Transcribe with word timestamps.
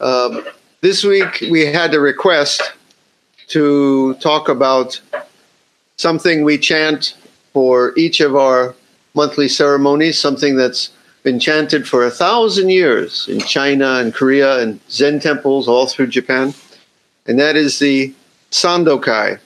Um, 0.00 0.44
this 0.80 1.04
week 1.04 1.44
we 1.50 1.66
had 1.66 1.94
a 1.94 2.00
request 2.00 2.72
to 3.48 4.14
talk 4.14 4.48
about 4.48 5.00
something 5.96 6.44
we 6.44 6.58
chant 6.58 7.16
for 7.52 7.92
each 7.96 8.20
of 8.20 8.36
our 8.36 8.74
monthly 9.14 9.48
ceremonies, 9.48 10.18
something 10.18 10.56
that's 10.56 10.90
been 11.22 11.40
chanted 11.40 11.88
for 11.88 12.04
a 12.04 12.10
thousand 12.10 12.68
years 12.68 13.26
in 13.28 13.40
China 13.40 13.94
and 13.94 14.14
Korea 14.14 14.60
and 14.60 14.78
Zen 14.90 15.18
temples 15.18 15.66
all 15.66 15.86
through 15.86 16.08
Japan. 16.08 16.54
And 17.26 17.38
that 17.40 17.56
is 17.56 17.78
the 17.78 18.14
Sandokai, 18.50 19.40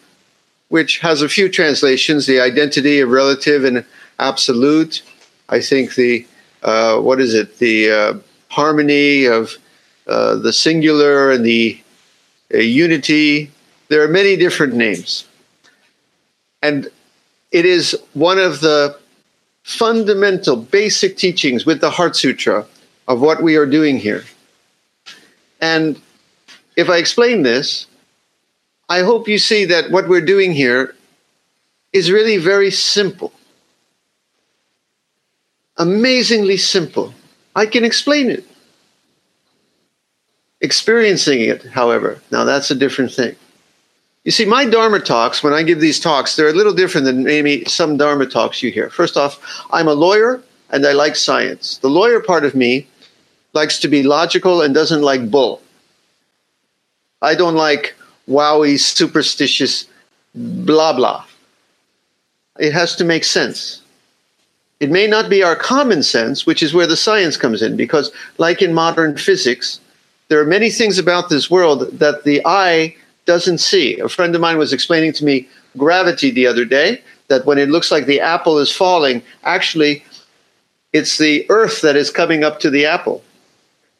which 0.68 0.98
has 0.98 1.22
a 1.22 1.28
few 1.28 1.48
translations 1.48 2.26
the 2.26 2.40
identity 2.40 3.00
of 3.00 3.10
relative 3.10 3.64
and 3.64 3.84
absolute. 4.18 5.02
I 5.48 5.60
think 5.60 5.94
the, 5.94 6.26
uh, 6.62 6.98
what 7.00 7.20
is 7.20 7.32
it? 7.32 7.58
The 7.58 7.90
uh, 7.90 8.14
harmony 8.50 9.24
of 9.24 9.56
uh, 10.06 10.34
the 10.36 10.52
singular 10.52 11.30
and 11.30 11.44
the 11.44 11.80
uh, 12.52 12.58
unity. 12.58 13.50
There 13.88 14.02
are 14.02 14.08
many 14.08 14.36
different 14.36 14.74
names. 14.74 15.26
And 16.62 16.88
it 17.52 17.64
is 17.64 17.96
one 18.12 18.38
of 18.38 18.60
the 18.60 18.98
fundamental, 19.62 20.56
basic 20.56 21.16
teachings 21.16 21.64
with 21.64 21.80
the 21.80 21.90
Heart 21.90 22.16
Sutra 22.16 22.66
of 23.08 23.20
what 23.20 23.42
we 23.42 23.56
are 23.56 23.66
doing 23.66 23.98
here. 23.98 24.24
And 25.60 26.00
if 26.76 26.88
I 26.88 26.96
explain 26.96 27.42
this, 27.42 27.86
I 28.88 29.00
hope 29.00 29.28
you 29.28 29.38
see 29.38 29.64
that 29.66 29.90
what 29.90 30.08
we're 30.08 30.20
doing 30.20 30.52
here 30.52 30.94
is 31.92 32.10
really 32.10 32.36
very 32.36 32.70
simple. 32.70 33.32
Amazingly 35.76 36.56
simple. 36.56 37.14
I 37.60 37.66
can 37.66 37.84
explain 37.84 38.30
it. 38.30 38.44
Experiencing 40.62 41.42
it, 41.42 41.62
however, 41.62 42.22
now 42.30 42.44
that's 42.44 42.70
a 42.70 42.74
different 42.74 43.12
thing. 43.12 43.36
You 44.24 44.30
see, 44.30 44.46
my 44.46 44.64
Dharma 44.64 44.98
talks, 44.98 45.42
when 45.42 45.52
I 45.52 45.62
give 45.62 45.78
these 45.78 46.00
talks, 46.00 46.36
they're 46.36 46.48
a 46.48 46.60
little 46.60 46.72
different 46.72 47.04
than 47.04 47.22
maybe 47.22 47.66
some 47.66 47.98
Dharma 47.98 48.26
talks 48.26 48.62
you 48.62 48.70
hear. 48.70 48.88
First 48.88 49.18
off, 49.18 49.38
I'm 49.72 49.88
a 49.88 49.92
lawyer 49.92 50.42
and 50.70 50.86
I 50.86 50.92
like 50.92 51.16
science. 51.16 51.76
The 51.78 51.90
lawyer 51.90 52.20
part 52.20 52.46
of 52.46 52.54
me 52.54 52.86
likes 53.52 53.78
to 53.80 53.88
be 53.88 54.02
logical 54.02 54.62
and 54.62 54.74
doesn't 54.74 55.02
like 55.02 55.30
bull. 55.30 55.60
I 57.20 57.34
don't 57.34 57.56
like 57.56 57.94
wowie, 58.26 58.78
superstitious, 58.78 59.86
blah, 60.34 60.94
blah. 60.94 61.26
It 62.58 62.72
has 62.72 62.96
to 62.96 63.04
make 63.04 63.24
sense. 63.24 63.82
It 64.80 64.90
may 64.90 65.06
not 65.06 65.28
be 65.28 65.42
our 65.42 65.54
common 65.54 66.02
sense, 66.02 66.46
which 66.46 66.62
is 66.62 66.72
where 66.72 66.86
the 66.86 66.96
science 66.96 67.36
comes 67.36 67.60
in, 67.60 67.76
because, 67.76 68.10
like 68.38 68.62
in 68.62 68.72
modern 68.72 69.18
physics, 69.18 69.78
there 70.28 70.40
are 70.40 70.46
many 70.46 70.70
things 70.70 70.98
about 70.98 71.28
this 71.28 71.50
world 71.50 71.98
that 71.98 72.24
the 72.24 72.40
eye 72.46 72.96
doesn't 73.26 73.58
see. 73.58 73.98
A 73.98 74.08
friend 74.08 74.34
of 74.34 74.40
mine 74.40 74.56
was 74.56 74.72
explaining 74.72 75.12
to 75.14 75.24
me 75.24 75.46
gravity 75.76 76.30
the 76.30 76.46
other 76.46 76.64
day, 76.64 77.02
that 77.28 77.44
when 77.44 77.58
it 77.58 77.68
looks 77.68 77.90
like 77.90 78.06
the 78.06 78.20
apple 78.20 78.58
is 78.58 78.74
falling, 78.74 79.22
actually, 79.44 80.02
it's 80.94 81.18
the 81.18 81.46
earth 81.50 81.82
that 81.82 81.94
is 81.94 82.10
coming 82.10 82.42
up 82.42 82.58
to 82.60 82.70
the 82.70 82.86
apple. 82.86 83.22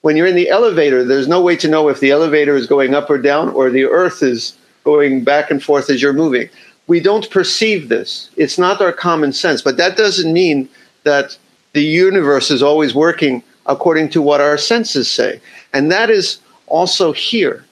When 0.01 0.17
you're 0.17 0.27
in 0.27 0.35
the 0.35 0.49
elevator, 0.49 1.05
there's 1.05 1.29
no 1.29 1.43
way 1.43 1.57
to 1.57 1.69
know 1.69 1.89
if 1.89 2.01
the 2.01 2.11
elevator 2.11 2.57
is 2.57 2.67
going 2.67 2.95
up 2.95 3.11
or 3.11 3.19
down 3.19 3.51
or 3.51 3.71
the 3.71 3.85
earth 3.85 4.23
is 4.23 4.57
going 4.83 5.25
back 5.25 5.51
and 5.51 5.63
forth 5.63 5.91
as 5.91 6.01
you're 6.01 6.15
moving 6.15 6.49
we 6.91 6.99
don't 6.99 7.31
perceive 7.31 7.89
this. 7.89 8.31
It's 8.37 8.59
not 8.59 8.81
our 8.81 8.93
common 8.93 9.33
sense, 9.33 9.63
but 9.63 9.77
that 9.77 9.97
doesn't 9.97 10.33
mean 10.33 10.69
that 11.05 11.39
the 11.73 11.85
universe 11.85 12.51
is 12.51 12.65
always 12.65 12.97
working 12.97 13.45
according 13.67 14.09
to 14.09 14.21
what 14.21 14.41
our 14.41 14.59
senses 14.59 15.09
say. 15.09 15.41
And 15.73 15.93
that 15.93 16.11
is 16.11 16.41
also 16.67 17.13
here. 17.13 17.65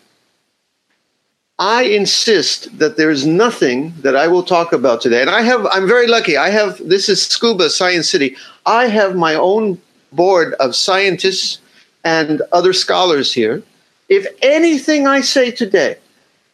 I 1.59 1.83
insist 1.83 2.79
that 2.79 2.97
there 2.97 3.11
is 3.11 3.27
nothing 3.27 3.93
that 4.03 4.15
I 4.15 4.29
will 4.29 4.45
talk 4.45 4.73
about 4.73 5.01
today. 5.01 5.21
And 5.21 5.31
I 5.31 5.43
have 5.43 5.67
I'm 5.73 5.89
very 5.89 6.07
lucky. 6.07 6.37
I 6.37 6.51
have 6.51 6.79
this 6.89 7.09
is 7.09 7.19
Tsukuba 7.19 7.71
Science 7.71 8.09
City. 8.09 8.37
I 8.67 8.87
have 8.87 9.17
my 9.17 9.35
own 9.35 9.83
board 10.13 10.55
of 10.61 10.77
scientists 10.77 11.59
and 12.05 12.41
other 12.53 12.73
scholars 12.73 13.33
here. 13.33 13.65
If 14.09 14.29
anything 14.43 15.09
I 15.09 15.23
say 15.23 15.51
today 15.51 15.99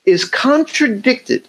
is 0.07 0.25
contradicted 0.25 1.47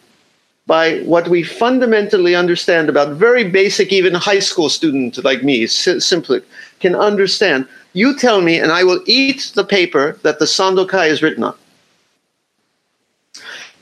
by 0.68 1.00
what 1.00 1.28
we 1.28 1.44
fundamentally 1.44 2.36
understand 2.36 2.90
about 2.90 3.16
very 3.16 3.44
basic, 3.44 3.92
even 3.92 4.14
high 4.14 4.40
school 4.40 4.70
student 4.70 5.24
like 5.24 5.44
me, 5.44 5.68
simply 5.68 6.42
can 6.80 6.96
understand. 6.96 7.68
You 7.94 8.18
tell 8.18 8.42
me, 8.42 8.58
and 8.60 8.72
I 8.72 8.84
will 8.84 9.02
eat 9.06 9.52
the 9.56 9.64
paper 9.64 10.18
that 10.24 10.40
the 10.40 10.46
Sandokai 10.46 11.10
is 11.10 11.22
written 11.22 11.44
on. 11.44 11.56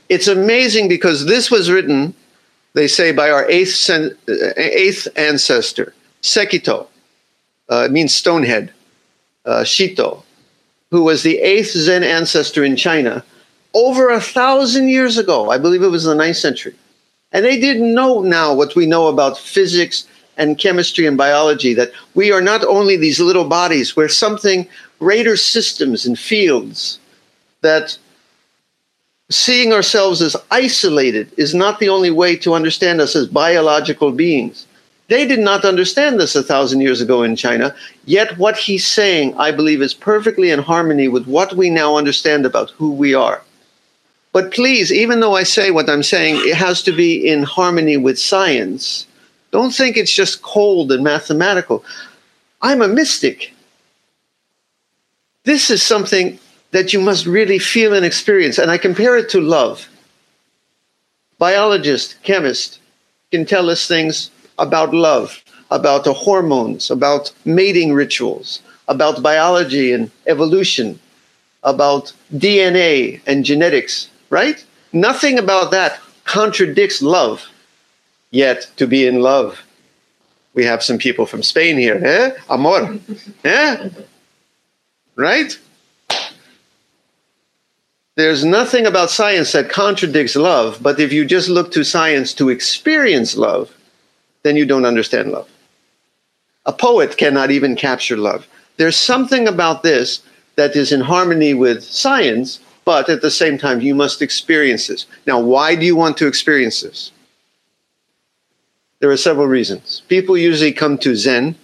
It's 0.08 0.28
amazing 0.28 0.88
because 0.88 1.24
this 1.24 1.50
was 1.50 1.70
written, 1.70 2.14
they 2.74 2.86
say, 2.86 3.12
by 3.12 3.30
our 3.30 3.48
eighth, 3.48 3.90
eighth 4.56 5.08
ancestor, 5.16 5.94
Sekito. 6.22 6.86
Uh, 7.70 7.86
it 7.86 7.90
means 7.90 8.12
stonehead. 8.12 8.70
Uh, 9.46 9.62
Shitou, 9.62 10.22
who 10.90 11.02
was 11.02 11.22
the 11.22 11.38
eighth 11.38 11.72
Zen 11.72 12.02
ancestor 12.02 12.64
in 12.64 12.76
China, 12.76 13.24
over 13.74 14.10
a 14.10 14.20
thousand 14.20 14.88
years 14.88 15.18
ago. 15.18 15.50
I 15.50 15.58
believe 15.58 15.82
it 15.82 15.88
was 15.88 16.04
the 16.04 16.14
ninth 16.14 16.36
century. 16.36 16.74
And 17.32 17.44
they 17.44 17.58
didn't 17.58 17.94
know 17.94 18.22
now 18.22 18.54
what 18.54 18.76
we 18.76 18.86
know 18.86 19.08
about 19.08 19.36
physics 19.36 20.06
and 20.36 20.58
chemistry 20.58 21.06
and 21.06 21.16
biology 21.16 21.74
that 21.74 21.92
we 22.14 22.32
are 22.32 22.40
not 22.40 22.64
only 22.64 22.96
these 22.96 23.20
little 23.20 23.44
bodies, 23.44 23.96
we're 23.96 24.08
something 24.08 24.68
greater 24.98 25.36
systems 25.36 26.06
and 26.06 26.18
fields 26.18 26.98
that 27.62 27.98
seeing 29.30 29.72
ourselves 29.72 30.22
as 30.22 30.36
isolated 30.50 31.32
is 31.36 31.54
not 31.54 31.78
the 31.78 31.88
only 31.88 32.10
way 32.10 32.36
to 32.36 32.54
understand 32.54 33.00
us 33.00 33.16
as 33.16 33.26
biological 33.26 34.12
beings. 34.12 34.66
They 35.08 35.26
did 35.26 35.40
not 35.40 35.64
understand 35.64 36.18
this 36.18 36.34
a 36.34 36.42
thousand 36.42 36.80
years 36.80 37.00
ago 37.00 37.22
in 37.22 37.36
China, 37.36 37.74
yet 38.06 38.38
what 38.38 38.56
he's 38.56 38.86
saying, 38.86 39.34
I 39.36 39.50
believe, 39.50 39.82
is 39.82 39.92
perfectly 39.92 40.50
in 40.50 40.60
harmony 40.60 41.08
with 41.08 41.26
what 41.26 41.54
we 41.54 41.68
now 41.68 41.96
understand 41.96 42.46
about 42.46 42.70
who 42.70 42.92
we 42.92 43.14
are. 43.14 43.42
But 44.34 44.52
please, 44.52 44.90
even 44.92 45.20
though 45.20 45.36
I 45.36 45.44
say 45.44 45.70
what 45.70 45.88
I'm 45.88 46.02
saying, 46.02 46.40
it 46.40 46.56
has 46.56 46.82
to 46.82 46.92
be 46.92 47.24
in 47.28 47.44
harmony 47.44 47.96
with 47.96 48.18
science. 48.18 49.06
Don't 49.52 49.72
think 49.72 49.96
it's 49.96 50.12
just 50.12 50.42
cold 50.42 50.90
and 50.90 51.04
mathematical. 51.04 51.84
I'm 52.60 52.82
a 52.82 52.88
mystic. 52.88 53.54
This 55.44 55.70
is 55.70 55.84
something 55.84 56.40
that 56.72 56.92
you 56.92 57.00
must 57.00 57.26
really 57.26 57.60
feel 57.60 57.94
and 57.94 58.04
experience. 58.04 58.58
And 58.58 58.72
I 58.72 58.76
compare 58.76 59.16
it 59.16 59.28
to 59.30 59.40
love. 59.40 59.88
Biologist, 61.38 62.20
chemist 62.24 62.80
can 63.30 63.46
tell 63.46 63.70
us 63.70 63.86
things 63.86 64.32
about 64.58 64.92
love, 64.92 65.44
about 65.70 66.02
the 66.02 66.12
hormones, 66.12 66.90
about 66.90 67.30
mating 67.44 67.92
rituals, 67.92 68.62
about 68.88 69.22
biology 69.22 69.92
and 69.92 70.10
evolution, 70.26 70.98
about 71.62 72.12
DNA 72.32 73.20
and 73.28 73.44
genetics 73.44 74.10
right? 74.34 74.66
Nothing 74.92 75.38
about 75.38 75.70
that 75.70 76.00
contradicts 76.24 77.00
love. 77.00 77.46
Yet 78.32 78.68
to 78.78 78.86
be 78.88 79.06
in 79.06 79.20
love, 79.20 79.62
we 80.54 80.64
have 80.64 80.82
some 80.82 80.98
people 80.98 81.24
from 81.24 81.44
Spain 81.44 81.78
here, 81.78 82.00
eh? 82.04 82.30
Amor, 82.50 82.98
eh? 83.44 83.90
Right? 85.14 85.56
There's 88.16 88.44
nothing 88.44 88.86
about 88.86 89.10
science 89.10 89.52
that 89.52 89.70
contradicts 89.70 90.34
love, 90.34 90.78
but 90.82 90.98
if 90.98 91.12
you 91.12 91.24
just 91.24 91.48
look 91.48 91.70
to 91.72 91.84
science 91.84 92.34
to 92.34 92.48
experience 92.48 93.36
love, 93.36 93.72
then 94.42 94.56
you 94.56 94.66
don't 94.66 94.90
understand 94.92 95.30
love. 95.30 95.48
A 96.66 96.72
poet 96.72 97.16
cannot 97.16 97.52
even 97.52 97.76
capture 97.76 98.16
love. 98.16 98.48
There's 98.78 98.96
something 98.96 99.46
about 99.46 99.84
this 99.84 100.22
that 100.56 100.74
is 100.74 100.90
in 100.90 101.00
harmony 101.00 101.54
with 101.54 101.84
science 101.84 102.58
But 102.84 103.08
at 103.08 103.22
the 103.22 103.30
same 103.30 103.56
time, 103.58 103.80
you 103.80 103.94
must 103.94 104.20
experience 104.20 104.88
this. 104.88 105.06
Now, 105.26 105.40
why 105.40 105.74
do 105.74 105.86
you 105.86 105.96
want 105.96 106.16
to 106.18 106.26
experience 106.26 106.82
this? 106.82 107.12
There 109.00 109.10
are 109.10 109.16
several 109.16 109.46
reasons. 109.46 110.02
People 110.08 110.36
usually 110.36 110.72
come 110.72 110.98
to 110.98 111.16
Zen 111.16 111.56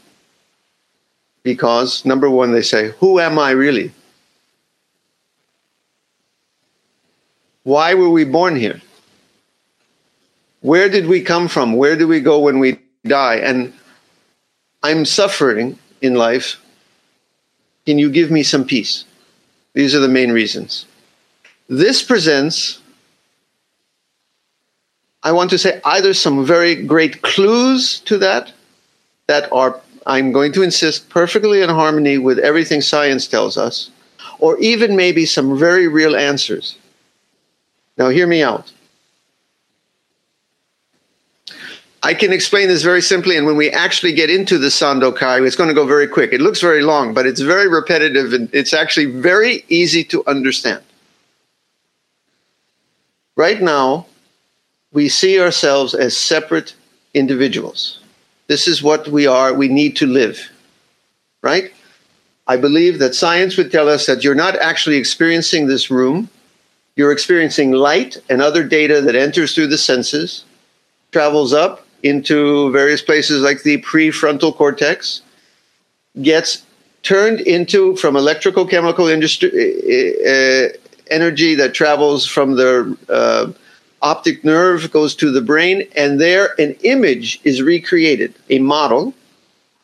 because, 1.42 2.04
number 2.04 2.28
one, 2.28 2.52
they 2.52 2.62
say, 2.62 2.90
Who 3.00 3.20
am 3.20 3.38
I 3.38 3.50
really? 3.50 3.92
Why 7.62 7.94
were 7.94 8.10
we 8.10 8.24
born 8.24 8.56
here? 8.56 8.80
Where 10.60 10.88
did 10.88 11.06
we 11.06 11.22
come 11.22 11.48
from? 11.48 11.74
Where 11.74 11.96
do 11.96 12.06
we 12.06 12.20
go 12.20 12.40
when 12.40 12.58
we 12.58 12.78
die? 13.04 13.36
And 13.36 13.72
I'm 14.82 15.04
suffering 15.04 15.78
in 16.00 16.14
life. 16.14 16.60
Can 17.86 17.98
you 17.98 18.10
give 18.10 18.30
me 18.30 18.42
some 18.42 18.64
peace? 18.64 19.04
These 19.72 19.94
are 19.94 20.00
the 20.00 20.08
main 20.08 20.32
reasons. 20.32 20.86
This 21.70 22.02
presents, 22.02 22.80
I 25.22 25.30
want 25.30 25.50
to 25.50 25.58
say, 25.58 25.80
either 25.84 26.12
some 26.14 26.44
very 26.44 26.74
great 26.74 27.22
clues 27.22 28.00
to 28.00 28.18
that, 28.18 28.52
that 29.28 29.50
are, 29.52 29.80
I'm 30.04 30.32
going 30.32 30.52
to 30.54 30.64
insist, 30.64 31.08
perfectly 31.08 31.62
in 31.62 31.68
harmony 31.70 32.18
with 32.18 32.40
everything 32.40 32.80
science 32.80 33.28
tells 33.28 33.56
us, 33.56 33.90
or 34.40 34.58
even 34.58 34.96
maybe 34.96 35.24
some 35.24 35.56
very 35.56 35.86
real 35.86 36.16
answers. 36.16 36.76
Now, 37.96 38.08
hear 38.08 38.26
me 38.26 38.42
out. 38.42 38.72
I 42.02 42.14
can 42.14 42.32
explain 42.32 42.66
this 42.66 42.82
very 42.82 43.02
simply, 43.02 43.36
and 43.36 43.46
when 43.46 43.56
we 43.56 43.70
actually 43.70 44.12
get 44.12 44.28
into 44.28 44.58
the 44.58 44.68
Sandokai, 44.68 45.46
it's 45.46 45.54
going 45.54 45.68
to 45.68 45.74
go 45.74 45.86
very 45.86 46.08
quick. 46.08 46.32
It 46.32 46.40
looks 46.40 46.60
very 46.60 46.82
long, 46.82 47.14
but 47.14 47.26
it's 47.26 47.42
very 47.42 47.68
repetitive, 47.68 48.32
and 48.32 48.52
it's 48.52 48.72
actually 48.72 49.06
very 49.06 49.64
easy 49.68 50.02
to 50.04 50.24
understand. 50.26 50.82
Right 53.40 53.62
now, 53.62 54.04
we 54.92 55.08
see 55.08 55.40
ourselves 55.40 55.94
as 55.94 56.14
separate 56.14 56.74
individuals. 57.14 58.00
This 58.48 58.68
is 58.68 58.82
what 58.82 59.08
we 59.08 59.26
are. 59.26 59.54
We 59.54 59.68
need 59.68 59.96
to 59.96 60.06
live, 60.06 60.50
right? 61.40 61.72
I 62.46 62.58
believe 62.58 62.98
that 62.98 63.14
science 63.14 63.56
would 63.56 63.72
tell 63.72 63.88
us 63.88 64.04
that 64.04 64.22
you're 64.22 64.34
not 64.34 64.56
actually 64.56 64.96
experiencing 64.96 65.68
this 65.68 65.90
room. 65.90 66.28
You're 66.96 67.12
experiencing 67.12 67.72
light 67.72 68.18
and 68.28 68.42
other 68.42 68.62
data 68.62 69.00
that 69.00 69.16
enters 69.16 69.54
through 69.54 69.68
the 69.68 69.78
senses, 69.78 70.44
travels 71.10 71.54
up, 71.54 71.86
into 72.02 72.70
various 72.72 73.00
places 73.00 73.40
like 73.40 73.62
the 73.62 73.80
prefrontal 73.80 74.54
cortex, 74.54 75.22
gets 76.20 76.66
turned 77.02 77.40
into 77.40 77.96
from 77.96 78.16
electrical 78.16 78.66
chemical 78.66 79.08
industry 79.08 79.48
uh, 80.28 80.68
energy 81.10 81.54
that 81.54 81.74
travels 81.74 82.26
from 82.26 82.56
the 82.56 82.96
uh, 83.08 83.52
optic 84.02 84.44
nerve 84.44 84.90
goes 84.90 85.14
to 85.14 85.30
the 85.30 85.40
brain 85.40 85.86
and 85.96 86.20
there 86.20 86.54
an 86.58 86.74
image 86.82 87.40
is 87.44 87.62
recreated 87.62 88.34
a 88.48 88.58
model 88.58 89.12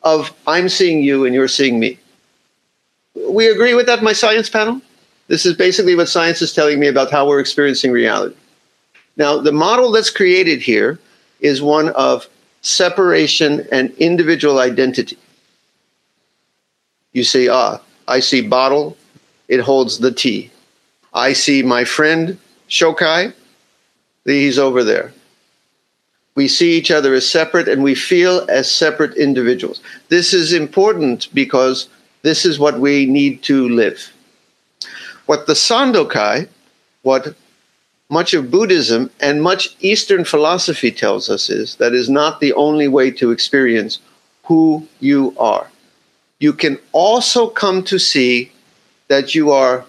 of 0.03 0.33
i'm 0.47 0.67
seeing 0.69 1.03
you 1.03 1.25
and 1.25 1.35
you're 1.35 1.47
seeing 1.47 1.79
me 1.79 1.99
we 3.29 3.47
agree 3.47 3.73
with 3.73 3.85
that 3.85 4.01
my 4.01 4.13
science 4.13 4.49
panel 4.49 4.81
this 5.27 5.45
is 5.45 5.55
basically 5.55 5.95
what 5.95 6.09
science 6.09 6.41
is 6.41 6.53
telling 6.53 6.79
me 6.79 6.87
about 6.87 7.11
how 7.11 7.27
we're 7.27 7.39
experiencing 7.39 7.91
reality 7.91 8.35
now 9.17 9.37
the 9.37 9.51
model 9.51 9.91
that's 9.91 10.09
created 10.09 10.61
here 10.61 10.99
is 11.39 11.61
one 11.61 11.89
of 11.89 12.27
separation 12.61 13.65
and 13.71 13.91
individual 13.91 14.59
identity. 14.59 15.17
You 17.13 17.23
say, 17.23 17.47
ah, 17.47 17.79
I 18.07 18.19
see 18.19 18.41
bottle, 18.41 18.97
it 19.47 19.61
holds 19.61 19.99
the 19.99 20.11
tea. 20.11 20.51
I 21.13 21.33
see 21.33 21.63
my 21.63 21.83
friend 21.83 22.37
Shokai, 22.69 23.33
he's 24.25 24.59
over 24.59 24.83
there. 24.83 25.13
We 26.35 26.47
see 26.47 26.77
each 26.77 26.91
other 26.91 27.13
as 27.13 27.29
separate 27.29 27.67
and 27.67 27.81
we 27.81 27.95
feel 27.95 28.45
as 28.49 28.69
separate 28.69 29.15
individuals. 29.17 29.81
This 30.09 30.33
is 30.33 30.53
important 30.53 31.33
because 31.33 31.89
this 32.21 32.45
is 32.45 32.59
what 32.59 32.79
we 32.79 33.05
need 33.05 33.41
to 33.43 33.67
live. 33.69 34.11
What 35.25 35.47
the 35.47 35.53
Sandokai, 35.53 36.47
what 37.01 37.35
much 38.09 38.33
of 38.33 38.51
Buddhism 38.51 39.09
and 39.19 39.41
much 39.41 39.75
Eastern 39.79 40.23
philosophy 40.23 40.91
tells 40.91 41.29
us 41.29 41.49
is 41.49 41.75
that 41.75 41.93
is 41.93 42.09
not 42.09 42.39
the 42.39 42.53
only 42.53 42.87
way 42.87 43.11
to 43.11 43.31
experience 43.31 43.99
who 44.43 44.87
you 44.99 45.35
are. 45.37 45.69
You 46.39 46.53
can 46.53 46.79
also 46.91 47.49
come 47.49 47.83
to 47.85 47.99
see 47.99 48.51
that 49.07 49.35
you 49.35 49.51
are 49.51 49.85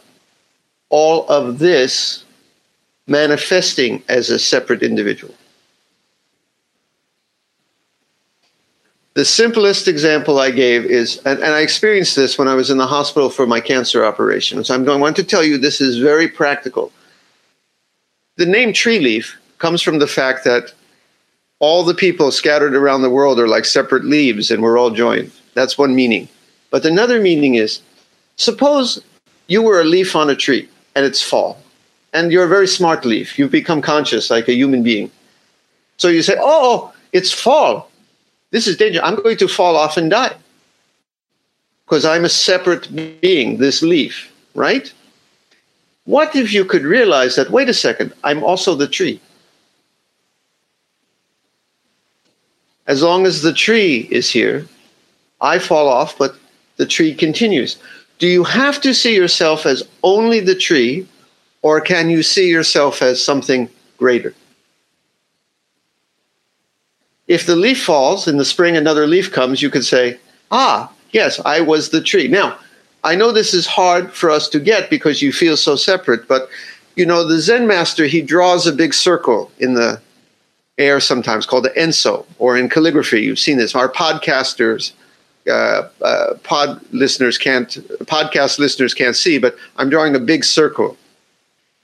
all 0.90 1.26
of 1.28 1.58
this 1.58 2.24
manifesting 3.06 4.02
as 4.08 4.30
a 4.30 4.38
separate 4.38 4.82
individual. 4.82 5.34
The 9.14 9.24
simplest 9.24 9.88
example 9.88 10.38
I 10.38 10.52
gave 10.52 10.84
is, 10.84 11.20
and, 11.24 11.40
and, 11.40 11.52
I 11.52 11.60
experienced 11.60 12.14
this 12.14 12.38
when 12.38 12.46
I 12.46 12.54
was 12.54 12.70
in 12.70 12.78
the 12.78 12.86
hospital 12.86 13.30
for 13.30 13.48
my 13.48 13.60
cancer 13.60 14.04
operation. 14.04 14.62
So 14.62 14.72
I'm 14.72 14.84
going, 14.84 14.98
I 14.98 15.00
want 15.00 15.16
to 15.16 15.24
tell 15.24 15.42
you 15.42 15.58
this 15.58 15.80
is 15.80 15.98
very 15.98 16.28
practical. 16.28 16.92
The 18.36 18.46
name 18.46 18.72
tree 18.72 19.00
leaf 19.00 19.36
comes 19.58 19.82
from 19.82 19.98
the 19.98 20.06
fact 20.06 20.44
that 20.44 20.72
all 21.58 21.82
the 21.82 21.94
people 21.94 22.30
scattered 22.30 22.76
around 22.76 23.02
the 23.02 23.10
world 23.10 23.40
are 23.40 23.48
like 23.48 23.64
separate 23.64 24.04
leaves 24.04 24.52
and 24.52 24.62
we're 24.62 24.78
all 24.78 24.90
joined. 24.90 25.32
That's 25.54 25.76
one 25.76 25.96
meaning. 25.96 26.28
But 26.70 26.84
another 26.84 27.20
meaning 27.20 27.56
is 27.56 27.80
suppose 28.36 29.02
you 29.48 29.62
were 29.62 29.80
a 29.80 29.84
leaf 29.84 30.14
on 30.14 30.30
a 30.30 30.36
tree 30.36 30.68
and 30.98 31.06
it's 31.06 31.22
fall, 31.22 31.56
and 32.12 32.32
you're 32.32 32.44
a 32.44 32.48
very 32.48 32.66
smart 32.66 33.04
leaf. 33.04 33.38
You've 33.38 33.52
become 33.52 33.80
conscious 33.80 34.30
like 34.30 34.48
a 34.48 34.52
human 34.52 34.82
being. 34.82 35.12
So 35.96 36.08
you 36.08 36.22
say, 36.22 36.34
Oh, 36.40 36.92
it's 37.12 37.32
fall. 37.32 37.88
This 38.50 38.66
is 38.66 38.76
danger. 38.76 39.00
I'm 39.04 39.14
going 39.14 39.36
to 39.36 39.46
fall 39.46 39.76
off 39.76 39.96
and 39.96 40.10
die 40.10 40.34
because 41.84 42.04
I'm 42.04 42.24
a 42.24 42.28
separate 42.28 42.84
being, 43.20 43.58
this 43.58 43.80
leaf, 43.80 44.34
right? 44.56 44.92
What 46.04 46.34
if 46.34 46.52
you 46.52 46.64
could 46.64 46.82
realize 46.82 47.36
that, 47.36 47.50
wait 47.50 47.68
a 47.68 47.74
second, 47.74 48.12
I'm 48.24 48.42
also 48.42 48.74
the 48.74 48.88
tree? 48.88 49.20
As 52.88 53.04
long 53.04 53.24
as 53.24 53.42
the 53.42 53.52
tree 53.52 54.08
is 54.10 54.28
here, 54.28 54.66
I 55.40 55.60
fall 55.60 55.88
off, 55.88 56.18
but 56.18 56.34
the 56.76 56.86
tree 56.86 57.14
continues. 57.14 57.76
Do 58.18 58.26
you 58.26 58.44
have 58.44 58.80
to 58.80 58.92
see 58.92 59.14
yourself 59.14 59.64
as 59.64 59.82
only 60.02 60.40
the 60.40 60.54
tree, 60.54 61.06
or 61.62 61.80
can 61.80 62.10
you 62.10 62.22
see 62.22 62.48
yourself 62.48 63.00
as 63.00 63.22
something 63.22 63.68
greater? 63.96 64.34
If 67.28 67.46
the 67.46 67.56
leaf 67.56 67.82
falls 67.82 68.26
in 68.26 68.38
the 68.38 68.44
spring, 68.44 68.76
another 68.76 69.06
leaf 69.06 69.30
comes, 69.30 69.62
you 69.62 69.70
could 69.70 69.84
say, 69.84 70.18
Ah, 70.50 70.90
yes, 71.12 71.40
I 71.44 71.60
was 71.60 71.90
the 71.90 72.00
tree. 72.00 72.26
Now, 72.26 72.58
I 73.04 73.14
know 73.14 73.30
this 73.30 73.54
is 73.54 73.66
hard 73.66 74.12
for 74.12 74.30
us 74.30 74.48
to 74.48 74.60
get 74.60 74.90
because 74.90 75.22
you 75.22 75.32
feel 75.32 75.56
so 75.56 75.76
separate, 75.76 76.26
but 76.26 76.48
you 76.96 77.06
know, 77.06 77.26
the 77.26 77.38
Zen 77.38 77.68
master, 77.68 78.06
he 78.06 78.20
draws 78.20 78.66
a 78.66 78.72
big 78.72 78.92
circle 78.92 79.52
in 79.60 79.74
the 79.74 80.00
air 80.78 80.98
sometimes 80.98 81.46
called 81.46 81.64
the 81.64 81.70
Enso, 81.70 82.26
or 82.38 82.56
in 82.56 82.68
calligraphy, 82.68 83.22
you've 83.22 83.38
seen 83.38 83.58
this. 83.58 83.74
Our 83.74 83.88
podcasters, 83.88 84.92
uh, 85.46 85.88
uh, 86.02 86.34
pod 86.42 86.80
listeners 86.92 87.38
can't, 87.38 87.68
podcast 88.06 88.58
listeners 88.58 88.94
can't 88.94 89.16
see, 89.16 89.38
but 89.38 89.56
I'm 89.76 89.90
drawing 89.90 90.14
a 90.14 90.20
big 90.20 90.44
circle. 90.44 90.96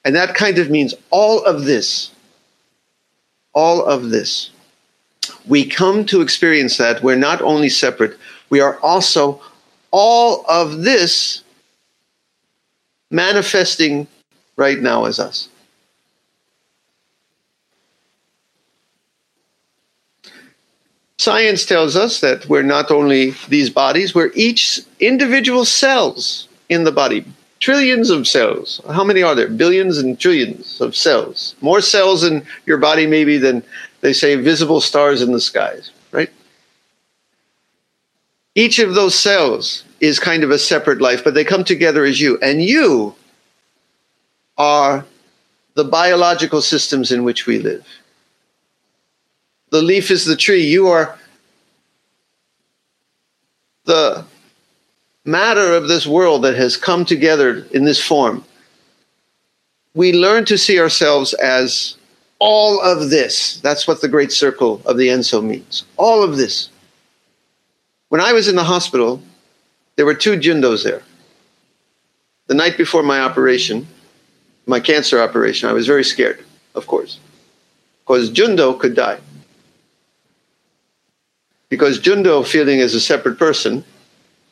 And 0.05 0.15
that 0.15 0.35
kind 0.35 0.59
of 0.59 0.71
means 0.71 0.95
all 1.11 1.45
of 1.45 1.65
this, 1.65 2.11
all 3.55 3.85
of 3.85 4.11
this. 4.11 4.51
We 5.47 5.65
come 5.65 6.05
to 6.07 6.21
experience 6.21 6.77
that 6.77 7.03
we're 7.03 7.17
not 7.17 7.41
only 7.41 7.69
separate, 7.71 8.19
we 8.51 8.61
are 8.61 8.79
also 8.81 9.41
all 9.91 10.45
of 10.49 10.83
this 10.83 11.43
manifesting 13.11 14.07
right 14.57 14.81
now 14.81 15.05
as 15.05 15.19
us. 15.19 15.49
Science 21.19 21.65
tells 21.65 21.97
us 21.97 22.21
that 22.21 22.47
we're 22.47 22.63
not 22.63 22.91
only 22.91 23.35
these 23.49 23.71
bodies, 23.71 24.15
we're 24.15 24.33
each 24.35 24.81
individual 25.01 25.65
cells 25.65 26.49
in 26.69 26.85
the 26.85 26.93
body. 26.93 27.25
Trillions 27.61 28.11
of 28.11 28.27
cells. 28.27 28.81
How 28.89 29.05
many 29.05 29.23
are 29.23 29.35
there? 29.35 29.49
Billions 29.49 29.99
and 29.99 30.19
trillions 30.19 30.81
of 30.81 30.97
cells. 30.97 31.55
More 31.61 31.81
cells 31.81 32.25
in 32.25 32.45
your 32.67 32.79
body, 32.79 33.07
maybe, 33.07 33.39
than 33.39 33.63
they 34.01 34.13
say 34.13 34.35
visible 34.35 34.81
stars 34.81 35.23
in 35.23 35.33
the 35.33 35.41
skies, 35.41 35.91
right? 36.11 36.31
Each 38.55 38.79
of 38.79 38.95
those 38.95 39.15
cells 39.15 39.85
is 40.01 40.19
kind 40.19 40.45
of 40.45 40.51
a 40.51 40.59
separate 40.59 41.01
life, 41.01 41.25
but 41.25 41.35
they 41.35 41.45
come 41.45 41.65
together 41.65 42.05
as 42.05 42.21
you. 42.21 42.39
And 42.43 42.61
you 42.61 43.15
are 44.59 45.07
the 45.75 45.85
biological 45.85 46.61
systems 46.61 47.11
in 47.11 47.25
which 47.25 47.47
we 47.47 47.59
live. 47.61 47.87
The 49.75 49.83
leaf 49.83 50.13
is 50.13 50.25
the 50.25 50.37
tree. 50.37 50.63
You 50.63 50.87
are 50.87 51.19
the 53.87 54.25
matter 55.25 55.75
of 55.75 55.89
this 55.89 56.07
world 56.07 56.45
that 56.45 56.55
has 56.55 56.77
come 56.77 57.05
together 57.05 57.67
in 57.73 57.85
this 57.85 58.01
form. 58.01 58.45
we 59.93 60.13
learn 60.13 60.45
to 60.45 60.57
see 60.57 60.79
ourselves 60.79 61.35
as 61.35 61.97
all 62.39 62.81
of 62.81 63.11
this. 63.11 63.59
That's 63.63 63.89
what 63.89 64.01
the 64.01 64.07
great 64.07 64.31
circle 64.31 64.81
of 64.87 64.97
the 64.97 65.09
Enso 65.09 65.43
means. 65.43 65.83
All 65.97 66.23
of 66.23 66.37
this. 66.37 66.69
When 68.11 68.21
I 68.21 68.33
was 68.33 68.47
in 68.47 68.55
the 68.55 68.63
hospital, 68.63 69.21
there 69.97 70.07
were 70.07 70.15
two 70.15 70.39
Jundos 70.39 70.85
there. 70.85 71.03
The 72.47 72.55
night 72.55 72.77
before 72.77 73.03
my 73.03 73.19
operation, 73.19 73.89
my 74.67 74.79
cancer 74.79 75.21
operation, 75.21 75.69
I 75.69 75.73
was 75.73 75.89
very 75.89 76.05
scared, 76.05 76.45
of 76.77 76.87
course, 76.87 77.19
because 78.05 78.31
Jundo 78.31 78.79
could 78.79 78.95
die. 78.95 79.19
Because 81.69 81.99
Jundo, 81.99 82.47
feeling 82.47 82.81
as 82.81 82.95
a 82.95 83.01
separate 83.01 83.39
person, 83.39 83.85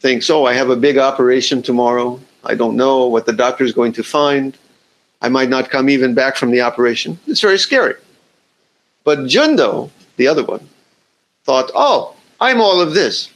thinks, 0.01 0.29
oh, 0.31 0.45
I 0.45 0.55
have 0.55 0.71
a 0.71 0.77
big 0.77 0.99
operation 0.99 1.63
tomorrow. 1.63 2.21
I 2.45 2.55
don't 2.55 2.77
know 2.77 3.07
what 3.07 3.27
the 3.27 3.33
doctor 3.33 3.65
is 3.65 3.73
going 3.73 3.93
to 3.93 4.03
find. 4.03 4.57
I 5.21 5.29
might 5.29 5.49
not 5.49 5.71
come 5.71 5.89
even 5.89 6.15
back 6.15 6.37
from 6.37 6.51
the 6.51 6.61
operation. 6.61 7.19
It's 7.27 7.41
very 7.41 7.59
scary. 7.59 7.95
But 9.05 9.21
Jundo, 9.21 9.91
the 10.17 10.27
other 10.27 10.45
one, 10.45 10.69
thought, 11.45 11.71
oh, 11.75 12.17
I'm 12.41 12.61
all 12.61 12.81
of 12.81 12.95
this. 12.95 13.31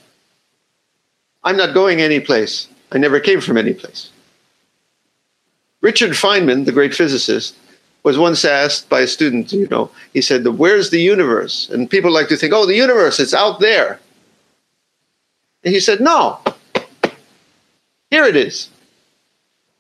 I'm 1.45 1.57
not 1.57 1.75
going 1.75 2.01
anyplace. 2.01 2.69
I 2.91 2.99
never 2.99 3.21
came 3.21 3.41
from 3.41 3.57
any 3.57 3.73
place. 3.73 4.11
Richard 5.81 6.11
Feynman, 6.13 6.65
the 6.65 6.73
great 6.73 6.95
physicist, 6.95 7.57
was 8.07 8.17
once 8.17 8.45
asked 8.45 8.89
by 8.89 9.01
a 9.01 9.07
student, 9.09 9.53
you 9.53 9.67
know, 9.67 9.91
he 10.13 10.21
said, 10.21 10.47
Where's 10.47 10.91
the 10.91 11.01
universe? 11.01 11.69
And 11.69 11.91
people 11.91 12.13
like 12.13 12.29
to 12.29 12.37
think, 12.37 12.53
Oh, 12.53 12.65
the 12.65 12.77
universe, 12.77 13.19
it's 13.19 13.35
out 13.35 13.59
there. 13.59 13.99
And 15.65 15.75
he 15.75 15.81
said, 15.81 16.01
No, 16.01 16.39
here 18.09 18.25
it 18.25 18.37
is. 18.37 18.71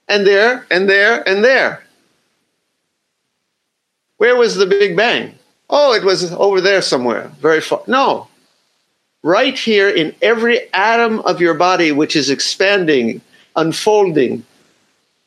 And 0.09 0.27
there, 0.27 0.67
and 0.73 0.91
there, 0.91 1.23
and 1.29 1.45
there. 1.45 1.85
Where 4.17 4.35
was 4.35 4.57
the 4.57 4.67
Big 4.67 4.97
Bang? 4.97 5.37
Oh, 5.71 5.95
it 5.95 6.03
was 6.03 6.33
over 6.33 6.61
there 6.61 6.83
somewhere, 6.83 7.31
very 7.39 7.61
far. 7.61 7.83
No, 7.87 8.27
right 9.23 9.57
here 9.57 9.89
in 9.89 10.13
every 10.21 10.69
atom 10.73 11.21
of 11.21 11.41
your 11.41 11.55
body, 11.55 11.93
which 11.93 12.17
is 12.17 12.29
expanding, 12.29 13.21
unfolding. 13.55 14.45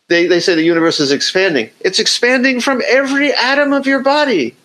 They, 0.09 0.25
they 0.25 0.39
say 0.39 0.55
the 0.55 0.63
universe 0.63 0.99
is 0.99 1.11
expanding. 1.11 1.69
It's 1.79 1.99
expanding 1.99 2.59
from 2.61 2.81
every 2.87 3.31
atom 3.31 3.73
of 3.73 3.85
your 3.85 4.01
body. 4.01 4.55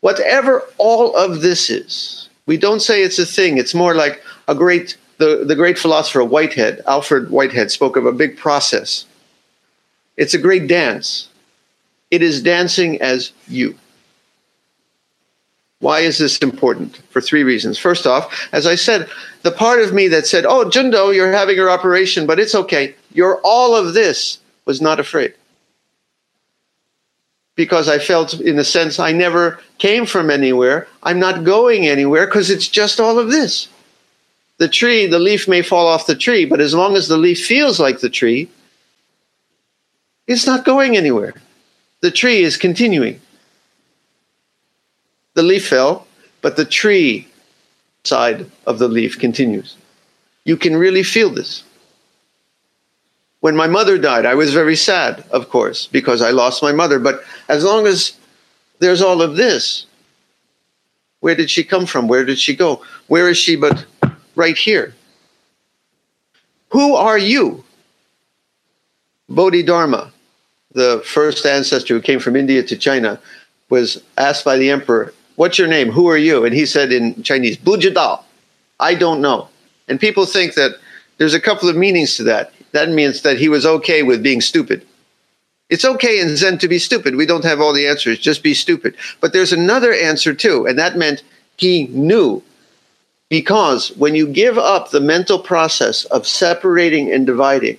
Whatever 0.00 0.62
all 0.76 1.16
of 1.16 1.40
this 1.40 1.70
is, 1.70 2.28
we 2.46 2.58
don't 2.58 2.80
say 2.80 3.02
it's 3.02 3.18
a 3.18 3.26
thing. 3.26 3.56
It's 3.56 3.74
more 3.74 3.94
like 3.94 4.22
a 4.46 4.54
great, 4.54 4.98
the, 5.16 5.44
the 5.46 5.56
great 5.56 5.78
philosopher 5.78 6.22
Whitehead, 6.22 6.82
Alfred 6.86 7.30
Whitehead, 7.30 7.70
spoke 7.70 7.96
of 7.96 8.04
a 8.04 8.12
big 8.12 8.36
process. 8.36 9.06
It's 10.18 10.34
a 10.34 10.38
great 10.38 10.68
dance. 10.68 11.30
It 12.10 12.22
is 12.22 12.42
dancing 12.42 13.00
as 13.00 13.32
you. 13.48 13.78
Why 15.80 16.00
is 16.00 16.18
this 16.18 16.38
important? 16.38 16.96
For 17.10 17.20
three 17.20 17.44
reasons. 17.44 17.78
First 17.78 18.06
off, 18.06 18.48
as 18.52 18.66
I 18.66 18.74
said, 18.74 19.08
the 19.42 19.52
part 19.52 19.80
of 19.80 19.94
me 19.94 20.08
that 20.08 20.26
said, 20.26 20.44
Oh, 20.44 20.64
Jundo, 20.64 21.14
you're 21.14 21.32
having 21.32 21.56
your 21.56 21.70
operation, 21.70 22.26
but 22.26 22.40
it's 22.40 22.54
okay. 22.54 22.94
You're 23.12 23.40
all 23.44 23.76
of 23.76 23.94
this 23.94 24.38
was 24.64 24.80
not 24.80 24.98
afraid. 24.98 25.34
Because 27.54 27.88
I 27.88 27.98
felt, 27.98 28.40
in 28.40 28.58
a 28.58 28.64
sense, 28.64 28.98
I 28.98 29.12
never 29.12 29.60
came 29.78 30.06
from 30.06 30.30
anywhere. 30.30 30.86
I'm 31.02 31.18
not 31.18 31.44
going 31.44 31.86
anywhere 31.86 32.26
because 32.26 32.50
it's 32.50 32.68
just 32.68 33.00
all 33.00 33.18
of 33.18 33.30
this. 33.30 33.68
The 34.58 34.68
tree, 34.68 35.06
the 35.06 35.20
leaf 35.20 35.46
may 35.46 35.62
fall 35.62 35.86
off 35.86 36.06
the 36.06 36.16
tree, 36.16 36.44
but 36.44 36.60
as 36.60 36.74
long 36.74 36.96
as 36.96 37.06
the 37.06 37.16
leaf 37.16 37.44
feels 37.44 37.78
like 37.78 38.00
the 38.00 38.10
tree, 38.10 38.48
it's 40.26 40.46
not 40.46 40.64
going 40.64 40.96
anywhere. 40.96 41.34
The 42.00 42.10
tree 42.10 42.42
is 42.42 42.56
continuing 42.56 43.20
the 45.34 45.42
leaf 45.42 45.68
fell, 45.68 46.06
but 46.42 46.56
the 46.56 46.64
tree 46.64 47.28
side 48.04 48.46
of 48.66 48.78
the 48.78 48.88
leaf 48.88 49.18
continues. 49.18 49.76
You 50.44 50.56
can 50.56 50.76
really 50.76 51.02
feel 51.02 51.30
this. 51.30 51.64
When 53.40 53.54
my 53.54 53.66
mother 53.68 53.98
died, 53.98 54.26
I 54.26 54.34
was 54.34 54.52
very 54.52 54.74
sad, 54.74 55.24
of 55.30 55.48
course, 55.48 55.86
because 55.86 56.22
I 56.22 56.30
lost 56.30 56.62
my 56.62 56.72
mother. 56.72 56.98
But 56.98 57.22
as 57.48 57.62
long 57.64 57.86
as 57.86 58.16
there's 58.80 59.02
all 59.02 59.22
of 59.22 59.36
this, 59.36 59.86
where 61.20 61.34
did 61.34 61.50
she 61.50 61.62
come 61.62 61.86
from? 61.86 62.08
Where 62.08 62.24
did 62.24 62.38
she 62.38 62.56
go? 62.56 62.82
Where 63.06 63.28
is 63.28 63.38
she 63.38 63.56
but 63.56 63.84
right 64.34 64.56
here? 64.56 64.94
Who 66.70 66.94
are 66.94 67.18
you? 67.18 67.64
Bodhidharma, 69.28 70.12
the 70.72 71.02
first 71.04 71.44
ancestor 71.44 71.94
who 71.94 72.00
came 72.00 72.20
from 72.20 72.36
India 72.36 72.62
to 72.62 72.76
China, 72.76 73.20
was 73.68 74.02
asked 74.16 74.44
by 74.44 74.56
the 74.56 74.70
emperor, 74.70 75.12
What's 75.38 75.56
your 75.56 75.68
name? 75.68 75.92
Who 75.92 76.08
are 76.08 76.16
you? 76.16 76.44
And 76.44 76.52
he 76.52 76.66
said 76.66 76.90
in 76.90 77.22
Chinese, 77.22 77.56
Bujidao. 77.56 78.24
I 78.80 78.96
don't 78.96 79.20
know. 79.20 79.48
And 79.86 80.00
people 80.00 80.26
think 80.26 80.54
that 80.54 80.72
there's 81.18 81.32
a 81.32 81.40
couple 81.40 81.68
of 81.68 81.76
meanings 81.76 82.16
to 82.16 82.24
that. 82.24 82.52
That 82.72 82.88
means 82.88 83.22
that 83.22 83.38
he 83.38 83.48
was 83.48 83.64
okay 83.64 84.02
with 84.02 84.20
being 84.20 84.40
stupid. 84.40 84.84
It's 85.70 85.84
okay 85.84 86.18
in 86.18 86.36
Zen 86.36 86.58
to 86.58 86.66
be 86.66 86.80
stupid. 86.80 87.14
We 87.14 87.24
don't 87.24 87.44
have 87.44 87.60
all 87.60 87.72
the 87.72 87.86
answers. 87.86 88.18
Just 88.18 88.42
be 88.42 88.52
stupid. 88.52 88.96
But 89.20 89.32
there's 89.32 89.52
another 89.52 89.92
answer 89.92 90.34
too, 90.34 90.66
and 90.66 90.76
that 90.76 90.96
meant 90.96 91.22
he 91.56 91.86
knew. 91.86 92.42
Because 93.28 93.90
when 93.90 94.16
you 94.16 94.26
give 94.26 94.58
up 94.58 94.90
the 94.90 95.00
mental 95.00 95.38
process 95.38 96.04
of 96.06 96.26
separating 96.26 97.12
and 97.12 97.24
dividing 97.24 97.78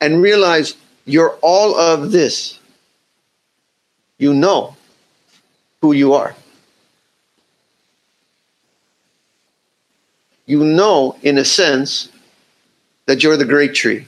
and 0.00 0.20
realize 0.20 0.74
you're 1.04 1.38
all 1.42 1.78
of 1.78 2.10
this, 2.10 2.58
you 4.18 4.34
know 4.34 4.74
who 5.80 5.92
you 5.92 6.14
are. 6.14 6.34
You 10.46 10.64
know, 10.64 11.16
in 11.22 11.38
a 11.38 11.44
sense, 11.44 12.08
that 13.06 13.22
you're 13.22 13.36
the 13.36 13.44
great 13.44 13.74
tree. 13.74 14.06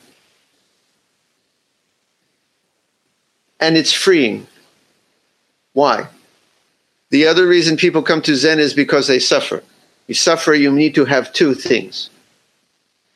And 3.59 3.77
it's 3.77 3.93
freeing. 3.93 4.47
Why? 5.75 6.07
The 7.11 7.27
other 7.27 7.47
reason 7.47 7.77
people 7.77 8.03
come 8.03 8.23
to 8.23 8.35
Zen 8.35 8.59
is 8.59 8.73
because 8.73 9.07
they 9.07 9.19
suffer. 9.19 9.62
You 10.07 10.15
suffer, 10.15 10.55
you 10.55 10.73
need 10.73 10.95
to 10.95 11.05
have 11.05 11.33
two 11.33 11.55
things 11.55 12.11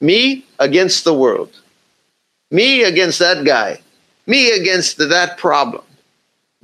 me 0.01 0.45
against 0.59 1.05
the 1.05 1.15
world, 1.15 1.61
me 2.51 2.83
against 2.83 3.19
that 3.21 3.45
guy, 3.45 3.81
me 4.27 4.51
against 4.51 4.99
that 4.99 5.39
problem 5.39 5.83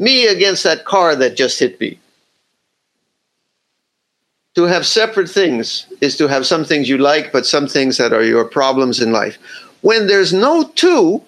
me 0.00 0.26
against 0.26 0.64
that 0.64 0.84
car 0.84 1.14
that 1.14 1.36
just 1.36 1.58
hit 1.58 1.78
me. 1.80 1.98
To 4.54 4.64
have 4.64 4.86
separate 4.86 5.30
things 5.30 5.86
is 6.00 6.16
to 6.16 6.26
have 6.26 6.46
some 6.46 6.64
things 6.64 6.88
you 6.88 6.98
like, 6.98 7.30
but 7.32 7.46
some 7.46 7.68
things 7.68 7.98
that 7.98 8.12
are 8.12 8.24
your 8.24 8.44
problems 8.44 9.00
in 9.00 9.12
life. 9.12 9.38
When 9.82 10.06
there's 10.06 10.32
no 10.32 10.64
two, 10.74 11.22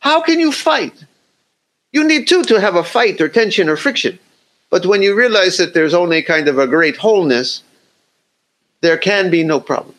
how 0.00 0.20
can 0.20 0.38
you 0.38 0.52
fight? 0.52 1.04
You 1.92 2.04
need 2.04 2.28
two 2.28 2.44
to 2.44 2.60
have 2.60 2.74
a 2.74 2.84
fight 2.84 3.20
or 3.20 3.28
tension 3.28 3.68
or 3.68 3.76
friction. 3.76 4.18
But 4.68 4.84
when 4.84 5.00
you 5.00 5.16
realize 5.16 5.56
that 5.56 5.72
there's 5.72 5.94
only 5.94 6.22
kind 6.22 6.46
of 6.48 6.58
a 6.58 6.66
great 6.66 6.96
wholeness, 6.96 7.62
there 8.82 8.98
can 8.98 9.30
be 9.30 9.42
no 9.42 9.60
problem. 9.60 9.94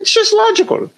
It's 0.00 0.12
just 0.12 0.34
logical. 0.34 0.90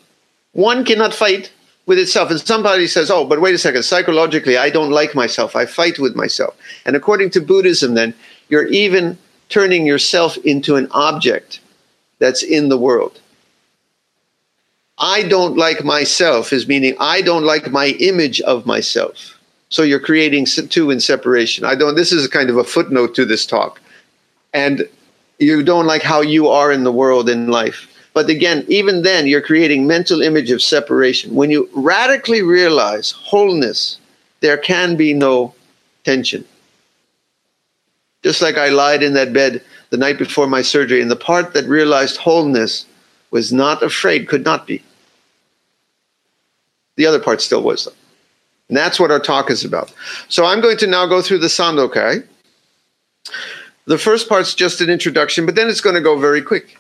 One 0.53 0.85
cannot 0.85 1.13
fight 1.13 1.51
with 1.87 1.99
itself. 1.99 2.31
And 2.31 2.41
somebody 2.41 2.87
says, 2.87 3.11
oh, 3.11 3.25
but 3.25 3.41
wait 3.41 3.55
a 3.55 3.59
second, 3.59 3.83
psychologically, 3.83 4.57
I 4.57 4.71
don't 4.71 4.91
like 4.91 5.15
myself. 5.15 5.55
I 5.55 5.67
fight 5.67 5.99
with 5.99 6.17
myself. 6.17 6.57
And 6.87 6.97
according 6.97 7.31
to 7.31 7.41
Buddhism, 7.41 7.95
then, 7.95 8.15
you're 8.49 8.67
even 8.69 9.19
turning 9.49 9.87
yourself 9.87 10.37
into 10.39 10.77
an 10.77 10.89
object 10.93 11.61
that's 12.19 12.43
in 12.43 12.69
the 12.69 12.79
world. 12.79 13.21
I 14.99 15.25
don't 15.25 15.57
like 15.57 15.85
myself 15.85 16.53
is 16.53 16.69
meaning 16.69 16.95
I 17.01 17.21
don't 17.21 17.43
like 17.43 17.71
my 17.71 17.89
image 17.99 18.41
of 18.43 18.65
myself. 18.65 19.39
So 19.69 19.83
you're 19.83 20.01
creating 20.01 20.47
two 20.47 20.91
in 20.91 21.01
separation. 21.01 21.65
I 21.65 21.75
don't, 21.75 21.97
this 21.97 22.13
is 22.13 22.29
kind 22.29 22.49
of 22.49 22.57
a 22.57 22.65
footnote 22.65 23.15
to 23.17 23.25
this 23.25 23.45
talk. 23.45 23.81
And 24.53 24.89
you 25.41 25.65
don't 25.65 25.87
like 25.87 26.03
how 26.03 26.21
you 26.21 26.49
are 26.49 26.71
in 26.71 26.85
the 26.85 26.93
world 26.93 27.29
in 27.29 27.49
life. 27.49 27.89
But 28.15 28.31
again, 28.31 28.65
even 28.69 29.03
then, 29.03 29.27
you're 29.27 29.43
creating 29.43 29.87
mental 29.87 30.23
image 30.23 30.51
of 30.53 30.63
separation. 30.63 31.35
When 31.35 31.51
you 31.51 31.69
radically 31.75 32.43
realize 32.43 33.11
wholeness, 33.11 33.99
there 34.41 34.57
can 34.57 34.97
be 34.97 35.13
no 35.13 35.53
tension. 36.05 36.45
Just 38.23 38.41
like 38.41 38.57
I 38.57 38.69
lied 38.69 39.03
in 39.03 39.15
that 39.15 39.33
bed 39.33 39.63
the 39.91 39.97
night 39.97 40.17
before 40.17 40.47
my 40.47 40.63
surgery, 40.63 41.03
and 41.03 41.11
the 41.11 41.17
part 41.17 41.55
that 41.55 41.67
realized 41.67 42.17
wholeness 42.17 42.87
was 43.33 43.53
not 43.53 43.83
afraid, 43.83 44.29
could 44.29 44.45
not 44.45 44.67
be. 44.67 44.83
The 46.97 47.07
other 47.07 47.21
part 47.21 47.43
still 47.43 47.63
was, 47.63 47.85
though. 47.85 47.93
And 48.69 48.77
that's 48.77 49.01
what 49.01 49.11
our 49.11 49.19
talk 49.19 49.51
is 49.51 49.65
about. 49.65 49.93
So 50.29 50.47
I'm 50.47 50.61
going 50.61 50.79
to 50.79 50.87
now 50.87 51.07
go 51.07 51.21
through 51.21 51.39
the 51.39 51.49
Sandokai. 51.49 52.27
The 53.87 53.99
first 53.99 54.29
part's 54.29 54.55
just 54.55 54.81
an 54.81 54.89
introduction, 54.89 55.45
but 55.47 55.57
then 55.57 55.69
it's 55.69 55.81
going 55.81 55.97
to 55.97 56.01
go 56.01 56.19
very 56.19 56.41
quick. 56.41 56.79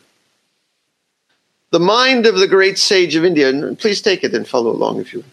The 1.74 1.80
mind 1.80 2.24
of 2.24 2.36
the 2.36 2.46
great 2.46 2.78
sage 2.78 3.16
of 3.16 3.24
India, 3.24 3.48
and 3.48 3.76
please 3.76 4.00
take 4.00 4.22
it 4.22 4.32
and 4.32 4.46
follow 4.46 4.70
along 4.70 5.00
if 5.00 5.12
you 5.12 5.24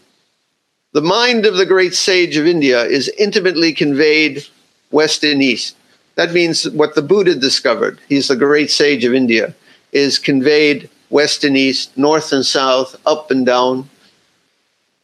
the 0.92 1.00
mind 1.00 1.46
of 1.46 1.56
the 1.56 1.68
great 1.68 1.94
sage 1.94 2.36
of 2.36 2.48
India 2.48 2.84
is 2.84 3.10
intimately 3.20 3.74
conveyed 3.74 4.44
west 4.90 5.24
and 5.24 5.44
east. 5.44 5.76
That 6.16 6.34
means 6.34 6.68
what 6.72 6.96
the 6.96 7.04
Buddha 7.04 7.36
discovered, 7.36 8.00
he's 8.10 8.28
the 8.28 8.36
great 8.36 8.72
sage 8.72 9.06
of 9.06 9.14
India, 9.14 9.54
is 9.92 10.18
conveyed 10.18 10.90
west 11.12 11.44
and 11.44 11.56
east, 11.56 11.96
north 11.96 12.34
and 12.34 12.44
south, 12.44 12.96
up 13.06 13.30
and 13.30 13.46
down. 13.46 13.88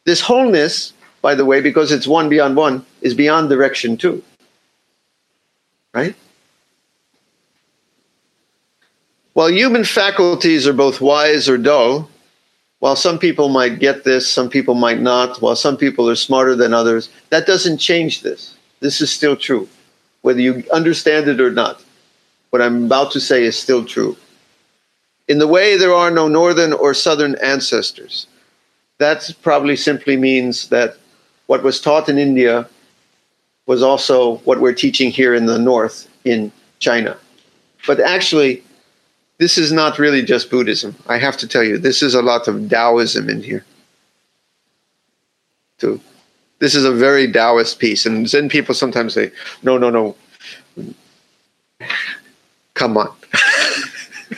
This 0.06 0.20
wholeness, 0.20 0.92
by 1.22 1.36
the 1.36 1.44
way, 1.44 1.60
because 1.60 1.92
it's 1.92 2.08
one 2.08 2.28
beyond 2.28 2.56
one, 2.56 2.84
is 3.00 3.14
beyond 3.14 3.48
direction 3.48 3.96
too. 3.96 4.24
Right? 5.94 6.16
While 9.38 9.52
human 9.52 9.84
faculties 9.84 10.66
are 10.66 10.72
both 10.72 11.00
wise 11.00 11.48
or 11.48 11.56
dull, 11.56 12.10
while 12.80 12.96
some 12.96 13.20
people 13.20 13.48
might 13.48 13.78
get 13.78 14.02
this, 14.02 14.28
some 14.28 14.50
people 14.50 14.74
might 14.74 14.98
not, 14.98 15.40
while 15.40 15.54
some 15.54 15.76
people 15.76 16.10
are 16.10 16.16
smarter 16.16 16.56
than 16.56 16.74
others, 16.74 17.08
that 17.30 17.46
doesn't 17.46 17.78
change 17.78 18.22
this. 18.22 18.56
This 18.80 19.00
is 19.00 19.12
still 19.12 19.36
true, 19.36 19.68
whether 20.22 20.40
you 20.40 20.64
understand 20.72 21.28
it 21.28 21.40
or 21.40 21.52
not. 21.52 21.84
What 22.50 22.62
I'm 22.62 22.86
about 22.86 23.12
to 23.12 23.20
say 23.20 23.44
is 23.44 23.56
still 23.56 23.84
true. 23.84 24.16
In 25.28 25.38
the 25.38 25.46
way 25.46 25.76
there 25.76 25.94
are 25.94 26.10
no 26.10 26.26
northern 26.26 26.72
or 26.72 26.92
southern 26.92 27.36
ancestors, 27.36 28.26
that 28.98 29.32
probably 29.42 29.76
simply 29.76 30.16
means 30.16 30.68
that 30.70 30.96
what 31.46 31.62
was 31.62 31.80
taught 31.80 32.08
in 32.08 32.18
India 32.18 32.68
was 33.66 33.84
also 33.84 34.38
what 34.38 34.60
we're 34.60 34.74
teaching 34.74 35.12
here 35.12 35.32
in 35.32 35.46
the 35.46 35.60
north 35.60 36.08
in 36.24 36.50
China. 36.80 37.16
But 37.86 38.00
actually, 38.00 38.64
this 39.38 39.56
is 39.56 39.72
not 39.72 39.98
really 39.98 40.22
just 40.22 40.50
Buddhism. 40.50 40.96
I 41.06 41.18
have 41.18 41.36
to 41.38 41.48
tell 41.48 41.62
you, 41.62 41.78
this 41.78 42.02
is 42.02 42.14
a 42.14 42.22
lot 42.22 42.48
of 42.48 42.68
Taoism 42.68 43.30
in 43.30 43.42
here. 43.42 43.64
Too. 45.78 46.00
This 46.58 46.74
is 46.74 46.84
a 46.84 46.92
very 46.92 47.30
Taoist 47.30 47.78
piece. 47.78 48.04
And 48.04 48.28
Zen 48.28 48.48
people 48.48 48.74
sometimes 48.74 49.14
say, 49.14 49.30
no, 49.62 49.78
no, 49.78 49.90
no. 49.90 50.16
Come 52.74 52.96
on. 52.96 53.14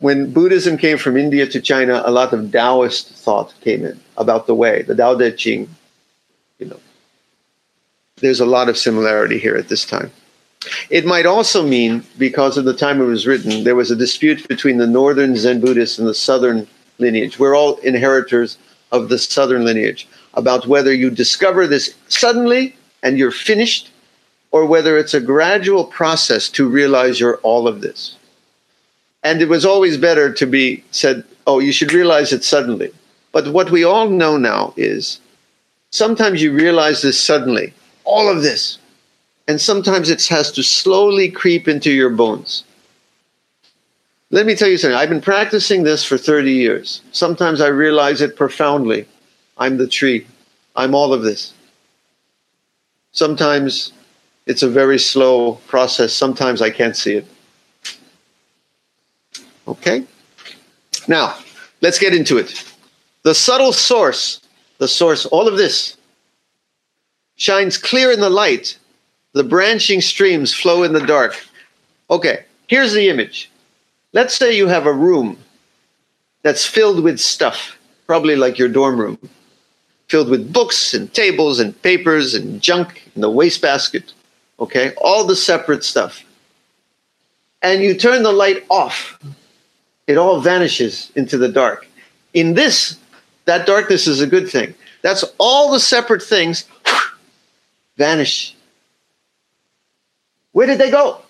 when 0.00 0.32
Buddhism 0.32 0.76
came 0.76 0.98
from 0.98 1.16
India 1.16 1.46
to 1.46 1.60
China, 1.60 2.02
a 2.04 2.10
lot 2.10 2.32
of 2.32 2.50
Taoist 2.50 3.10
thought 3.10 3.54
came 3.60 3.84
in 3.84 4.00
about 4.16 4.48
the 4.48 4.54
way, 4.54 4.82
the 4.82 4.96
Tao 4.96 5.16
Te 5.16 5.30
Ching. 5.30 5.68
You 6.58 6.66
know, 6.66 6.80
there's 8.16 8.40
a 8.40 8.46
lot 8.46 8.68
of 8.68 8.76
similarity 8.76 9.38
here 9.38 9.54
at 9.54 9.68
this 9.68 9.84
time. 9.84 10.10
It 10.90 11.04
might 11.04 11.26
also 11.26 11.66
mean, 11.66 12.04
because 12.18 12.56
of 12.56 12.64
the 12.64 12.76
time 12.76 13.00
it 13.00 13.04
was 13.04 13.26
written, 13.26 13.64
there 13.64 13.74
was 13.74 13.90
a 13.90 13.96
dispute 13.96 14.46
between 14.48 14.78
the 14.78 14.86
northern 14.86 15.36
Zen 15.36 15.60
Buddhists 15.60 15.98
and 15.98 16.06
the 16.06 16.14
southern 16.14 16.68
lineage. 16.98 17.38
We're 17.38 17.56
all 17.56 17.76
inheritors 17.78 18.58
of 18.92 19.08
the 19.08 19.18
southern 19.18 19.64
lineage 19.64 20.06
about 20.34 20.66
whether 20.66 20.92
you 20.92 21.10
discover 21.10 21.66
this 21.66 21.94
suddenly 22.08 22.76
and 23.02 23.18
you're 23.18 23.32
finished, 23.32 23.90
or 24.52 24.66
whether 24.66 24.98
it's 24.98 25.14
a 25.14 25.20
gradual 25.20 25.84
process 25.84 26.48
to 26.50 26.68
realize 26.68 27.18
you're 27.18 27.38
all 27.38 27.66
of 27.66 27.80
this. 27.80 28.16
And 29.24 29.40
it 29.40 29.48
was 29.48 29.64
always 29.64 29.96
better 29.96 30.32
to 30.32 30.46
be 30.46 30.84
said, 30.90 31.24
oh, 31.46 31.58
you 31.58 31.72
should 31.72 31.92
realize 31.92 32.32
it 32.32 32.44
suddenly. 32.44 32.92
But 33.32 33.48
what 33.48 33.70
we 33.70 33.82
all 33.82 34.08
know 34.08 34.36
now 34.36 34.74
is 34.76 35.20
sometimes 35.90 36.42
you 36.42 36.52
realize 36.52 37.02
this 37.02 37.18
suddenly, 37.18 37.72
all 38.04 38.28
of 38.28 38.42
this, 38.42 38.78
and 39.48 39.60
sometimes 39.60 40.10
it 40.10 40.24
has 40.26 40.52
to 40.52 40.62
slowly 40.62 41.30
creep 41.30 41.68
into 41.68 41.90
your 41.90 42.10
bones. 42.10 42.64
Let 44.30 44.46
me 44.46 44.54
tell 44.54 44.68
you 44.68 44.78
something. 44.78 44.96
I've 44.96 45.10
been 45.10 45.20
practicing 45.20 45.82
this 45.82 46.04
for 46.04 46.16
30 46.16 46.50
years. 46.50 47.02
Sometimes 47.12 47.60
I 47.60 47.68
realize 47.68 48.22
it 48.22 48.34
profoundly. 48.34 49.06
I'm 49.58 49.76
the 49.76 49.86
tree. 49.86 50.26
I'm 50.74 50.94
all 50.94 51.12
of 51.12 51.22
this. 51.22 51.52
Sometimes 53.12 53.92
it's 54.46 54.62
a 54.62 54.68
very 54.70 54.98
slow 54.98 55.56
process. 55.66 56.14
Sometimes 56.14 56.62
I 56.62 56.70
can't 56.70 56.96
see 56.96 57.16
it. 57.16 57.26
Okay? 59.68 60.04
Now, 61.08 61.36
let's 61.82 61.98
get 61.98 62.14
into 62.14 62.38
it. 62.38 62.64
The 63.22 63.34
subtle 63.34 63.72
source, 63.72 64.40
the 64.78 64.88
source, 64.88 65.26
all 65.26 65.46
of 65.46 65.58
this, 65.58 65.96
shines 67.36 67.76
clear 67.76 68.10
in 68.10 68.20
the 68.20 68.30
light 68.30 68.78
the 69.32 69.44
branching 69.44 70.00
streams 70.00 70.54
flow 70.54 70.82
in 70.82 70.92
the 70.92 71.06
dark. 71.06 71.40
Okay, 72.10 72.44
here's 72.66 72.92
the 72.92 73.08
image. 73.08 73.50
Let's 74.12 74.34
say 74.34 74.56
you 74.56 74.68
have 74.68 74.86
a 74.86 74.92
room 74.92 75.38
that's 76.42 76.66
filled 76.66 77.02
with 77.02 77.18
stuff, 77.18 77.78
probably 78.06 78.36
like 78.36 78.58
your 78.58 78.68
dorm 78.68 78.98
room, 78.98 79.18
filled 80.08 80.28
with 80.28 80.52
books 80.52 80.92
and 80.92 81.12
tables 81.14 81.60
and 81.60 81.80
papers 81.82 82.34
and 82.34 82.60
junk 82.60 83.08
in 83.14 83.22
the 83.22 83.30
wastebasket. 83.30 84.12
Okay, 84.60 84.92
all 84.98 85.24
the 85.24 85.36
separate 85.36 85.82
stuff. 85.82 86.22
And 87.62 87.82
you 87.82 87.94
turn 87.94 88.22
the 88.22 88.32
light 88.32 88.64
off, 88.68 89.18
it 90.06 90.18
all 90.18 90.40
vanishes 90.40 91.10
into 91.14 91.38
the 91.38 91.48
dark. 91.48 91.86
In 92.34 92.54
this, 92.54 92.98
that 93.46 93.66
darkness 93.66 94.06
is 94.06 94.20
a 94.20 94.26
good 94.26 94.50
thing. 94.50 94.74
That's 95.00 95.24
all 95.38 95.72
the 95.72 95.80
separate 95.80 96.22
things 96.22 96.64
vanish 97.96 98.54
where 100.52 100.66
did 100.66 100.78
they 100.78 100.90
go? 100.90 101.20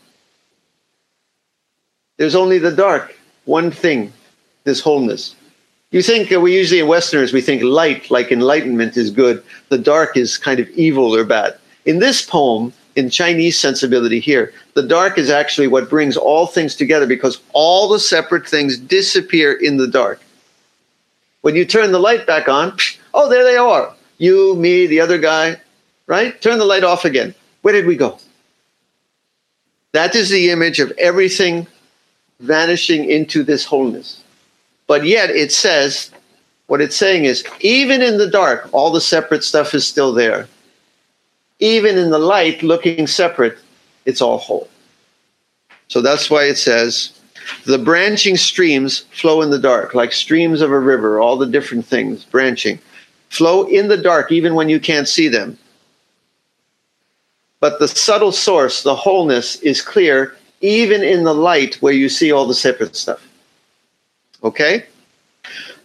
There's 2.18 2.34
only 2.34 2.58
the 2.58 2.70
dark, 2.70 3.16
one 3.44 3.70
thing, 3.70 4.12
this 4.64 4.80
wholeness. 4.80 5.34
You 5.90 6.02
think 6.02 6.32
uh, 6.32 6.40
we 6.40 6.54
usually 6.56 6.80
in 6.80 6.88
Westerners 6.88 7.32
we 7.32 7.40
think 7.40 7.62
light, 7.62 8.10
like 8.10 8.32
enlightenment, 8.32 8.96
is 8.96 9.10
good. 9.10 9.42
The 9.68 9.78
dark 9.78 10.16
is 10.16 10.38
kind 10.38 10.58
of 10.58 10.68
evil 10.70 11.14
or 11.14 11.24
bad. 11.24 11.58
In 11.84 11.98
this 11.98 12.22
poem, 12.22 12.72
in 12.96 13.10
Chinese 13.10 13.58
sensibility 13.58 14.20
here, 14.20 14.52
the 14.74 14.82
dark 14.82 15.18
is 15.18 15.30
actually 15.30 15.68
what 15.68 15.90
brings 15.90 16.16
all 16.16 16.46
things 16.46 16.76
together 16.76 17.06
because 17.06 17.40
all 17.52 17.88
the 17.88 17.98
separate 17.98 18.46
things 18.46 18.78
disappear 18.78 19.52
in 19.52 19.76
the 19.76 19.88
dark. 19.88 20.20
When 21.42 21.56
you 21.56 21.64
turn 21.64 21.92
the 21.92 21.98
light 21.98 22.26
back 22.26 22.48
on, 22.48 22.76
oh, 23.14 23.28
there 23.28 23.44
they 23.44 23.56
are. 23.56 23.94
You, 24.18 24.54
me, 24.56 24.86
the 24.86 25.00
other 25.00 25.18
guy, 25.18 25.60
right? 26.06 26.40
Turn 26.40 26.58
the 26.58 26.64
light 26.64 26.84
off 26.84 27.04
again. 27.04 27.34
Where 27.62 27.74
did 27.74 27.86
we 27.86 27.96
go? 27.96 28.18
That 29.92 30.14
is 30.14 30.30
the 30.30 30.50
image 30.50 30.80
of 30.80 30.90
everything 30.98 31.66
vanishing 32.40 33.08
into 33.08 33.42
this 33.42 33.64
wholeness. 33.64 34.22
But 34.86 35.04
yet 35.04 35.30
it 35.30 35.52
says, 35.52 36.10
what 36.66 36.80
it's 36.80 36.96
saying 36.96 37.24
is, 37.24 37.44
even 37.60 38.02
in 38.02 38.18
the 38.18 38.30
dark, 38.30 38.68
all 38.72 38.90
the 38.90 39.00
separate 39.00 39.44
stuff 39.44 39.74
is 39.74 39.86
still 39.86 40.12
there. 40.12 40.48
Even 41.60 41.96
in 41.98 42.10
the 42.10 42.18
light, 42.18 42.62
looking 42.62 43.06
separate, 43.06 43.58
it's 44.04 44.20
all 44.20 44.38
whole. 44.38 44.68
So 45.88 46.00
that's 46.00 46.30
why 46.30 46.44
it 46.44 46.56
says, 46.56 47.20
the 47.66 47.78
branching 47.78 48.36
streams 48.36 49.00
flow 49.12 49.42
in 49.42 49.50
the 49.50 49.58
dark, 49.58 49.94
like 49.94 50.12
streams 50.12 50.60
of 50.60 50.72
a 50.72 50.78
river, 50.78 51.20
all 51.20 51.36
the 51.36 51.46
different 51.46 51.84
things 51.84 52.24
branching, 52.24 52.78
flow 53.28 53.64
in 53.64 53.88
the 53.88 53.96
dark, 53.96 54.32
even 54.32 54.54
when 54.54 54.68
you 54.68 54.80
can't 54.80 55.08
see 55.08 55.28
them. 55.28 55.58
But 57.62 57.78
the 57.78 57.86
subtle 57.86 58.32
source, 58.32 58.82
the 58.82 58.96
wholeness, 58.96 59.54
is 59.60 59.82
clear 59.82 60.36
even 60.62 61.04
in 61.04 61.22
the 61.22 61.32
light 61.32 61.76
where 61.76 61.92
you 61.92 62.08
see 62.08 62.32
all 62.32 62.44
the 62.44 62.54
separate 62.54 62.96
stuff. 62.96 63.24
Okay? 64.42 64.84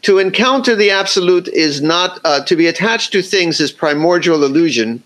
To 0.01 0.17
encounter 0.17 0.75
the 0.75 0.89
absolute 0.89 1.47
is 1.49 1.79
not, 1.79 2.19
uh, 2.25 2.43
to 2.45 2.55
be 2.55 2.65
attached 2.65 3.11
to 3.11 3.21
things 3.21 3.59
is 3.59 3.71
primordial 3.71 4.43
illusion. 4.43 5.03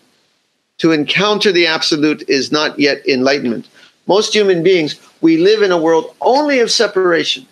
To 0.77 0.93
encounter 0.93 1.51
the 1.51 1.67
absolute 1.67 2.23
is 2.29 2.53
not 2.53 2.79
yet 2.79 3.05
enlightenment. 3.05 3.67
Most 4.07 4.33
human 4.33 4.63
beings, 4.63 4.95
we 5.19 5.35
live 5.35 5.63
in 5.63 5.71
a 5.71 5.77
world 5.77 6.15
only 6.21 6.59
of 6.61 6.71
separation. 6.71 7.45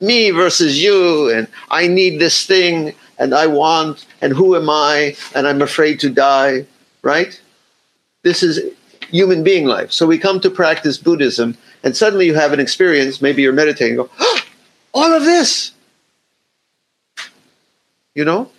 Me 0.00 0.32
versus 0.32 0.82
you, 0.82 1.30
and 1.30 1.46
I 1.70 1.86
need 1.86 2.18
this 2.18 2.46
thing, 2.46 2.96
and 3.20 3.32
I 3.32 3.46
want, 3.46 4.06
and 4.20 4.32
who 4.32 4.56
am 4.56 4.68
I, 4.68 5.16
and 5.36 5.46
I'm 5.46 5.62
afraid 5.62 6.00
to 6.00 6.10
die, 6.10 6.66
right? 7.02 7.40
This 8.22 8.42
is 8.42 8.60
human 9.10 9.42
being 9.42 9.66
life. 9.66 9.92
So 9.92 10.06
we 10.06 10.18
come 10.18 10.40
to 10.40 10.50
practice 10.50 10.96
Buddhism, 10.96 11.56
and 11.82 11.96
suddenly 11.96 12.26
you 12.26 12.34
have 12.34 12.52
an 12.52 12.60
experience. 12.60 13.20
Maybe 13.20 13.42
you're 13.42 13.52
meditating, 13.52 13.96
go, 13.96 14.10
oh, 14.18 14.40
all 14.92 15.12
of 15.12 15.24
this. 15.24 15.72
You 18.14 18.24
know, 18.24 18.50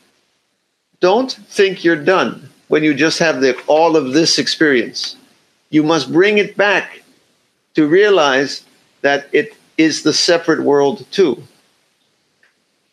don't 0.99 1.32
think 1.32 1.84
you're 1.84 2.04
done 2.04 2.49
when 2.67 2.84
you 2.84 2.93
just 2.93 3.19
have 3.19 3.41
the 3.41 3.60
all 3.67 3.95
of 3.95 4.13
this 4.13 4.39
experience. 4.39 5.15
You 5.69 5.84
must 5.84 6.12
bring 6.12 6.38
it 6.38 6.58
back 6.58 7.04
to 7.76 7.88
realize 7.88 8.63
that 9.02 9.28
it 9.32 9.56
is 9.78 10.04
the 10.04 10.13
separate 10.13 10.62
world 10.62 11.06
too. 11.12 11.43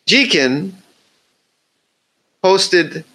Jikin 0.07 0.73
posted 2.41 3.05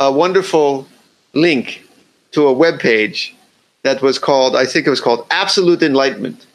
a 0.00 0.12
wonderful 0.12 0.86
link 1.32 1.87
to 2.32 2.46
a 2.46 2.52
web 2.52 2.78
page 2.80 3.34
that 3.82 4.02
was 4.02 4.18
called, 4.18 4.56
I 4.56 4.66
think 4.66 4.86
it 4.86 4.90
was 4.90 5.00
called 5.00 5.26
Absolute 5.30 5.82
Enlightenment. 5.82 6.46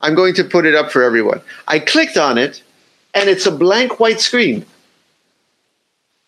I'm 0.00 0.14
going 0.14 0.34
to 0.34 0.44
put 0.44 0.66
it 0.66 0.74
up 0.74 0.90
for 0.90 1.02
everyone. 1.02 1.40
I 1.68 1.78
clicked 1.78 2.16
on 2.16 2.38
it, 2.38 2.62
and 3.14 3.28
it's 3.28 3.46
a 3.46 3.50
blank 3.50 4.00
white 4.00 4.20
screen. 4.20 4.64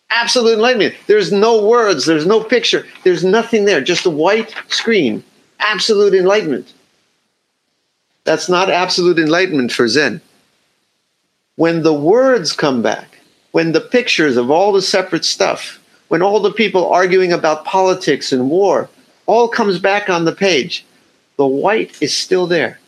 Absolute 0.09 0.53
enlightenment. 0.53 0.95
There's 1.07 1.31
no 1.31 1.65
words, 1.65 2.05
there's 2.05 2.27
no 2.27 2.43
picture, 2.43 2.85
there's 3.03 3.23
nothing 3.23 3.65
there, 3.65 3.81
just 3.81 4.05
a 4.05 4.11
white 4.11 4.53
screen. 4.67 5.23
Absolute 5.59 6.13
enlightenment. 6.13 6.73
That's 8.25 8.47
not 8.47 8.69
absolute 8.69 9.17
enlightenment 9.17 9.71
for 9.71 9.87
Zen. 9.87 10.21
When 11.55 11.83
the 11.83 11.93
words 11.93 12.53
come 12.53 12.81
back, 12.81 13.19
when 13.51 13.71
the 13.71 13.81
pictures 13.81 14.37
of 14.37 14.51
all 14.51 14.71
the 14.71 14.81
separate 14.81 15.25
stuff, 15.25 15.79
when 16.07 16.21
all 16.21 16.39
the 16.39 16.51
people 16.51 16.91
arguing 16.91 17.31
about 17.31 17.65
politics 17.65 18.31
and 18.31 18.49
war, 18.49 18.89
all 19.25 19.47
comes 19.47 19.79
back 19.79 20.09
on 20.09 20.25
the 20.25 20.35
page, 20.35 20.85
the 21.37 21.47
white 21.47 22.01
is 22.01 22.13
still 22.13 22.47
there. 22.47 22.79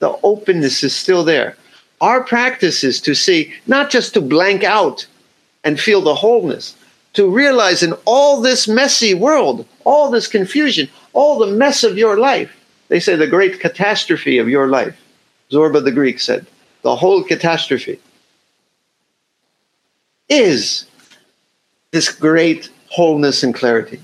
The 0.00 0.18
openness 0.22 0.82
is 0.82 0.94
still 0.94 1.24
there. 1.24 1.56
Our 2.00 2.22
practice 2.22 2.84
is 2.84 3.00
to 3.02 3.14
see, 3.14 3.54
not 3.66 3.90
just 3.90 4.14
to 4.14 4.20
blank 4.20 4.64
out 4.64 5.06
and 5.62 5.80
feel 5.80 6.02
the 6.02 6.14
wholeness, 6.14 6.76
to 7.14 7.30
realize 7.30 7.82
in 7.82 7.94
all 8.04 8.40
this 8.40 8.66
messy 8.68 9.14
world, 9.14 9.66
all 9.84 10.10
this 10.10 10.26
confusion, 10.26 10.88
all 11.12 11.38
the 11.38 11.46
mess 11.46 11.84
of 11.84 11.96
your 11.96 12.18
life, 12.18 12.54
they 12.88 13.00
say 13.00 13.16
the 13.16 13.26
great 13.26 13.60
catastrophe 13.60 14.38
of 14.38 14.48
your 14.48 14.68
life. 14.68 15.00
Zorba 15.50 15.82
the 15.82 15.92
Greek 15.92 16.18
said, 16.20 16.46
the 16.82 16.96
whole 16.96 17.22
catastrophe 17.22 17.98
is 20.28 20.86
this 21.94 22.12
great 22.12 22.70
wholeness 22.90 23.44
and 23.44 23.54
clarity. 23.54 24.00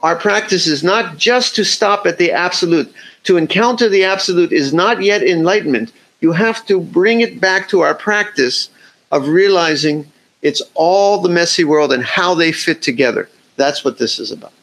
Our 0.00 0.16
practice 0.16 0.66
is 0.66 0.82
not 0.82 1.18
just 1.18 1.54
to 1.56 1.64
stop 1.64 2.06
at 2.06 2.16
the 2.16 2.32
absolute. 2.32 2.92
To 3.24 3.36
encounter 3.36 3.90
the 3.90 4.04
absolute 4.04 4.52
is 4.52 4.72
not 4.72 5.02
yet 5.02 5.22
enlightenment. 5.22 5.92
You 6.20 6.32
have 6.32 6.64
to 6.64 6.80
bring 6.80 7.20
it 7.20 7.42
back 7.42 7.68
to 7.68 7.82
our 7.82 7.94
practice 7.94 8.70
of 9.12 9.28
realizing 9.28 10.10
it's 10.40 10.62
all 10.72 11.20
the 11.20 11.28
messy 11.28 11.62
world 11.62 11.92
and 11.92 12.02
how 12.02 12.34
they 12.34 12.52
fit 12.52 12.80
together. 12.80 13.28
That's 13.56 13.84
what 13.84 13.98
this 13.98 14.18
is 14.18 14.32
about. 14.32 14.54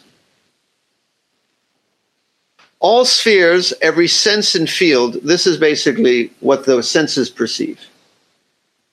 All 2.79 3.05
spheres, 3.05 3.71
every 3.83 4.07
sense 4.07 4.55
and 4.55 4.67
field, 4.67 5.13
this 5.21 5.45
is 5.45 5.57
basically 5.57 6.31
what 6.39 6.65
the 6.65 6.81
senses 6.81 7.29
perceive. 7.29 7.79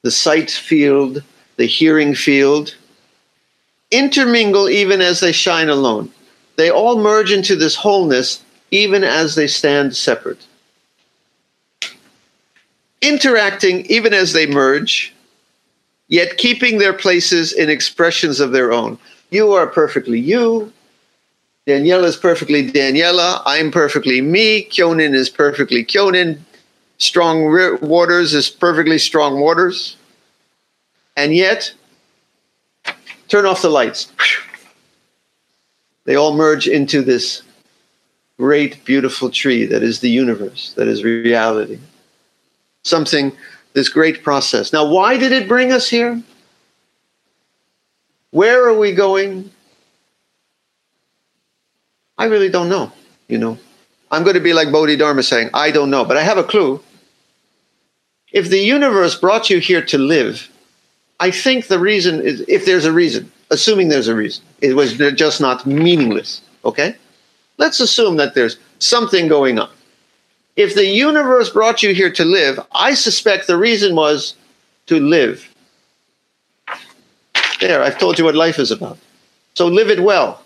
The 0.02 0.10
sight 0.10 0.50
field, 0.50 1.22
the 1.56 1.64
hearing 1.64 2.14
field, 2.14 2.76
intermingle 3.90 4.68
even 4.68 5.00
as 5.00 5.20
they 5.20 5.32
shine 5.32 5.68
alone. 5.68 6.10
They 6.56 6.70
all 6.70 6.98
merge 6.98 7.32
into 7.32 7.56
this 7.56 7.76
wholeness 7.76 8.42
even 8.70 9.04
as 9.04 9.34
they 9.34 9.46
stand 9.46 9.96
separate. 9.96 10.44
Interacting 13.00 13.86
even 13.86 14.12
as 14.12 14.32
they 14.32 14.46
merge, 14.46 15.14
yet 16.08 16.36
keeping 16.36 16.78
their 16.78 16.92
places 16.92 17.52
in 17.52 17.70
expressions 17.70 18.40
of 18.40 18.52
their 18.52 18.72
own. 18.72 18.98
You 19.30 19.52
are 19.52 19.66
perfectly 19.66 20.18
you. 20.18 20.72
Daniela 21.66 22.04
is 22.04 22.16
perfectly 22.16 22.70
Daniela. 22.70 23.42
I'm 23.44 23.70
perfectly 23.70 24.20
me. 24.20 24.64
Kyonin 24.64 25.14
is 25.14 25.28
perfectly 25.28 25.84
Kyonin. 25.84 26.40
Strong 26.96 27.78
waters 27.82 28.34
is 28.34 28.50
perfectly 28.50 28.98
strong 28.98 29.38
waters. 29.38 29.96
And 31.16 31.34
yet, 31.36 31.72
turn 33.28 33.46
off 33.46 33.62
the 33.62 33.70
lights. 33.70 34.12
They 36.04 36.16
all 36.16 36.34
merge 36.34 36.66
into 36.66 37.02
this 37.02 37.42
great, 38.38 38.84
beautiful 38.84 39.30
tree 39.30 39.66
that 39.66 39.82
is 39.82 40.00
the 40.00 40.08
universe, 40.08 40.72
that 40.74 40.88
is 40.88 41.04
reality. 41.04 41.78
Something, 42.84 43.32
this 43.74 43.88
great 43.88 44.22
process. 44.22 44.72
Now, 44.72 44.88
why 44.88 45.18
did 45.18 45.32
it 45.32 45.48
bring 45.48 45.72
us 45.72 45.88
here? 45.88 46.22
Where 48.30 48.68
are 48.68 48.78
we 48.78 48.92
going? 48.92 49.50
I 52.16 52.24
really 52.26 52.48
don't 52.48 52.68
know, 52.68 52.92
you 53.28 53.38
know. 53.38 53.58
I'm 54.10 54.22
going 54.22 54.34
to 54.34 54.40
be 54.40 54.54
like 54.54 54.72
Bodhidharma 54.72 55.22
saying, 55.22 55.50
I 55.52 55.70
don't 55.70 55.90
know, 55.90 56.04
but 56.04 56.16
I 56.16 56.22
have 56.22 56.38
a 56.38 56.44
clue. 56.44 56.82
If 58.32 58.48
the 58.48 58.58
universe 58.58 59.14
brought 59.14 59.50
you 59.50 59.58
here 59.58 59.84
to 59.86 59.98
live, 59.98 60.50
I 61.20 61.30
think 61.30 61.66
the 61.66 61.78
reason 61.78 62.20
is 62.20 62.44
if 62.48 62.64
there's 62.64 62.84
a 62.84 62.92
reason, 62.92 63.30
assuming 63.50 63.88
there's 63.88 64.08
a 64.08 64.14
reason. 64.14 64.44
It 64.60 64.74
was 64.74 64.96
just 65.14 65.40
not 65.40 65.66
meaningless. 65.66 66.42
Okay? 66.64 66.94
Let's 67.56 67.80
assume 67.80 68.16
that 68.16 68.34
there's 68.34 68.58
something 68.78 69.28
going 69.28 69.58
on. 69.58 69.70
If 70.56 70.74
the 70.74 70.86
universe 70.86 71.50
brought 71.50 71.82
you 71.82 71.94
here 71.94 72.10
to 72.12 72.24
live, 72.24 72.58
I 72.72 72.94
suspect 72.94 73.46
the 73.46 73.56
reason 73.56 73.94
was 73.94 74.34
to 74.86 74.98
live. 74.98 75.48
There, 77.60 77.82
I've 77.82 77.98
told 77.98 78.18
you 78.18 78.24
what 78.24 78.34
life 78.34 78.58
is 78.58 78.70
about. 78.70 78.98
So 79.54 79.66
live 79.66 79.90
it 79.90 80.00
well. 80.00 80.42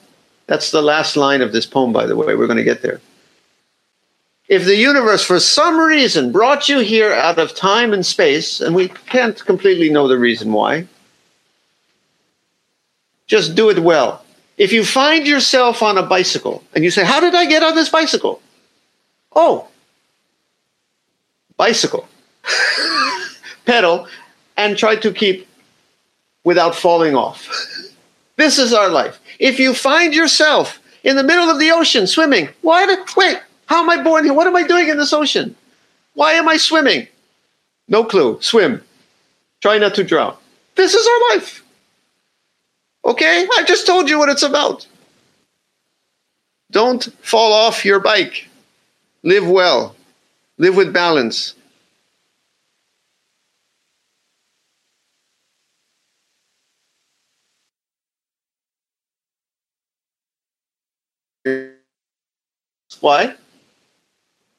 That's 0.47 0.71
the 0.71 0.83
last 0.83 1.17
line 1.17 1.43
of 1.43 1.53
this 1.53 1.67
poem, 1.67 1.93
by 1.93 2.07
the 2.07 2.17
way. 2.17 2.35
We're 2.35 2.47
going 2.47 2.59
to 2.59 2.65
get 2.65 2.83
there. 2.83 3.01
If 4.53 4.67
the 4.67 4.77
universe, 4.77 5.25
for 5.25 5.41
some 5.41 5.81
reason, 5.81 6.31
brought 6.31 6.69
you 6.69 6.81
here 6.81 7.11
out 7.11 7.38
of 7.38 7.55
time 7.55 7.95
and 7.95 8.05
space, 8.05 8.61
and 8.61 8.75
we 8.75 8.88
can't 8.88 9.43
completely 9.47 9.88
know 9.88 10.07
the 10.07 10.19
reason 10.19 10.53
why, 10.53 10.87
just 13.27 13.55
do 13.55 13.71
it 13.71 13.79
well. 13.79 14.23
If 14.59 14.71
you 14.71 14.85
find 14.85 15.27
yourself 15.27 15.83
on 15.83 15.97
a 15.97 16.03
bicycle 16.03 16.62
and 16.75 16.85
you 16.85 16.91
say, 16.91 17.03
How 17.03 17.19
did 17.19 17.35
I 17.35 17.47
get 17.47 17.62
on 17.62 17.75
this 17.75 17.88
bicycle? 17.88 18.43
Oh, 19.35 19.69
bicycle. 21.57 22.07
Pedal 23.65 24.07
and 24.59 24.77
try 24.77 24.97
to 24.97 25.15
keep 25.15 25.49
without 26.45 26.75
falling 26.75 27.17
off. 27.17 27.49
this 28.37 28.59
is 28.59 28.75
our 28.75 28.91
life. 28.91 29.19
If 29.38 29.59
you 29.59 29.73
find 29.73 30.15
yourself 30.15 30.79
in 31.05 31.17
the 31.17 31.25
middle 31.25 31.49
of 31.49 31.59
the 31.59 31.71
ocean 31.71 32.07
swimming, 32.07 32.51
why 32.61 32.85
wait, 33.17 33.38
how 33.73 33.83
am 33.83 33.89
I 33.89 34.03
born 34.03 34.25
here? 34.25 34.35
What 34.35 34.47
am 34.47 34.55
I 34.55 34.65
doing 34.65 34.89
in 34.89 34.99
this 34.99 35.15
ocean? 35.15 35.57
Why 36.13 36.33
am 36.35 36.47
I 36.47 36.59
swimming? 36.59 37.09
No 37.89 38.05
clue. 38.05 38.37
Swim. 38.43 38.85
Try 39.63 39.79
not 39.79 39.95
to 39.95 40.05
drown. 40.05 40.37
This 40.75 40.93
is 40.93 41.07
our 41.07 41.35
life. 41.35 41.65
Okay? 43.03 43.49
I 43.57 43.63
just 43.63 43.87
told 43.87 44.11
you 44.11 44.19
what 44.19 44.29
it's 44.29 44.43
about. 44.43 44.87
Don't 46.71 47.03
fall 47.23 47.55
off 47.55 47.83
your 47.83 47.99
bike. 47.99 48.47
Live 49.23 49.49
well. 49.49 49.97
Live 50.59 50.77
with 50.77 50.93
balance. 50.93 51.55
Why? 63.01 63.35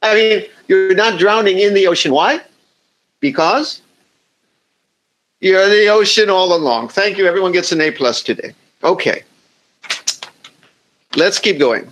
I 0.04 0.14
mean, 0.16 0.44
you're 0.68 0.94
not 0.94 1.18
drowning 1.18 1.58
in 1.60 1.74
the 1.74 1.88
ocean. 1.88 2.12
Why? 2.12 2.42
Because 3.20 3.82
you're 5.40 5.64
in 5.64 5.70
the 5.70 5.88
ocean 5.88 6.30
all 6.30 6.56
along. 6.56 6.90
Thank 6.90 7.18
you. 7.18 7.26
Everyone 7.26 7.52
gets 7.52 7.72
an 7.72 7.82
A 7.82 7.90
plus 7.90 8.22
today. 8.22 8.54
Okay. 8.84 9.24
Let's 11.16 11.40
keep 11.40 11.58
going. 11.58 11.92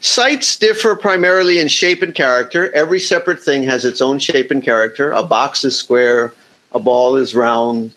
Sights 0.00 0.56
differ 0.56 0.94
primarily 0.96 1.58
in 1.58 1.68
shape 1.68 2.02
and 2.02 2.14
character. 2.14 2.72
Every 2.72 3.00
separate 3.00 3.42
thing 3.42 3.62
has 3.64 3.84
its 3.84 4.00
own 4.00 4.18
shape 4.18 4.50
and 4.50 4.62
character. 4.62 5.12
A 5.12 5.22
box 5.22 5.64
is 5.64 5.76
square, 5.76 6.32
a 6.72 6.78
ball 6.78 7.16
is 7.16 7.34
round. 7.34 7.92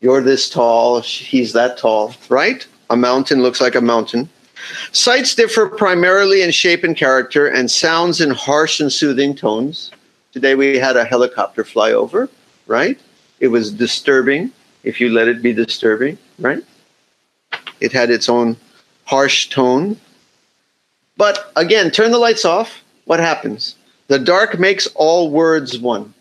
You're 0.00 0.20
this 0.20 0.50
tall, 0.50 1.00
he's 1.00 1.52
that 1.52 1.78
tall, 1.78 2.14
right? 2.28 2.66
A 2.90 2.96
mountain 2.96 3.42
looks 3.42 3.60
like 3.60 3.76
a 3.76 3.80
mountain. 3.80 4.28
Sights 4.92 5.34
differ 5.34 5.68
primarily 5.68 6.42
in 6.42 6.50
shape 6.50 6.84
and 6.84 6.96
character 6.96 7.46
and 7.46 7.70
sounds 7.70 8.20
in 8.20 8.30
harsh 8.30 8.80
and 8.80 8.92
soothing 8.92 9.34
tones. 9.34 9.90
Today 10.32 10.54
we 10.54 10.78
had 10.78 10.96
a 10.96 11.04
helicopter 11.04 11.64
fly 11.64 11.92
over, 11.92 12.28
right? 12.66 13.00
It 13.40 13.48
was 13.48 13.72
disturbing 13.72 14.52
if 14.82 15.00
you 15.00 15.10
let 15.10 15.28
it 15.28 15.42
be 15.42 15.52
disturbing, 15.52 16.18
right? 16.38 16.62
It 17.80 17.92
had 17.92 18.10
its 18.10 18.28
own 18.28 18.56
harsh 19.04 19.48
tone. 19.50 20.00
But 21.16 21.52
again, 21.56 21.90
turn 21.90 22.10
the 22.10 22.18
lights 22.18 22.44
off. 22.44 22.82
What 23.04 23.20
happens? 23.20 23.76
The 24.08 24.18
dark 24.18 24.58
makes 24.58 24.86
all 24.94 25.30
words 25.30 25.78
one. 25.78 26.14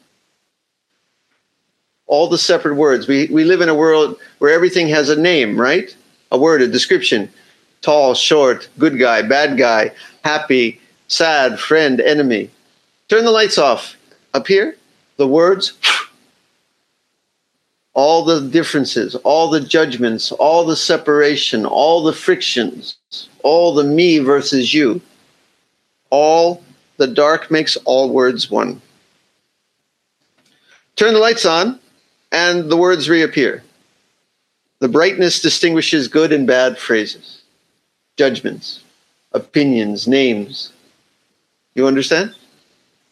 All 2.06 2.28
the 2.28 2.38
separate 2.38 2.76
words. 2.76 3.08
We, 3.08 3.28
we 3.28 3.44
live 3.44 3.62
in 3.62 3.70
a 3.70 3.76
world 3.76 4.18
where 4.40 4.54
everything 4.54 4.88
has 4.90 5.10
a 5.10 5.20
name, 5.20 5.60
right? 5.60 5.96
A 6.32 6.38
word, 6.38 6.62
a 6.62 6.68
description. 6.68 7.32
Tall, 7.84 8.16
short, 8.16 8.70
good 8.80 8.98
guy, 8.98 9.22
bad 9.22 9.58
guy, 9.58 9.92
happy, 10.24 10.80
sad, 11.10 11.60
friend, 11.60 12.00
enemy. 12.00 12.50
Turn 13.10 13.26
the 13.26 13.32
lights 13.32 13.58
off. 13.58 13.98
Up 14.34 14.48
here, 14.48 14.78
the 15.18 15.28
words 15.28 15.74
all 17.94 18.24
the 18.24 18.42
differences, 18.42 19.16
all 19.16 19.50
the 19.50 19.60
judgments, 19.60 20.32
all 20.32 20.66
the 20.66 20.76
separation, 20.76 21.66
all 21.66 22.02
the 22.02 22.14
frictions, 22.14 22.96
all 23.44 23.76
the 23.76 23.84
me 23.84 24.18
versus 24.18 24.74
you, 24.74 25.02
all 26.10 26.64
the 26.98 27.08
dark 27.08 27.52
makes 27.52 27.76
all 27.86 28.10
words 28.10 28.50
one. 28.50 28.82
Turn 30.96 31.14
the 31.14 31.20
lights 31.20 31.46
on, 31.46 31.80
and 32.32 32.72
the 32.72 32.78
words 32.78 33.10
reappear. 33.10 33.62
The 34.80 34.88
brightness 34.88 35.42
distinguishes 35.42 36.08
good 36.08 36.32
and 36.32 36.48
bad 36.48 36.78
phrases, 36.78 37.43
judgments, 38.18 38.84
opinions, 39.32 40.08
names. 40.08 40.72
You 41.76 41.88
understand? 41.88 42.36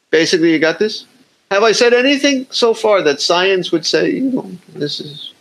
Basically, 0.09 0.51
you 0.51 0.59
got 0.59 0.79
this? 0.79 1.05
Have 1.49 1.63
I 1.63 1.71
said 1.71 1.93
anything 1.93 2.47
so 2.49 2.73
far 2.73 3.01
that 3.01 3.19
science 3.19 3.71
would 3.71 3.85
say, 3.85 4.11
you 4.11 4.21
know, 4.21 4.51
this 4.73 4.99
is. 4.99 5.33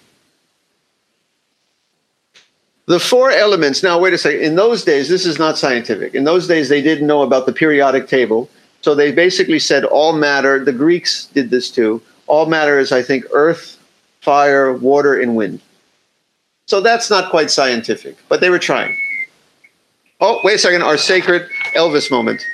The 2.87 2.99
four 2.99 3.31
elements. 3.31 3.85
Now, 3.85 4.01
wait 4.01 4.13
a 4.13 4.19
second. 4.19 4.41
In 4.41 4.57
those 4.57 4.83
days, 4.83 5.09
this 5.09 5.25
is 5.25 5.39
not 5.39 5.57
scientific. 5.57 6.15
In 6.15 6.25
those 6.25 6.49
days, 6.49 6.69
they 6.69 6.83
didn't 6.83 7.07
know 7.07 7.23
about 7.23 7.47
the 7.47 7.53
periodic 7.53 8.09
table. 8.09 8.51
So 8.81 8.95
they 8.95 9.13
basically 9.13 9.61
said 9.61 9.85
all 9.85 10.13
matter, 10.13 10.65
the 10.65 10.73
Greeks 10.73 11.27
did 11.27 11.51
this 11.51 11.71
too. 11.71 12.03
All 12.27 12.47
matter 12.47 12.79
is, 12.79 12.91
I 12.91 13.03
think, 13.03 13.25
earth, 13.33 13.79
fire, 14.21 14.73
water, 14.73 15.21
and 15.21 15.37
wind. 15.37 15.61
So 16.67 16.81
that's 16.81 17.11
not 17.11 17.31
quite 17.31 17.51
scientific, 17.51 18.17
but 18.29 18.41
they 18.41 18.51
were 18.51 18.59
trying. 18.59 18.97
Oh, 20.21 20.41
wait 20.45 20.55
a 20.55 20.59
second. 20.59 20.83
Our 20.83 20.99
sacred 20.99 21.49
Elvis 21.75 22.11
moment. 22.11 22.45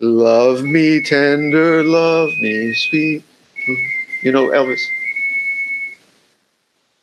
Love 0.00 0.62
me 0.62 1.02
tender, 1.02 1.82
love 1.82 2.30
me 2.38 2.74
sweet. 2.74 3.24
You 4.22 4.32
know 4.32 4.48
Elvis? 4.48 4.80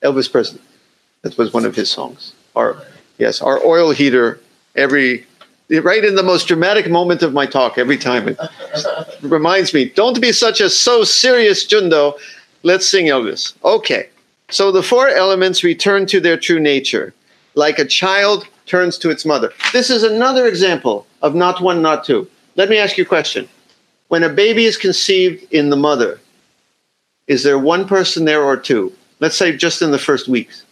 Elvis 0.04 0.32
Presley. 0.32 0.62
That 1.24 1.38
was 1.38 1.54
one 1.54 1.66
of 1.66 1.76
his 1.76 1.90
songs. 1.90 2.34
Our 2.56 2.78
yes, 3.18 3.42
our 3.42 3.64
oil 3.66 3.92
heater 3.92 4.40
every 4.76 5.26
right 5.70 6.04
in 6.04 6.16
the 6.16 6.24
most 6.24 6.48
dramatic 6.48 6.90
moment 6.90 7.24
of 7.24 7.34
my 7.34 7.46
talk 7.48 7.78
every 7.78 7.98
time 7.98 8.28
it 8.28 8.38
reminds 9.22 9.74
me, 9.74 9.90
don't 9.90 10.22
be 10.22 10.32
such 10.32 10.62
a 10.62 10.70
so 10.70 11.04
serious 11.04 11.66
Jundo. 11.66 12.20
Let's 12.62 12.88
sing 12.88 13.08
Elvis. 13.08 13.54
Okay. 13.64 14.10
So 14.50 14.72
the 14.72 14.84
four 14.84 15.10
elements 15.10 15.64
return 15.64 16.06
to 16.08 16.20
their 16.20 16.38
true 16.38 16.60
nature, 16.60 17.14
like 17.56 17.80
a 17.80 17.86
child 17.86 18.48
turns 18.66 18.98
to 19.00 19.10
its 19.10 19.26
mother. 19.26 19.52
This 19.72 19.90
is 19.90 20.04
another 20.04 20.48
example 20.48 21.08
of 21.22 21.36
not 21.36 21.62
one, 21.62 21.82
not 21.82 22.06
two. 22.06 22.30
Let 22.56 22.70
me 22.70 22.78
ask 22.78 22.98
you 22.98 23.04
a 23.04 23.08
question. 23.08 23.48
When 24.08 24.24
a 24.24 24.30
baby 24.30 24.66
is 24.66 24.78
conceived 24.78 25.52
in 25.52 25.70
the 25.70 25.76
mother, 25.76 26.20
is 27.28 27.44
there 27.44 27.58
one 27.58 27.88
person 27.88 28.26
there 28.26 28.44
or 28.44 28.58
two? 28.58 28.94
Let's 29.20 29.38
say 29.38 29.56
just 29.56 29.82
in 29.82 29.92
the 29.92 30.00
first 30.00 30.28
weeks. 30.28 30.66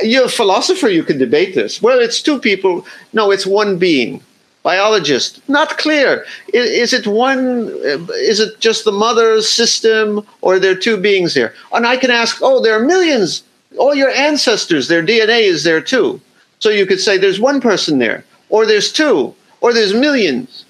You're 0.00 0.26
a 0.26 0.28
philosopher, 0.28 0.88
you 0.88 1.02
can 1.02 1.18
debate 1.18 1.54
this. 1.54 1.82
Well, 1.82 2.00
it's 2.00 2.22
two 2.22 2.38
people. 2.38 2.86
No, 3.12 3.30
it's 3.30 3.46
one 3.46 3.78
being. 3.78 4.22
Biologist, 4.62 5.46
not 5.48 5.76
clear. 5.76 6.24
Is, 6.54 6.92
it 6.92 7.06
one, 7.06 7.66
uh, 7.66 8.06
is 8.12 8.38
it 8.38 8.60
just 8.60 8.84
the 8.84 8.92
mother's 8.92 9.48
system, 9.48 10.24
or 10.40 10.54
are 10.54 10.58
there 10.60 10.76
two 10.76 10.96
beings 10.96 11.34
there? 11.34 11.52
And 11.72 11.84
I 11.84 11.96
can 11.96 12.12
ask, 12.12 12.38
oh, 12.40 12.62
there 12.62 12.80
are 12.80 12.86
millions. 12.86 13.42
All 13.76 13.94
your 13.94 14.10
ancestors, 14.10 14.86
their 14.86 15.04
DNA 15.04 15.42
is 15.42 15.64
there 15.64 15.80
too. 15.80 16.20
So 16.62 16.70
you 16.70 16.86
could 16.86 17.00
say 17.00 17.18
there's 17.18 17.40
one 17.40 17.60
person 17.60 17.98
there, 17.98 18.24
or 18.48 18.66
there's 18.66 18.92
two, 18.92 19.34
or 19.60 19.72
there's 19.72 19.92
millions. 19.92 20.64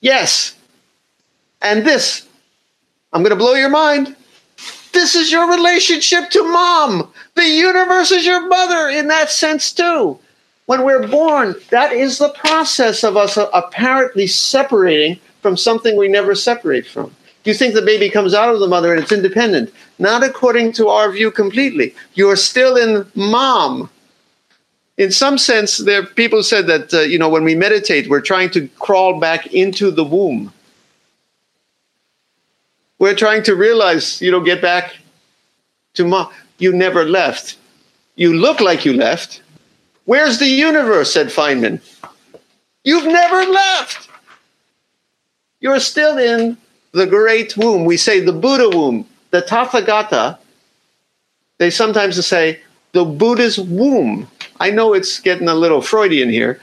Yes. 0.00 0.54
And 1.60 1.84
this, 1.84 2.24
I'm 3.12 3.24
going 3.24 3.30
to 3.30 3.36
blow 3.36 3.54
your 3.54 3.68
mind. 3.68 4.14
This 4.92 5.16
is 5.16 5.32
your 5.32 5.50
relationship 5.50 6.30
to 6.30 6.52
mom. 6.52 7.12
The 7.34 7.48
universe 7.48 8.12
is 8.12 8.24
your 8.24 8.46
mother 8.46 8.88
in 8.88 9.08
that 9.08 9.28
sense, 9.28 9.72
too. 9.72 10.20
When 10.66 10.84
we're 10.84 11.08
born, 11.08 11.56
that 11.70 11.92
is 11.92 12.18
the 12.18 12.28
process 12.28 13.02
of 13.02 13.16
us 13.16 13.36
apparently 13.36 14.28
separating 14.28 15.18
from 15.42 15.56
something 15.56 15.96
we 15.96 16.06
never 16.06 16.36
separate 16.36 16.86
from. 16.86 17.06
Do 17.42 17.50
you 17.50 17.54
think 17.54 17.74
the 17.74 17.82
baby 17.82 18.08
comes 18.08 18.34
out 18.34 18.54
of 18.54 18.60
the 18.60 18.68
mother 18.68 18.94
and 18.94 19.02
it's 19.02 19.10
independent. 19.10 19.74
Not 19.98 20.22
according 20.22 20.74
to 20.74 20.86
our 20.90 21.10
view 21.10 21.32
completely. 21.32 21.92
You're 22.14 22.36
still 22.36 22.76
in 22.76 23.04
mom 23.16 23.90
in 24.96 25.10
some 25.10 25.36
sense, 25.38 25.78
there 25.78 26.04
people 26.04 26.42
said 26.42 26.66
that 26.68 26.94
uh, 26.94 27.00
you 27.00 27.18
know 27.18 27.28
when 27.28 27.44
we 27.44 27.54
meditate, 27.54 28.08
we're 28.08 28.20
trying 28.20 28.50
to 28.50 28.68
crawl 28.78 29.20
back 29.20 29.46
into 29.52 29.90
the 29.90 30.04
womb. 30.04 30.52
We're 32.98 33.14
trying 33.14 33.42
to 33.44 33.54
realize, 33.54 34.22
you 34.22 34.30
know, 34.30 34.40
get 34.40 34.62
back 34.62 34.96
to 35.94 36.04
mom. 36.04 36.32
You 36.58 36.72
never 36.72 37.04
left. 37.04 37.58
You 38.14 38.32
look 38.32 38.60
like 38.60 38.86
you 38.86 38.94
left. 38.94 39.42
Where's 40.06 40.38
the 40.38 40.46
universe? 40.46 41.12
said 41.12 41.26
Feynman. 41.26 41.80
You've 42.84 43.04
never 43.04 43.44
left. 43.44 44.08
You're 45.60 45.80
still 45.80 46.16
in 46.16 46.56
the 46.92 47.06
great 47.06 47.56
womb. 47.56 47.84
We 47.84 47.98
say 47.98 48.20
the 48.20 48.32
Buddha 48.32 48.74
womb, 48.74 49.06
the 49.30 49.42
Tathagata. 49.42 50.38
They 51.58 51.70
sometimes 51.70 52.24
say 52.24 52.60
the 52.92 53.04
Buddha's 53.04 53.58
womb. 53.58 54.28
I 54.60 54.70
know 54.70 54.94
it's 54.94 55.20
getting 55.20 55.48
a 55.48 55.54
little 55.54 55.80
Freudian 55.80 56.30
here, 56.30 56.60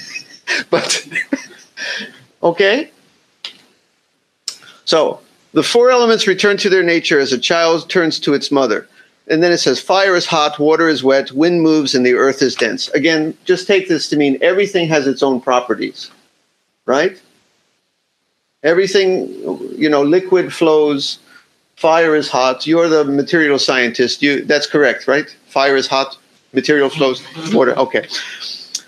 but 0.70 1.06
okay. 2.42 2.90
So 4.84 5.20
the 5.52 5.62
four 5.62 5.90
elements 5.90 6.26
return 6.26 6.56
to 6.58 6.70
their 6.70 6.82
nature 6.82 7.18
as 7.18 7.32
a 7.32 7.38
child 7.38 7.88
turns 7.88 8.18
to 8.20 8.34
its 8.34 8.50
mother. 8.50 8.88
And 9.28 9.42
then 9.42 9.52
it 9.52 9.58
says, 9.58 9.80
fire 9.80 10.16
is 10.16 10.26
hot, 10.26 10.58
water 10.58 10.88
is 10.88 11.04
wet, 11.04 11.30
wind 11.32 11.62
moves, 11.62 11.94
and 11.94 12.04
the 12.04 12.14
earth 12.14 12.42
is 12.42 12.54
dense. 12.54 12.88
Again, 12.88 13.36
just 13.44 13.66
take 13.66 13.88
this 13.88 14.08
to 14.08 14.16
mean 14.16 14.36
everything 14.42 14.88
has 14.88 15.06
its 15.06 15.22
own 15.22 15.40
properties, 15.40 16.10
right? 16.86 17.20
Everything, 18.64 19.28
you 19.76 19.88
know, 19.88 20.02
liquid 20.02 20.52
flows, 20.52 21.18
fire 21.76 22.14
is 22.16 22.28
hot. 22.28 22.66
You're 22.66 22.88
the 22.88 23.04
material 23.04 23.58
scientist. 23.58 24.22
You 24.22 24.44
that's 24.44 24.66
correct, 24.66 25.08
right? 25.08 25.28
Fire 25.46 25.76
is 25.76 25.86
hot, 25.86 26.16
material 26.52 26.88
flows, 26.88 27.22
water. 27.52 27.76
Okay. 27.78 28.06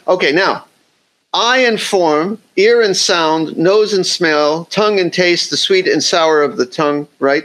Okay, 0.06 0.32
now, 0.32 0.66
eye 1.32 1.58
and 1.58 1.80
form, 1.80 2.40
ear 2.56 2.82
and 2.82 2.96
sound, 2.96 3.56
nose 3.56 3.92
and 3.92 4.06
smell, 4.06 4.66
tongue 4.66 5.00
and 5.00 5.12
taste, 5.12 5.50
the 5.50 5.56
sweet 5.56 5.86
and 5.86 6.02
sour 6.02 6.42
of 6.42 6.56
the 6.56 6.66
tongue, 6.66 7.08
right? 7.18 7.44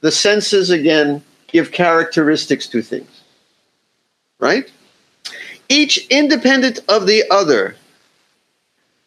The 0.00 0.10
senses, 0.10 0.70
again, 0.70 1.22
give 1.48 1.70
characteristics 1.70 2.66
to 2.68 2.82
things, 2.82 3.22
right? 4.40 4.70
Each 5.68 6.06
independent 6.08 6.80
of 6.88 7.06
the 7.06 7.24
other, 7.30 7.76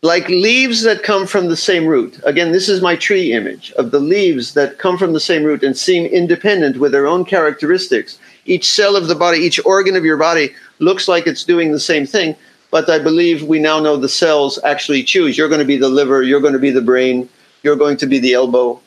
like 0.02 0.30
leaves 0.30 0.84
that 0.84 1.04
come 1.04 1.28
from 1.28 1.48
the 1.48 1.58
same 1.58 1.86
root. 1.86 2.20
Again, 2.24 2.52
this 2.52 2.70
is 2.70 2.82
my 2.82 2.96
tree 2.96 3.34
image 3.34 3.72
of 3.74 3.92
the 3.92 4.00
leaves 4.00 4.54
that 4.54 4.78
come 4.78 4.98
from 4.98 5.14
the 5.14 5.20
same 5.20 5.44
root 5.44 5.64
and 5.64 5.76
seem 5.76 6.06
independent 6.06 6.78
with 6.78 6.92
their 6.92 7.08
own 7.08 7.26
characteristics 7.26 8.20
each 8.46 8.68
cell 8.70 8.96
of 8.96 9.08
the 9.08 9.16
body, 9.16 9.40
each 9.40 9.64
organ 9.66 9.96
of 9.96 10.06
your 10.06 10.18
body 10.18 10.54
looks 10.80 11.08
like 11.08 11.28
it's 11.28 11.44
doing 11.44 11.72
the 11.72 11.80
same 11.80 12.06
thing. 12.06 12.36
But 12.72 12.90
I 12.90 13.00
believe 13.00 13.44
we 13.44 13.60
now 13.60 13.80
know 13.80 13.98
the 13.98 14.10
cells 14.10 14.60
actually 14.64 15.04
choose. 15.04 15.38
You're 15.38 15.50
going 15.50 15.60
to 15.60 15.66
be 15.66 15.78
the 15.78 15.90
liver, 15.90 16.24
you're 16.24 16.42
going 16.42 16.54
to 16.54 16.60
be 16.60 16.72
the 16.72 16.82
brain, 16.82 17.30
you're 17.64 17.76
going 17.76 17.98
to 17.98 18.06
be 18.06 18.20
the 18.20 18.34
elbow, 18.34 18.80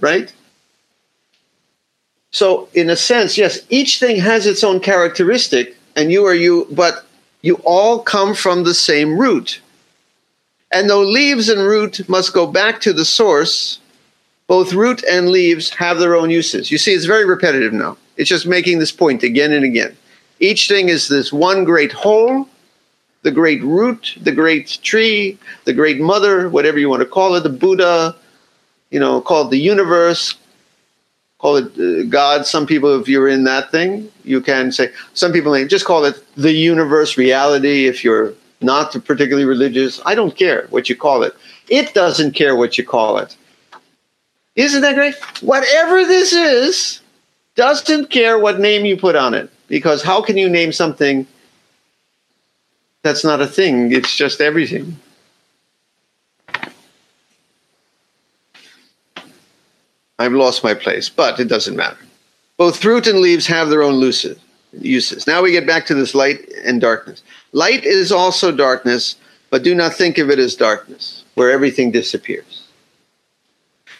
right? 0.00 0.32
So, 2.30 2.68
in 2.72 2.88
a 2.88 2.96
sense, 2.96 3.36
yes, 3.36 3.60
each 3.68 4.00
thing 4.00 4.16
has 4.16 4.46
its 4.46 4.64
own 4.64 4.80
characteristic, 4.80 5.76
and 5.96 6.10
you 6.10 6.24
are 6.24 6.34
you, 6.34 6.66
but 6.70 7.04
you 7.42 7.56
all 7.64 7.98
come 7.98 8.34
from 8.34 8.64
the 8.64 8.72
same 8.72 9.18
root. 9.18 9.60
And 10.72 10.88
though 10.88 11.02
leaves 11.02 11.50
and 11.50 11.60
root 11.60 12.08
must 12.08 12.32
go 12.32 12.46
back 12.46 12.80
to 12.80 12.94
the 12.94 13.04
source, 13.04 13.78
both 14.46 14.72
root 14.72 15.04
and 15.04 15.28
leaves 15.28 15.68
have 15.70 15.98
their 15.98 16.16
own 16.16 16.30
uses. 16.30 16.70
You 16.70 16.78
see, 16.78 16.92
it's 16.92 17.04
very 17.04 17.26
repetitive 17.26 17.74
now. 17.74 17.98
It's 18.16 18.28
just 18.28 18.46
making 18.46 18.78
this 18.78 18.92
point 18.92 19.22
again 19.22 19.52
and 19.52 19.64
again. 19.64 19.96
Each 20.40 20.68
thing 20.68 20.88
is 20.88 21.08
this 21.08 21.32
one 21.32 21.64
great 21.64 21.92
whole, 21.92 22.48
the 23.22 23.30
great 23.30 23.62
root, 23.62 24.16
the 24.20 24.32
great 24.32 24.78
tree, 24.82 25.38
the 25.64 25.72
great 25.72 26.00
mother, 26.00 26.48
whatever 26.48 26.78
you 26.78 26.88
want 26.88 27.02
to 27.02 27.08
call 27.08 27.34
it, 27.36 27.42
the 27.42 27.48
Buddha, 27.48 28.16
you 28.90 28.98
know, 28.98 29.20
call 29.20 29.46
it 29.46 29.50
the 29.50 29.58
universe, 29.58 30.34
call 31.38 31.56
it 31.56 31.78
uh, 31.78 32.04
God. 32.08 32.46
Some 32.46 32.66
people, 32.66 33.00
if 33.00 33.08
you're 33.08 33.28
in 33.28 33.44
that 33.44 33.70
thing, 33.70 34.10
you 34.24 34.40
can 34.40 34.72
say, 34.72 34.90
some 35.14 35.32
people 35.32 35.52
just 35.66 35.84
call 35.84 36.04
it 36.04 36.22
the 36.36 36.52
universe, 36.52 37.16
reality, 37.16 37.86
if 37.86 38.02
you're 38.02 38.34
not 38.60 38.92
particularly 39.04 39.44
religious. 39.44 40.00
I 40.04 40.14
don't 40.14 40.36
care 40.36 40.66
what 40.70 40.88
you 40.88 40.96
call 40.96 41.22
it. 41.22 41.34
It 41.68 41.94
doesn't 41.94 42.32
care 42.32 42.56
what 42.56 42.78
you 42.78 42.84
call 42.84 43.18
it. 43.18 43.36
Isn't 44.56 44.82
that 44.82 44.94
great? 44.94 45.14
Whatever 45.42 46.04
this 46.04 46.32
is, 46.32 47.00
doesn't 47.54 48.10
care 48.10 48.38
what 48.38 48.60
name 48.60 48.84
you 48.84 48.96
put 48.96 49.16
on 49.16 49.34
it 49.34 49.50
because 49.68 50.02
how 50.02 50.22
can 50.22 50.36
you 50.36 50.48
name 50.48 50.72
something 50.72 51.26
that's 53.02 53.24
not 53.24 53.40
a 53.40 53.46
thing? 53.46 53.92
It's 53.92 54.16
just 54.16 54.40
everything. 54.40 54.96
I've 60.18 60.32
lost 60.32 60.62
my 60.62 60.74
place, 60.74 61.08
but 61.08 61.40
it 61.40 61.48
doesn't 61.48 61.76
matter. 61.76 61.98
Both 62.56 62.84
root 62.84 63.06
and 63.08 63.18
leaves 63.18 63.46
have 63.48 63.70
their 63.70 63.82
own 63.82 64.00
uses. 64.72 65.26
Now 65.26 65.42
we 65.42 65.50
get 65.50 65.66
back 65.66 65.84
to 65.86 65.94
this 65.94 66.14
light 66.14 66.48
and 66.64 66.80
darkness. 66.80 67.22
Light 67.52 67.84
is 67.84 68.12
also 68.12 68.52
darkness, 68.52 69.16
but 69.50 69.62
do 69.64 69.74
not 69.74 69.94
think 69.94 70.18
of 70.18 70.30
it 70.30 70.38
as 70.38 70.54
darkness, 70.54 71.24
where 71.34 71.50
everything 71.50 71.90
disappears. 71.90 72.68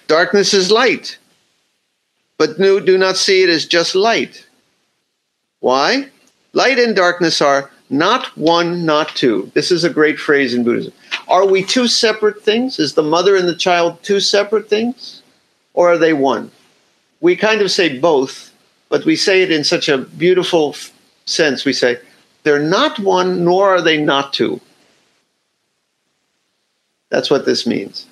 Darkness 0.07 0.55
is 0.55 0.71
light, 0.71 1.19
but 2.43 2.59
do, 2.59 2.99
not 2.99 3.17
see 3.17 3.45
it 3.45 3.49
as 3.49 3.67
just 3.67 3.95
light. 3.95 4.45
Why? 5.61 6.09
Light 6.55 6.77
and 6.77 6.97
darkness 6.97 7.41
are 7.41 7.71
not 7.89 8.37
one, 8.37 8.85
not 8.85 9.11
two. 9.11 9.53
This 9.55 9.71
is 9.71 9.85
a 9.85 9.91
great 9.91 10.19
phrase 10.19 10.53
in 10.53 10.65
Buddhism. 10.65 10.93
Are 11.29 11.47
we 11.47 11.63
two 11.63 11.87
separate 11.87 12.43
things? 12.43 12.81
Is 12.81 12.95
the 12.95 13.03
mother 13.05 13.37
and 13.37 13.47
the 13.47 13.55
child 13.55 14.03
two 14.03 14.19
separate 14.19 14.69
things? 14.69 15.23
Or 15.75 15.93
are 15.93 15.99
they 15.99 16.15
one? 16.15 16.51
We 17.21 17.37
kind 17.37 17.61
of 17.61 17.71
say 17.71 18.01
both, 18.01 18.53
but 18.89 19.05
we 19.05 19.15
say 19.15 19.43
it 19.43 19.53
in 19.53 19.63
such 19.63 19.89
a 19.89 19.99
beautiful 19.99 20.75
sense. 21.27 21.65
We 21.65 21.73
say, 21.73 22.01
they're 22.43 22.59
not 22.59 22.99
one, 22.99 23.45
nor 23.45 23.69
are 23.69 23.83
they 23.83 24.03
not 24.03 24.33
two. 24.33 24.61
That's 27.09 27.31
what 27.31 27.47
this 27.47 27.69
means. 27.69 28.09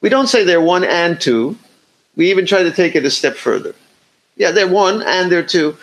We 0.00 0.08
don't 0.08 0.28
say 0.28 0.44
they're 0.44 0.62
one 0.62 0.84
and 0.84 1.20
two. 1.20 1.58
We 2.20 2.28
even 2.30 2.44
try 2.44 2.62
to 2.62 2.70
take 2.70 2.94
it 2.94 3.06
a 3.06 3.10
step 3.10 3.34
further. 3.34 3.74
Yeah, 4.36 4.50
they're 4.50 4.68
one 4.68 5.00
and 5.00 5.32
they're 5.32 5.42
two. 5.42 5.74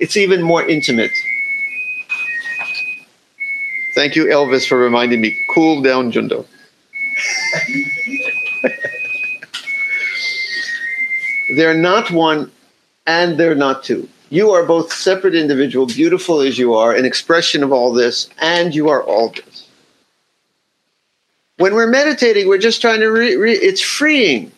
It's 0.00 0.16
even 0.16 0.42
more 0.42 0.66
intimate. 0.66 1.12
Thank 3.94 4.16
you, 4.16 4.24
Elvis, 4.24 4.66
for 4.66 4.76
reminding 4.76 5.20
me. 5.20 5.38
Cool 5.54 5.80
down, 5.80 6.10
Jundo. 6.10 6.44
they're 11.56 11.72
not 11.72 12.10
one 12.10 12.50
and 13.06 13.38
they're 13.38 13.54
not 13.54 13.84
two. 13.84 14.08
You 14.30 14.50
are 14.50 14.64
both 14.66 14.92
separate 14.92 15.36
individual, 15.36 15.86
beautiful 15.86 16.40
as 16.40 16.58
you 16.58 16.74
are, 16.74 16.92
an 16.92 17.04
expression 17.04 17.62
of 17.62 17.70
all 17.70 17.92
this, 17.92 18.28
and 18.40 18.74
you 18.74 18.88
are 18.88 19.04
all 19.04 19.28
this. 19.28 19.68
When 21.58 21.74
we're 21.74 21.86
meditating, 21.86 22.48
we're 22.48 22.58
just 22.58 22.80
trying 22.80 22.98
to, 22.98 23.06
re- 23.06 23.36
re- 23.36 23.52
it's 23.52 23.80
freeing 23.80 24.50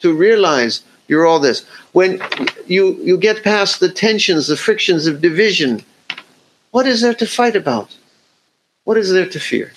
to 0.00 0.14
realize 0.14 0.82
you're 1.08 1.26
all 1.26 1.40
this. 1.40 1.66
When 1.92 2.20
you, 2.66 2.94
you 3.02 3.16
get 3.16 3.42
past 3.42 3.80
the 3.80 3.90
tensions, 3.90 4.46
the 4.46 4.56
frictions 4.56 5.06
of 5.06 5.20
division, 5.20 5.84
what 6.70 6.86
is 6.86 7.00
there 7.00 7.14
to 7.14 7.26
fight 7.26 7.56
about? 7.56 7.96
What 8.84 8.96
is 8.96 9.10
there 9.10 9.28
to 9.28 9.40
fear? 9.40 9.72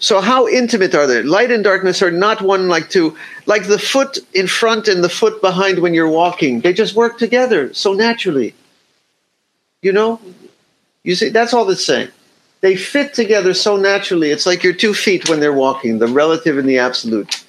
So, 0.00 0.20
how 0.20 0.46
intimate 0.46 0.94
are 0.94 1.06
they? 1.06 1.22
Light 1.22 1.50
and 1.50 1.64
darkness 1.64 2.02
are 2.02 2.10
not 2.10 2.40
one 2.40 2.68
like 2.68 2.88
two. 2.88 3.16
Like 3.46 3.66
the 3.66 3.78
foot 3.78 4.18
in 4.32 4.46
front 4.46 4.86
and 4.86 5.02
the 5.02 5.08
foot 5.08 5.40
behind 5.40 5.80
when 5.80 5.92
you're 5.92 6.08
walking, 6.08 6.60
they 6.60 6.72
just 6.72 6.94
work 6.94 7.18
together 7.18 7.72
so 7.74 7.92
naturally. 7.92 8.54
You 9.82 9.92
know? 9.92 10.20
You 11.02 11.14
see, 11.14 11.30
that's 11.30 11.52
all 11.52 11.68
it's 11.70 11.84
saying. 11.84 12.10
They 12.60 12.76
fit 12.76 13.14
together 13.14 13.54
so 13.54 13.76
naturally. 13.76 14.30
It's 14.30 14.46
like 14.46 14.64
your 14.64 14.72
two 14.72 14.94
feet 14.94 15.28
when 15.28 15.40
they're 15.40 15.52
walking, 15.52 15.98
the 15.98 16.08
relative 16.08 16.58
and 16.58 16.68
the 16.68 16.78
absolute. 16.78 17.44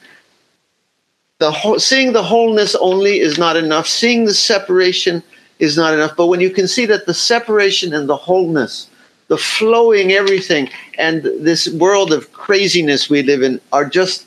The 1.40 1.52
whole, 1.52 1.80
seeing 1.80 2.14
the 2.14 2.24
wholeness 2.24 2.76
only 2.76 3.20
is 3.20 3.38
not 3.38 3.58
enough. 3.58 3.88
Seeing 3.88 4.26
the 4.26 4.34
separation 4.34 5.24
is 5.58 5.78
not 5.78 5.94
enough. 5.94 6.16
But 6.16 6.28
when 6.28 6.42
you 6.42 6.50
can 6.50 6.68
see 6.68 6.86
that 6.86 7.06
the 7.06 7.14
separation 7.14 7.94
and 7.94 8.08
the 8.08 8.18
wholeness 8.18 8.90
the 9.30 9.38
flowing 9.38 10.12
everything 10.12 10.70
and 10.98 11.24
this 11.24 11.70
world 11.70 12.12
of 12.12 12.34
craziness 12.34 13.10
we 13.10 13.24
live 13.24 13.42
in 13.42 13.62
are 13.72 13.86
just 13.86 14.26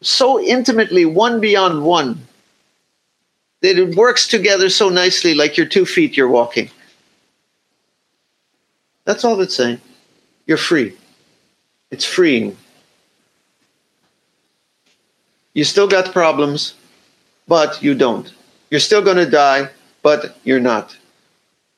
so 0.00 0.40
intimately 0.40 1.04
one 1.04 1.38
beyond 1.38 1.84
one 1.84 2.26
that 3.60 3.78
it 3.78 3.94
works 3.94 4.26
together 4.26 4.68
so 4.68 4.88
nicely 4.88 5.34
like 5.34 5.56
your 5.56 5.66
two 5.66 5.86
feet 5.86 6.16
you're 6.16 6.28
walking 6.28 6.68
that's 9.04 9.24
all 9.24 9.40
it's 9.40 9.54
saying 9.54 9.80
you're 10.52 10.66
free 10.70 10.90
it's 11.90 12.04
freeing 12.04 12.56
you 15.54 15.64
still 15.64 15.88
got 15.96 16.12
problems 16.12 16.74
but 17.48 17.82
you 17.82 17.94
don't 17.94 18.32
you're 18.70 18.86
still 18.88 19.02
going 19.08 19.22
to 19.24 19.30
die 19.44 19.62
but 20.02 20.36
you're 20.44 20.66
not 20.72 20.96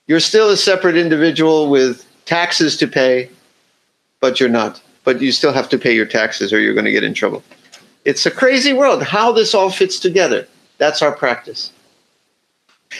you're 0.06 0.20
still 0.20 0.50
a 0.50 0.56
separate 0.56 0.96
individual 0.96 1.70
with 1.70 2.06
taxes 2.26 2.76
to 2.78 2.86
pay, 2.86 3.30
but 4.20 4.38
you're 4.38 4.48
not. 4.48 4.82
But 5.04 5.20
you 5.20 5.32
still 5.32 5.52
have 5.52 5.68
to 5.70 5.78
pay 5.78 5.94
your 5.94 6.06
taxes 6.06 6.52
or 6.52 6.60
you're 6.60 6.74
going 6.74 6.84
to 6.86 6.92
get 6.92 7.04
in 7.04 7.14
trouble. 7.14 7.42
It's 8.04 8.26
a 8.26 8.30
crazy 8.30 8.72
world. 8.72 9.02
How 9.02 9.32
this 9.32 9.54
all 9.54 9.70
fits 9.70 9.98
together. 9.98 10.46
That's 10.78 11.02
our 11.02 11.12
practice. 11.12 11.72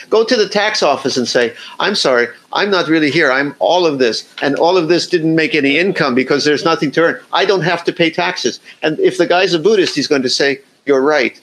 Go 0.09 0.23
to 0.23 0.35
the 0.35 0.49
tax 0.49 0.83
office 0.83 1.17
and 1.17 1.27
say, 1.27 1.55
I'm 1.79 1.95
sorry, 1.95 2.27
I'm 2.53 2.69
not 2.69 2.87
really 2.87 3.11
here. 3.11 3.31
I'm 3.31 3.55
all 3.59 3.85
of 3.85 3.99
this. 3.99 4.33
And 4.41 4.55
all 4.55 4.77
of 4.77 4.87
this 4.87 5.07
didn't 5.07 5.35
make 5.35 5.55
any 5.55 5.77
income 5.77 6.15
because 6.15 6.45
there's 6.45 6.65
nothing 6.65 6.91
to 6.91 7.01
earn. 7.01 7.19
I 7.33 7.45
don't 7.45 7.61
have 7.61 7.83
to 7.85 7.93
pay 7.93 8.09
taxes. 8.09 8.59
And 8.81 8.99
if 8.99 9.17
the 9.17 9.27
guy's 9.27 9.53
a 9.53 9.59
Buddhist, 9.59 9.95
he's 9.95 10.07
going 10.07 10.23
to 10.23 10.29
say, 10.29 10.59
You're 10.85 11.01
right, 11.01 11.39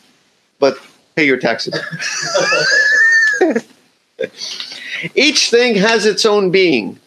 but 0.59 0.79
pay 1.17 1.25
your 1.27 1.39
taxes. 1.39 1.79
Each 5.15 5.51
thing 5.51 5.75
has 5.75 6.07
its 6.07 6.25
own 6.25 6.51
being 6.51 6.99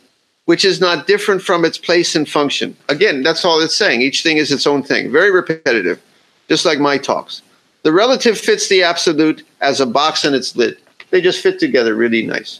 which 0.45 0.63
is 0.63 0.79
not 0.79 1.07
different 1.07 1.41
from 1.41 1.65
its 1.65 1.77
place 1.77 2.15
and 2.15 2.29
function. 2.29 2.75
Again, 2.87 3.23
that's 3.23 3.43
all 3.43 3.59
it's 3.59 3.75
saying. 3.75 4.01
Each 4.01 4.23
thing 4.23 4.37
is 4.37 4.51
its 4.51 4.67
own 4.67 4.83
thing. 4.83 5.11
Very 5.11 5.31
repetitive, 5.31 6.01
just 6.47 6.65
like 6.65 6.79
my 6.79 6.97
talks. 6.97 7.41
The 7.83 7.91
relative 7.91 8.37
fits 8.37 8.67
the 8.67 8.83
absolute 8.83 9.45
as 9.61 9.79
a 9.79 9.85
box 9.85 10.23
and 10.23 10.35
its 10.35 10.55
lid. 10.55 10.77
They 11.15 11.21
just 11.21 11.41
fit 11.41 11.59
together 11.59 11.95
really 11.95 12.23
nice. 12.23 12.59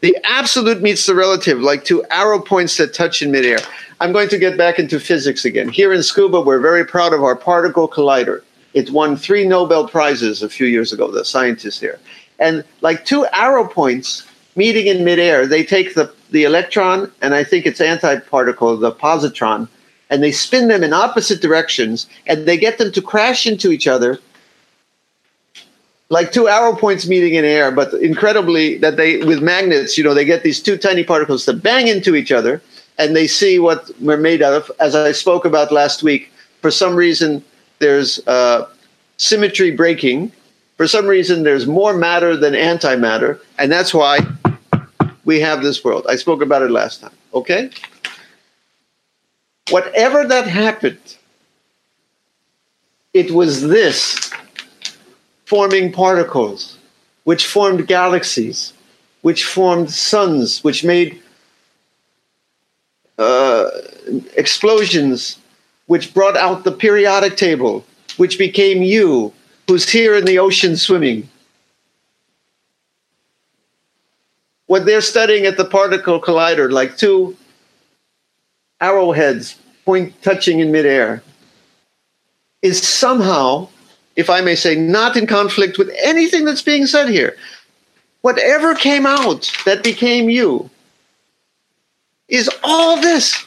The 0.00 0.18
absolute 0.24 0.82
meets 0.82 1.06
the 1.06 1.14
relative 1.14 1.60
like 1.60 1.84
two 1.84 2.04
arrow 2.10 2.40
points 2.40 2.76
that 2.78 2.92
touch 2.92 3.22
in 3.22 3.30
midair. 3.30 3.58
I'm 4.00 4.10
going 4.10 4.28
to 4.30 4.38
get 4.38 4.58
back 4.58 4.80
into 4.80 4.98
physics 4.98 5.44
again. 5.44 5.68
Here 5.68 5.92
in 5.92 6.00
Tsukuba, 6.00 6.44
we're 6.44 6.58
very 6.58 6.84
proud 6.84 7.12
of 7.12 7.22
our 7.22 7.36
particle 7.36 7.88
collider. 7.88 8.42
It 8.72 8.90
won 8.90 9.16
three 9.16 9.46
Nobel 9.46 9.86
Prizes 9.86 10.42
a 10.42 10.48
few 10.48 10.66
years 10.66 10.92
ago, 10.92 11.12
the 11.12 11.24
scientists 11.24 11.78
here. 11.78 12.00
And 12.40 12.64
like 12.80 13.04
two 13.04 13.24
arrow 13.32 13.68
points 13.68 14.26
meeting 14.56 14.88
in 14.88 15.04
midair, 15.04 15.46
they 15.46 15.62
take 15.62 15.94
the 15.94 16.12
the 16.32 16.42
electron 16.42 17.12
and 17.22 17.36
I 17.36 17.44
think 17.44 17.66
it's 17.66 17.78
antiparticle, 17.78 18.80
the 18.80 18.90
positron, 18.90 19.68
and 20.10 20.24
they 20.24 20.32
spin 20.32 20.66
them 20.66 20.82
in 20.82 20.92
opposite 20.92 21.40
directions 21.40 22.08
and 22.26 22.46
they 22.46 22.56
get 22.56 22.78
them 22.78 22.90
to 22.90 23.00
crash 23.00 23.46
into 23.46 23.70
each 23.70 23.86
other 23.86 24.18
like 26.10 26.32
two 26.32 26.48
arrow 26.48 26.74
points 26.76 27.06
meeting 27.06 27.34
in 27.34 27.44
air, 27.44 27.70
but 27.70 27.92
incredibly 27.94 28.78
that 28.78 28.96
they 28.96 29.18
with 29.18 29.42
magnets, 29.42 29.96
you 29.96 30.04
know, 30.04 30.14
they 30.14 30.24
get 30.24 30.42
these 30.42 30.62
two 30.62 30.76
tiny 30.76 31.04
particles 31.04 31.44
to 31.46 31.52
bang 31.52 31.88
into 31.88 32.14
each 32.14 32.30
other 32.30 32.62
and 32.98 33.16
they 33.16 33.26
see 33.26 33.58
what 33.58 33.90
we're 34.00 34.16
made 34.16 34.42
out 34.42 34.54
of. 34.54 34.70
As 34.78 34.94
I 34.94 35.12
spoke 35.12 35.44
about 35.44 35.72
last 35.72 36.02
week, 36.02 36.30
for 36.60 36.70
some 36.70 36.94
reason 36.94 37.42
there's 37.78 38.26
uh, 38.26 38.68
symmetry 39.16 39.70
breaking. 39.70 40.32
For 40.76 40.88
some 40.88 41.06
reason, 41.06 41.44
there's 41.44 41.66
more 41.66 41.94
matter 41.94 42.36
than 42.36 42.54
antimatter, 42.54 43.40
and 43.58 43.70
that's 43.70 43.94
why 43.94 44.18
we 45.24 45.40
have 45.40 45.62
this 45.62 45.84
world. 45.84 46.06
I 46.08 46.16
spoke 46.16 46.42
about 46.42 46.62
it 46.62 46.70
last 46.70 47.00
time. 47.00 47.12
Okay? 47.32 47.70
Whatever 49.70 50.26
that 50.26 50.46
happened, 50.46 51.16
it 53.12 53.30
was 53.30 53.62
this 53.62 54.32
forming 55.54 55.92
particles, 55.92 56.78
which 57.22 57.46
formed 57.46 57.86
galaxies, 57.86 58.72
which 59.22 59.44
formed 59.44 59.90
suns, 59.90 60.64
which 60.64 60.82
made 60.82 61.22
uh, 63.18 63.70
explosions, 64.36 65.38
which 65.86 66.12
brought 66.12 66.36
out 66.36 66.64
the 66.64 66.72
periodic 66.72 67.36
table, 67.36 67.84
which 68.16 68.36
became 68.36 68.82
you, 68.82 69.32
who's 69.68 69.88
here 69.88 70.16
in 70.16 70.24
the 70.24 70.38
ocean 70.38 70.76
swimming. 70.76 71.28
what 74.66 74.86
they're 74.86 75.00
studying 75.00 75.46
at 75.46 75.56
the 75.56 75.64
particle 75.64 76.20
collider, 76.20 76.70
like 76.70 76.96
two 76.96 77.36
arrowheads 78.80 79.56
point 79.84 80.20
touching 80.22 80.60
in 80.60 80.72
midair, 80.72 81.22
is 82.62 82.82
somehow, 82.82 83.68
if 84.16 84.30
I 84.30 84.40
may 84.40 84.54
say, 84.54 84.74
not 84.74 85.16
in 85.16 85.26
conflict 85.26 85.78
with 85.78 85.90
anything 86.02 86.44
that's 86.44 86.62
being 86.62 86.86
said 86.86 87.08
here. 87.08 87.36
Whatever 88.22 88.74
came 88.74 89.06
out 89.06 89.50
that 89.64 89.82
became 89.82 90.30
you 90.30 90.70
is 92.28 92.48
all 92.62 93.00
this. 93.00 93.46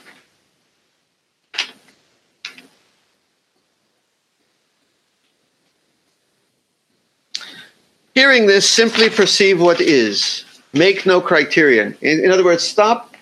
Hearing 8.14 8.48
this, 8.48 8.68
simply 8.68 9.10
perceive 9.10 9.62
what 9.62 9.80
is. 9.80 10.44
Make 10.74 11.06
no 11.06 11.22
criterion. 11.22 11.96
In, 12.02 12.24
in 12.24 12.32
other 12.32 12.44
words, 12.44 12.64
stop 12.64 13.16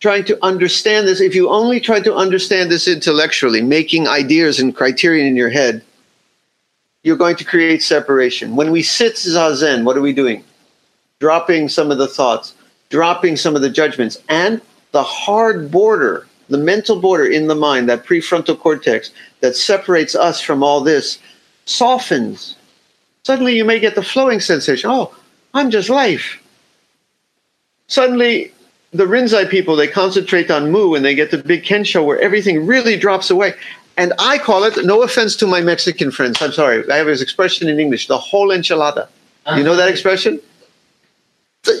trying 0.00 0.24
to 0.24 0.42
understand 0.42 1.06
this. 1.06 1.20
If 1.20 1.34
you 1.34 1.50
only 1.50 1.78
try 1.78 2.00
to 2.00 2.14
understand 2.14 2.70
this 2.70 2.88
intellectually, 2.88 3.60
making 3.60 4.08
ideas 4.08 4.58
and 4.58 4.74
criterion 4.74 5.26
in 5.26 5.36
your 5.36 5.50
head, 5.50 5.84
you're 7.02 7.16
going 7.16 7.36
to 7.36 7.44
create 7.44 7.82
separation. 7.82 8.56
When 8.56 8.70
we 8.70 8.82
sit 8.82 9.14
zazen, 9.14 9.84
what 9.84 9.96
are 9.96 10.02
we 10.02 10.12
doing? 10.12 10.44
Dropping 11.18 11.68
some 11.68 11.90
of 11.90 11.98
the 11.98 12.08
thoughts. 12.08 12.54
dropping 12.90 13.36
some 13.36 13.56
of 13.56 13.62
the 13.62 13.70
judgments, 13.70 14.18
and 14.28 14.60
the 14.92 15.02
hard 15.02 15.70
border, 15.70 16.26
the 16.48 16.58
mental 16.58 17.00
border 17.00 17.24
in 17.24 17.46
the 17.46 17.54
mind, 17.54 17.88
that 17.88 18.04
prefrontal 18.04 18.58
cortex 18.58 19.12
that 19.40 19.56
separates 19.56 20.14
us 20.14 20.40
from 20.40 20.62
all 20.62 20.80
this, 20.80 21.18
softens. 21.64 22.56
Suddenly 23.22 23.56
you 23.56 23.64
may 23.64 23.78
get 23.78 23.94
the 23.94 24.02
flowing 24.02 24.40
sensation. 24.40 24.90
Oh, 24.90 25.14
I'm 25.54 25.70
just 25.70 25.88
life. 25.88 26.42
Suddenly, 27.86 28.52
the 28.92 29.04
Rinzai 29.04 29.48
people, 29.48 29.76
they 29.76 29.86
concentrate 29.86 30.50
on 30.50 30.72
Mu 30.72 30.94
and 30.94 31.04
they 31.04 31.14
get 31.14 31.30
the 31.30 31.38
big 31.38 31.62
Kensho 31.62 32.04
where 32.04 32.20
everything 32.20 32.66
really 32.66 32.96
drops 32.96 33.30
away. 33.30 33.54
And 34.00 34.14
I 34.18 34.38
call 34.38 34.64
it, 34.64 34.82
no 34.82 35.02
offense 35.02 35.36
to 35.36 35.46
my 35.46 35.60
Mexican 35.60 36.10
friends, 36.10 36.40
I'm 36.40 36.52
sorry, 36.52 36.90
I 36.90 36.96
have 36.96 37.06
this 37.06 37.20
expression 37.20 37.68
in 37.68 37.78
English, 37.78 38.06
the 38.06 38.16
whole 38.16 38.48
enchilada. 38.48 39.08
You 39.54 39.62
know 39.62 39.76
that 39.76 39.90
expression? 39.90 40.40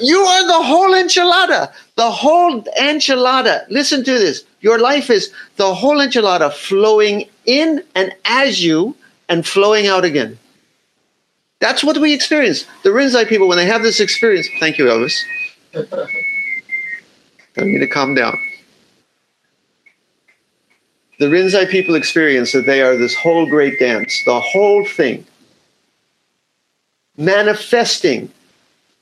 You 0.02 0.18
are 0.18 0.46
the 0.46 0.62
whole 0.62 0.90
enchilada. 0.90 1.72
The 1.96 2.10
whole 2.10 2.60
enchilada. 2.78 3.64
Listen 3.70 4.04
to 4.04 4.12
this. 4.12 4.44
Your 4.60 4.78
life 4.78 5.08
is 5.08 5.32
the 5.56 5.72
whole 5.74 5.96
enchilada 5.96 6.52
flowing 6.52 7.26
in 7.46 7.82
and 7.94 8.12
as 8.26 8.62
you 8.62 8.94
and 9.30 9.46
flowing 9.46 9.86
out 9.86 10.04
again. 10.04 10.38
That's 11.58 11.82
what 11.82 11.96
we 11.96 12.12
experience. 12.12 12.66
The 12.82 12.90
Rinzai 12.90 13.28
people, 13.28 13.48
when 13.48 13.56
they 13.56 13.66
have 13.66 13.82
this 13.82 13.98
experience, 13.98 14.46
thank 14.60 14.76
you, 14.76 14.84
Elvis. 14.84 15.16
I 17.56 17.64
need 17.64 17.78
to 17.78 17.88
calm 17.88 18.14
down. 18.14 18.36
The 21.20 21.26
Rinzai 21.26 21.68
people 21.68 21.96
experience 21.96 22.52
that 22.52 22.64
they 22.64 22.80
are 22.80 22.96
this 22.96 23.14
whole 23.14 23.44
great 23.44 23.78
dance, 23.78 24.24
the 24.24 24.40
whole 24.40 24.86
thing, 24.86 25.26
manifesting, 27.18 28.32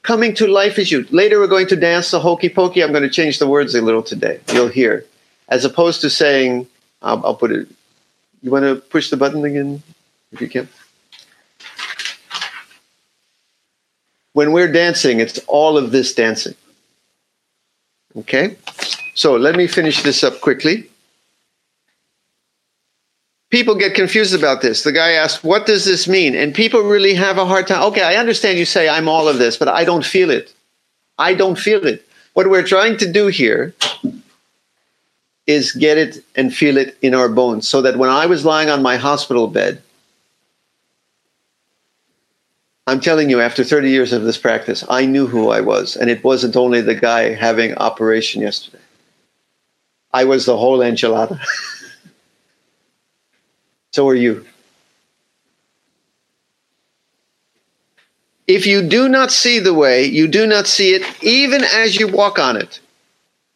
coming 0.03 0.35
to 0.35 0.49
life 0.49 0.81
as 0.81 0.91
you. 0.91 1.07
Later, 1.13 1.39
we're 1.39 1.47
going 1.47 1.69
to 1.69 1.77
dance 1.77 2.11
the 2.11 2.19
hokey 2.19 2.49
pokey. 2.49 2.83
I'm 2.83 2.91
going 2.91 3.05
to 3.05 3.09
change 3.09 3.39
the 3.39 3.47
words 3.47 3.73
a 3.77 3.83
little 3.83 4.03
today. 4.03 4.41
You'll 4.53 4.67
hear. 4.67 5.07
As 5.49 5.65
opposed 5.65 6.01
to 6.01 6.11
saying, 6.11 6.67
I'll, 7.03 7.25
I'll 7.25 7.37
put 7.37 7.53
it, 7.53 7.69
you 8.43 8.51
want 8.51 8.65
to 8.65 8.75
push 8.75 9.11
the 9.11 9.17
button 9.17 9.45
again, 9.45 9.81
if 10.33 10.41
you 10.41 10.49
can? 10.49 10.69
When 14.33 14.51
we're 14.51 14.73
dancing, 14.73 15.21
it's 15.21 15.39
all 15.47 15.79
of 15.79 15.93
this 15.93 16.13
dancing. 16.15 16.57
Okay? 18.17 18.57
So 19.15 19.37
let 19.37 19.55
me 19.55 19.69
finish 19.69 20.03
this 20.03 20.25
up 20.25 20.41
quickly 20.41 20.89
people 23.51 23.75
get 23.75 23.95
confused 23.95 24.35
about 24.35 24.61
this. 24.61 24.83
The 24.83 24.93
guy 24.93 25.13
asks, 25.13 25.43
What 25.43 25.67
does 25.67 25.85
this 25.85 26.09
mean? 26.09 26.35
And 26.35 26.55
people 26.55 26.81
really 26.83 27.15
have 27.15 27.39
a 27.39 27.47
hard 27.47 27.67
time. 27.67 27.83
Okay, 27.85 28.03
I 28.03 28.17
understand 28.17 28.59
you 28.59 28.65
say 28.65 28.89
I'm 28.89 29.09
all 29.09 29.29
of 29.29 29.39
this, 29.39 29.57
but 29.57 29.69
I 29.69 29.85
don't 29.85 30.05
feel 30.05 30.31
it. 30.31 30.53
I 31.19 31.35
don't 31.35 31.59
feel 31.59 31.87
it. 31.87 32.07
What 32.35 32.51
we're 32.51 32.67
trying 32.67 32.97
to 32.99 33.11
do 33.11 33.27
here 33.27 33.75
is 35.47 35.73
get 35.73 35.99
it 35.99 36.25
and 36.37 36.55
feel 36.55 36.77
it 36.77 36.97
in 37.03 37.15
our 37.15 37.29
bones 37.29 37.69
so 37.69 37.83
that 37.83 37.97
when 37.97 38.11
I 38.11 38.27
was 38.27 38.45
lying 38.45 38.69
on 38.69 38.83
my 38.83 38.97
hospital 38.97 39.49
bed, 39.49 39.83
I'm 42.87 43.01
telling 43.01 43.29
you, 43.29 43.41
after 43.41 43.65
30 43.65 43.91
years 43.91 44.13
of 44.15 44.23
this 44.23 44.39
practice, 44.39 44.83
I 44.89 45.05
knew 45.05 45.27
who 45.27 45.51
I 45.51 45.61
was. 45.61 45.95
And 45.95 46.09
it 46.09 46.25
wasn't 46.25 46.57
only 46.57 46.81
the 46.81 46.95
guy 46.95 47.35
having 47.35 47.75
operation 47.75 48.41
yesterday. 48.41 48.83
I 50.13 50.25
was 50.25 50.47
the 50.47 50.57
whole 50.57 50.79
enchilada. 50.79 51.39
So 53.93 54.09
are 54.09 54.15
you. 54.15 54.45
If 58.47 58.67
you 58.67 58.83
do 58.83 59.09
not 59.09 59.31
see 59.31 59.59
the 59.59 59.75
way, 59.75 60.05
you 60.05 60.27
do 60.27 60.47
not 60.47 60.67
see 60.67 60.95
it 60.95 61.03
even 61.23 61.63
as 61.65 61.97
you 61.97 62.09
walk 62.09 62.39
on 62.39 62.57
it. 62.57 62.81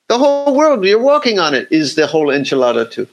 The 0.08 0.18
whole 0.18 0.54
world 0.54 0.84
you're 0.84 0.98
walking 1.00 1.38
on 1.38 1.54
it 1.54 1.68
is 1.70 1.94
the 1.94 2.06
whole 2.06 2.26
enchilada 2.26 2.90
too. 2.90 3.08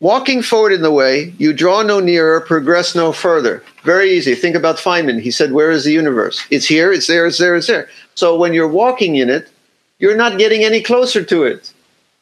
Walking 0.00 0.40
forward 0.40 0.72
in 0.72 0.80
the 0.80 0.90
way, 0.90 1.34
you 1.36 1.52
draw 1.52 1.82
no 1.82 2.00
nearer, 2.00 2.40
progress 2.40 2.94
no 2.94 3.12
further. 3.12 3.62
Very 3.84 4.12
easy. 4.12 4.34
Think 4.34 4.56
about 4.56 4.76
Feynman. 4.78 5.20
He 5.20 5.30
said, 5.30 5.52
Where 5.52 5.70
is 5.70 5.84
the 5.84 5.92
universe? 5.92 6.42
It's 6.50 6.64
here, 6.64 6.90
it's 6.90 7.06
there, 7.06 7.26
it's 7.26 7.36
there, 7.36 7.54
it's 7.54 7.66
there. 7.66 7.90
So 8.14 8.38
when 8.38 8.54
you're 8.54 8.66
walking 8.66 9.16
in 9.16 9.28
it, 9.28 9.50
you're 9.98 10.16
not 10.16 10.38
getting 10.38 10.64
any 10.64 10.80
closer 10.82 11.22
to 11.22 11.42
it, 11.42 11.70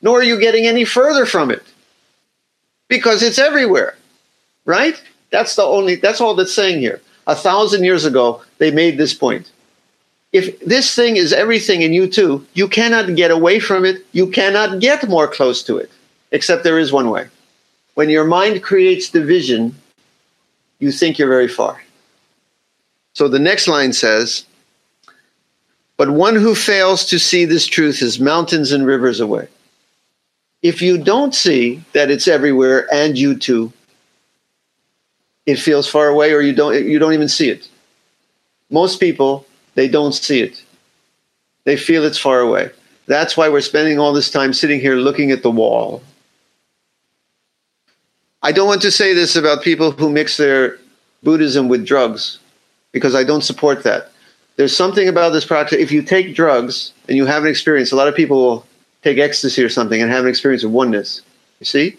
nor 0.02 0.18
are 0.18 0.24
you 0.24 0.40
getting 0.40 0.66
any 0.66 0.84
further 0.84 1.24
from 1.24 1.52
it 1.52 1.62
because 2.88 3.22
it's 3.22 3.38
everywhere, 3.38 3.96
right? 4.64 5.00
That's 5.30 5.56
the 5.56 5.62
only, 5.62 5.96
that's 5.96 6.20
all 6.20 6.34
that's 6.34 6.54
saying 6.54 6.80
here. 6.80 7.00
A 7.26 7.36
thousand 7.36 7.84
years 7.84 8.04
ago, 8.04 8.42
they 8.56 8.70
made 8.70 8.96
this 8.96 9.14
point. 9.14 9.50
If 10.32 10.58
this 10.60 10.94
thing 10.94 11.16
is 11.16 11.32
everything 11.32 11.82
in 11.82 11.92
you 11.92 12.06
too, 12.06 12.46
you 12.54 12.68
cannot 12.68 13.14
get 13.14 13.30
away 13.30 13.60
from 13.60 13.84
it. 13.84 14.04
You 14.12 14.28
cannot 14.28 14.80
get 14.80 15.08
more 15.08 15.28
close 15.28 15.62
to 15.64 15.76
it, 15.78 15.90
except 16.32 16.64
there 16.64 16.78
is 16.78 16.92
one 16.92 17.10
way. 17.10 17.28
When 17.94 18.10
your 18.10 18.24
mind 18.24 18.62
creates 18.62 19.10
division, 19.10 19.74
you 20.78 20.92
think 20.92 21.18
you're 21.18 21.28
very 21.28 21.48
far. 21.48 21.82
So 23.14 23.28
the 23.28 23.38
next 23.38 23.68
line 23.68 23.92
says, 23.92 24.44
But 25.96 26.10
one 26.10 26.36
who 26.36 26.54
fails 26.54 27.04
to 27.06 27.18
see 27.18 27.44
this 27.44 27.66
truth 27.66 28.00
is 28.02 28.20
mountains 28.20 28.70
and 28.72 28.86
rivers 28.86 29.20
away 29.20 29.48
if 30.62 30.82
you 30.82 30.98
don't 30.98 31.34
see 31.34 31.82
that 31.92 32.10
it's 32.10 32.28
everywhere 32.28 32.86
and 32.92 33.16
you 33.16 33.36
too, 33.36 33.72
it 35.46 35.56
feels 35.56 35.88
far 35.88 36.08
away 36.08 36.32
or 36.32 36.40
you 36.40 36.52
don't 36.52 36.84
you 36.84 36.98
don't 36.98 37.14
even 37.14 37.28
see 37.28 37.48
it. 37.48 37.68
Most 38.70 39.00
people 39.00 39.46
they 39.74 39.88
don't 39.88 40.12
see 40.12 40.40
it. 40.40 40.62
They 41.64 41.76
feel 41.76 42.04
it's 42.04 42.18
far 42.18 42.40
away. 42.40 42.70
That's 43.06 43.36
why 43.36 43.48
we're 43.48 43.60
spending 43.60 43.98
all 43.98 44.12
this 44.12 44.30
time 44.30 44.52
sitting 44.52 44.80
here 44.80 44.96
looking 44.96 45.30
at 45.30 45.42
the 45.42 45.50
wall. 45.50 46.02
I 48.42 48.52
don't 48.52 48.66
want 48.66 48.82
to 48.82 48.90
say 48.90 49.14
this 49.14 49.36
about 49.36 49.62
people 49.62 49.90
who 49.90 50.10
mix 50.10 50.36
their 50.36 50.78
Buddhism 51.22 51.68
with 51.68 51.86
drugs 51.86 52.38
because 52.92 53.14
I 53.14 53.24
don't 53.24 53.42
support 53.42 53.82
that. 53.84 54.12
There's 54.56 54.76
something 54.76 55.08
about 55.08 55.30
this 55.30 55.44
practice. 55.44 55.78
If 55.78 55.92
you 55.92 56.02
take 56.02 56.34
drugs 56.34 56.92
and 57.08 57.16
you 57.16 57.26
have 57.26 57.44
an 57.44 57.48
experience, 57.48 57.92
a 57.92 57.96
lot 57.96 58.08
of 58.08 58.14
people 58.14 58.36
will 58.36 58.66
take 59.02 59.18
ecstasy 59.18 59.62
or 59.62 59.68
something 59.68 60.00
and 60.00 60.10
have 60.10 60.24
an 60.24 60.30
experience 60.30 60.64
of 60.64 60.72
oneness. 60.72 61.22
You 61.60 61.66
see? 61.66 61.96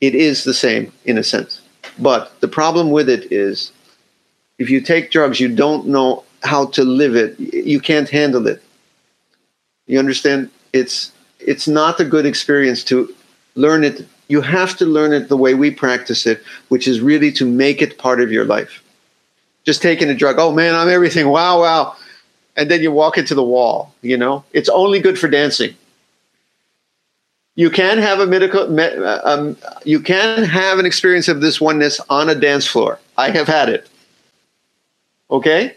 It 0.00 0.14
is 0.14 0.44
the 0.44 0.54
same 0.54 0.92
in 1.04 1.18
a 1.18 1.22
sense. 1.22 1.60
But 1.98 2.32
the 2.40 2.48
problem 2.48 2.90
with 2.90 3.08
it 3.08 3.30
is 3.30 3.72
if 4.58 4.70
you 4.70 4.80
take 4.80 5.10
drugs, 5.10 5.40
you 5.40 5.54
don't 5.54 5.86
know 5.86 6.24
how 6.42 6.66
to 6.66 6.84
live 6.84 7.16
it. 7.16 7.38
You 7.38 7.80
can't 7.80 8.08
handle 8.08 8.46
it. 8.46 8.62
You 9.86 9.98
understand? 9.98 10.50
It's 10.72 11.12
it's 11.38 11.66
not 11.66 12.00
a 12.00 12.04
good 12.04 12.26
experience 12.26 12.84
to 12.84 13.14
learn 13.54 13.84
it. 13.84 14.06
You 14.28 14.40
have 14.40 14.76
to 14.76 14.86
learn 14.86 15.12
it 15.12 15.28
the 15.28 15.36
way 15.36 15.54
we 15.54 15.70
practice 15.70 16.26
it, 16.26 16.42
which 16.68 16.86
is 16.86 17.00
really 17.00 17.32
to 17.32 17.44
make 17.44 17.82
it 17.82 17.98
part 17.98 18.20
of 18.20 18.30
your 18.30 18.44
life. 18.44 18.82
Just 19.64 19.82
taking 19.82 20.08
a 20.08 20.14
drug, 20.14 20.36
oh 20.38 20.52
man, 20.52 20.74
I'm 20.74 20.88
everything. 20.88 21.28
Wow, 21.28 21.60
wow 21.60 21.96
and 22.60 22.70
then 22.70 22.82
you 22.82 22.92
walk 22.92 23.16
into 23.16 23.34
the 23.34 23.42
wall. 23.42 23.94
You 24.02 24.18
know, 24.18 24.44
it's 24.52 24.68
only 24.68 25.00
good 25.00 25.18
for 25.18 25.28
dancing. 25.28 25.74
You 27.56 27.70
can 27.70 27.96
have 27.98 28.20
a 28.20 28.26
medical, 28.26 28.62
um, 29.26 29.56
you 29.84 29.98
can 29.98 30.44
have 30.44 30.78
an 30.78 30.84
experience 30.84 31.26
of 31.26 31.40
this 31.40 31.60
oneness 31.60 32.00
on 32.10 32.28
a 32.28 32.34
dance 32.34 32.66
floor. 32.66 33.00
I 33.16 33.30
have 33.30 33.48
had 33.48 33.70
it. 33.70 33.88
Okay, 35.30 35.74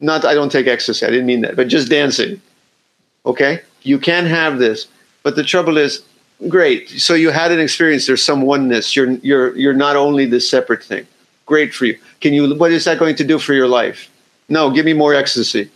not 0.00 0.24
I 0.24 0.34
don't 0.34 0.50
take 0.50 0.66
ecstasy. 0.66 1.04
I 1.04 1.10
didn't 1.10 1.26
mean 1.26 1.42
that, 1.42 1.56
but 1.56 1.68
just 1.68 1.90
dancing. 1.90 2.40
Okay, 3.26 3.60
you 3.82 3.98
can 3.98 4.24
have 4.24 4.58
this, 4.58 4.86
but 5.22 5.36
the 5.36 5.42
trouble 5.42 5.76
is, 5.76 6.02
great. 6.48 6.88
So 6.88 7.14
you 7.14 7.30
had 7.30 7.52
an 7.52 7.60
experience. 7.60 8.06
There's 8.06 8.24
some 8.24 8.42
oneness. 8.42 8.96
You're 8.96 9.10
you're 9.28 9.56
you're 9.56 9.74
not 9.74 9.96
only 9.96 10.24
this 10.26 10.48
separate 10.48 10.82
thing. 10.82 11.06
Great 11.44 11.74
for 11.74 11.84
you. 11.86 11.98
Can 12.20 12.32
you? 12.32 12.54
What 12.54 12.72
is 12.72 12.84
that 12.84 12.98
going 12.98 13.16
to 13.16 13.24
do 13.24 13.38
for 13.38 13.52
your 13.52 13.68
life? 13.68 14.08
No, 14.48 14.70
give 14.70 14.86
me 14.86 14.92
more 14.92 15.14
ecstasy. 15.14 15.70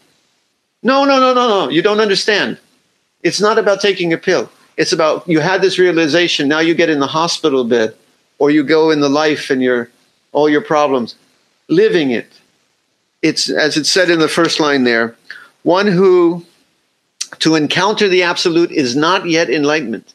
No, 0.82 1.04
no, 1.04 1.20
no, 1.20 1.34
no, 1.34 1.48
no. 1.48 1.68
You 1.68 1.82
don't 1.82 2.00
understand. 2.00 2.58
It's 3.22 3.40
not 3.40 3.58
about 3.58 3.80
taking 3.80 4.12
a 4.12 4.18
pill. 4.18 4.50
It's 4.76 4.92
about 4.92 5.28
you 5.28 5.40
had 5.40 5.60
this 5.60 5.78
realization. 5.78 6.48
Now 6.48 6.60
you 6.60 6.74
get 6.74 6.88
in 6.88 7.00
the 7.00 7.06
hospital 7.06 7.64
bed, 7.64 7.94
or 8.38 8.50
you 8.50 8.62
go 8.62 8.90
in 8.90 9.00
the 9.00 9.10
life 9.10 9.50
and 9.50 9.62
your 9.62 9.90
all 10.32 10.48
your 10.48 10.62
problems, 10.62 11.16
living 11.68 12.10
it. 12.10 12.32
It's 13.20 13.50
as 13.50 13.76
it 13.76 13.84
said 13.84 14.08
in 14.08 14.20
the 14.20 14.28
first 14.28 14.60
line 14.60 14.84
there, 14.84 15.16
one 15.64 15.86
who 15.86 16.46
to 17.40 17.54
encounter 17.54 18.08
the 18.08 18.22
absolute 18.22 18.70
is 18.70 18.96
not 18.96 19.28
yet 19.28 19.50
enlightenment. 19.50 20.14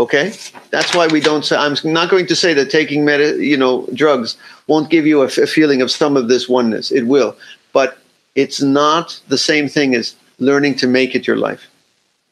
Okay, 0.00 0.32
that's 0.70 0.94
why 0.94 1.08
we 1.08 1.20
don't 1.20 1.44
say. 1.44 1.56
I'm 1.56 1.76
not 1.84 2.08
going 2.08 2.26
to 2.28 2.34
say 2.34 2.54
that 2.54 2.70
taking 2.70 3.04
medi- 3.04 3.46
you 3.46 3.56
know 3.56 3.86
drugs 3.92 4.38
won't 4.66 4.88
give 4.88 5.06
you 5.06 5.20
a, 5.20 5.26
f- 5.26 5.36
a 5.36 5.46
feeling 5.46 5.82
of 5.82 5.90
some 5.90 6.16
of 6.16 6.26
this 6.26 6.48
oneness. 6.48 6.90
It 6.90 7.02
will, 7.02 7.36
but 7.74 7.98
it's 8.34 8.62
not 8.62 9.20
the 9.28 9.36
same 9.36 9.68
thing 9.68 9.94
as 9.94 10.16
learning 10.38 10.76
to 10.76 10.86
make 10.86 11.14
it 11.14 11.26
your 11.26 11.36
life. 11.36 11.66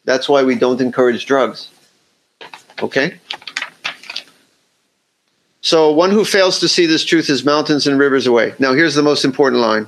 That's 0.06 0.30
why 0.30 0.44
we 0.44 0.54
don't 0.54 0.80
encourage 0.80 1.26
drugs. 1.26 1.68
Okay. 2.80 3.20
So 5.60 5.92
one 5.92 6.10
who 6.10 6.24
fails 6.24 6.60
to 6.60 6.68
see 6.68 6.86
this 6.86 7.04
truth 7.04 7.28
is 7.28 7.44
mountains 7.44 7.86
and 7.86 7.98
rivers 7.98 8.26
away. 8.26 8.54
Now 8.58 8.72
here's 8.72 8.94
the 8.94 9.02
most 9.02 9.26
important 9.26 9.60
line. 9.60 9.86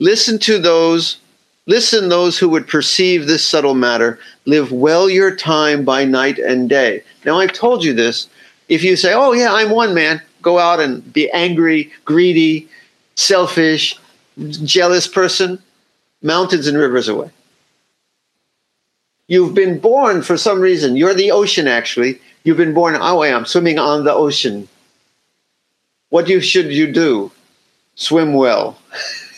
Listen 0.00 0.40
to 0.40 0.58
those 0.58 1.18
listen 1.66 2.08
those 2.08 2.38
who 2.38 2.48
would 2.48 2.66
perceive 2.66 3.26
this 3.26 3.46
subtle 3.46 3.74
matter. 3.74 4.18
Live 4.46 4.72
well 4.72 5.08
your 5.08 5.34
time 5.34 5.84
by 5.84 6.04
night 6.04 6.38
and 6.38 6.68
day. 6.68 7.02
Now 7.24 7.38
I've 7.38 7.52
told 7.52 7.84
you 7.84 7.92
this. 7.92 8.28
If 8.68 8.82
you 8.84 8.96
say, 8.96 9.12
"Oh 9.14 9.32
yeah, 9.32 9.52
I'm 9.52 9.70
one 9.70 9.94
man," 9.94 10.22
go 10.42 10.58
out 10.58 10.80
and 10.80 11.12
be 11.12 11.30
angry, 11.30 11.90
greedy, 12.04 12.68
selfish, 13.14 13.98
jealous 14.64 15.06
person, 15.06 15.62
mountains 16.22 16.66
and 16.66 16.78
rivers 16.78 17.08
away. 17.08 17.30
You've 19.28 19.54
been 19.54 19.78
born 19.78 20.22
for 20.22 20.36
some 20.36 20.60
reason. 20.60 20.96
You're 20.96 21.14
the 21.14 21.30
ocean, 21.30 21.68
actually. 21.68 22.20
You've 22.42 22.56
been 22.56 22.74
born, 22.74 22.96
oh, 22.96 23.20
I 23.20 23.28
am 23.28 23.46
swimming 23.46 23.78
on 23.78 24.04
the 24.04 24.12
ocean. 24.12 24.68
What 26.08 26.28
you, 26.28 26.40
should 26.40 26.72
you 26.72 26.90
do? 26.90 27.30
Swim 27.94 28.34
well. 28.34 28.76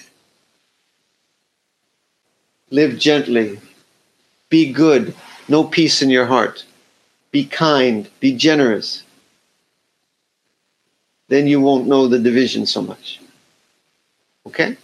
Live 2.73 2.99
gently. 2.99 3.61
Be 4.49 4.73
good. 4.73 5.15
No 5.47 5.63
peace 5.63 6.01
in 6.01 6.09
your 6.09 6.25
heart. 6.25 6.65
Be 7.31 7.45
kind. 7.45 8.09
Be 8.19 8.35
generous. 8.35 9.03
Then 11.29 11.47
you 11.47 11.61
won't 11.61 11.87
know 11.87 12.09
the 12.09 12.19
division 12.19 12.65
so 12.65 12.81
much. 12.81 13.21
Okay? 14.47 14.79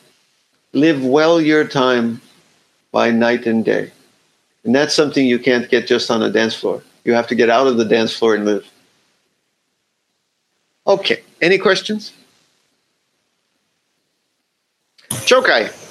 Live 0.74 1.02
well 1.02 1.40
your 1.40 1.66
time 1.66 2.20
by 2.92 3.10
night 3.10 3.46
and 3.46 3.64
day. 3.64 3.90
And 4.64 4.74
that's 4.74 4.94
something 4.94 5.26
you 5.26 5.38
can't 5.38 5.70
get 5.70 5.86
just 5.86 6.10
on 6.10 6.22
a 6.22 6.30
dance 6.30 6.54
floor. 6.54 6.82
You 7.06 7.14
have 7.14 7.26
to 7.28 7.34
get 7.34 7.48
out 7.48 7.66
of 7.66 7.78
the 7.78 7.86
dance 7.86 8.14
floor 8.14 8.34
and 8.34 8.44
live. 8.44 8.70
Okay. 10.86 11.22
Any 11.40 11.56
questions? 11.56 12.12
Chokai. 15.24 15.87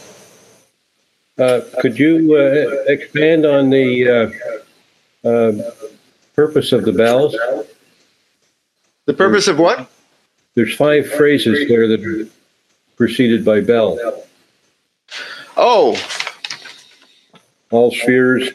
Uh, 1.37 1.61
could 1.81 1.99
you 1.99 2.35
uh, 2.35 2.83
expand 2.91 3.45
on 3.45 3.69
the 3.69 4.33
uh, 5.23 5.27
uh, 5.27 5.71
purpose 6.35 6.71
of 6.71 6.83
the 6.83 6.91
bells? 6.91 7.35
The 9.05 9.13
purpose 9.13 9.47
of 9.47 9.59
what? 9.59 9.89
There's 10.55 10.75
five 10.75 11.07
phrases 11.07 11.67
there 11.67 11.87
that 11.87 12.03
are 12.03 12.27
preceded 12.95 13.45
by 13.45 13.61
bell. 13.61 14.23
Oh, 15.55 15.95
All 17.69 17.91
spheres. 17.91 18.49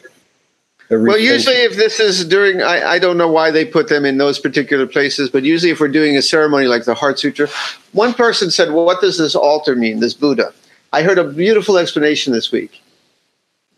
Well, 0.89 1.17
usually 1.17 1.55
if 1.55 1.75
this 1.75 1.99
is 1.99 2.25
during, 2.25 2.61
I, 2.61 2.91
I 2.91 2.99
don't 2.99 3.17
know 3.17 3.31
why 3.31 3.49
they 3.49 3.65
put 3.65 3.87
them 3.87 4.05
in 4.05 4.17
those 4.17 4.37
particular 4.37 4.85
places, 4.85 5.29
but 5.29 5.43
usually 5.43 5.71
if 5.71 5.79
we're 5.79 5.87
doing 5.87 6.17
a 6.17 6.21
ceremony 6.21 6.67
like 6.67 6.83
the 6.83 6.93
Heart 6.93 7.19
Sutra, 7.19 7.47
one 7.93 8.13
person 8.13 8.51
said, 8.51 8.71
well, 8.71 8.85
what 8.85 9.01
does 9.01 9.17
this 9.17 9.33
altar 9.33 9.75
mean, 9.75 10.01
this 10.01 10.13
Buddha? 10.13 10.53
I 10.93 11.01
heard 11.01 11.17
a 11.17 11.23
beautiful 11.23 11.79
explanation 11.79 12.33
this 12.33 12.51
week. 12.51 12.83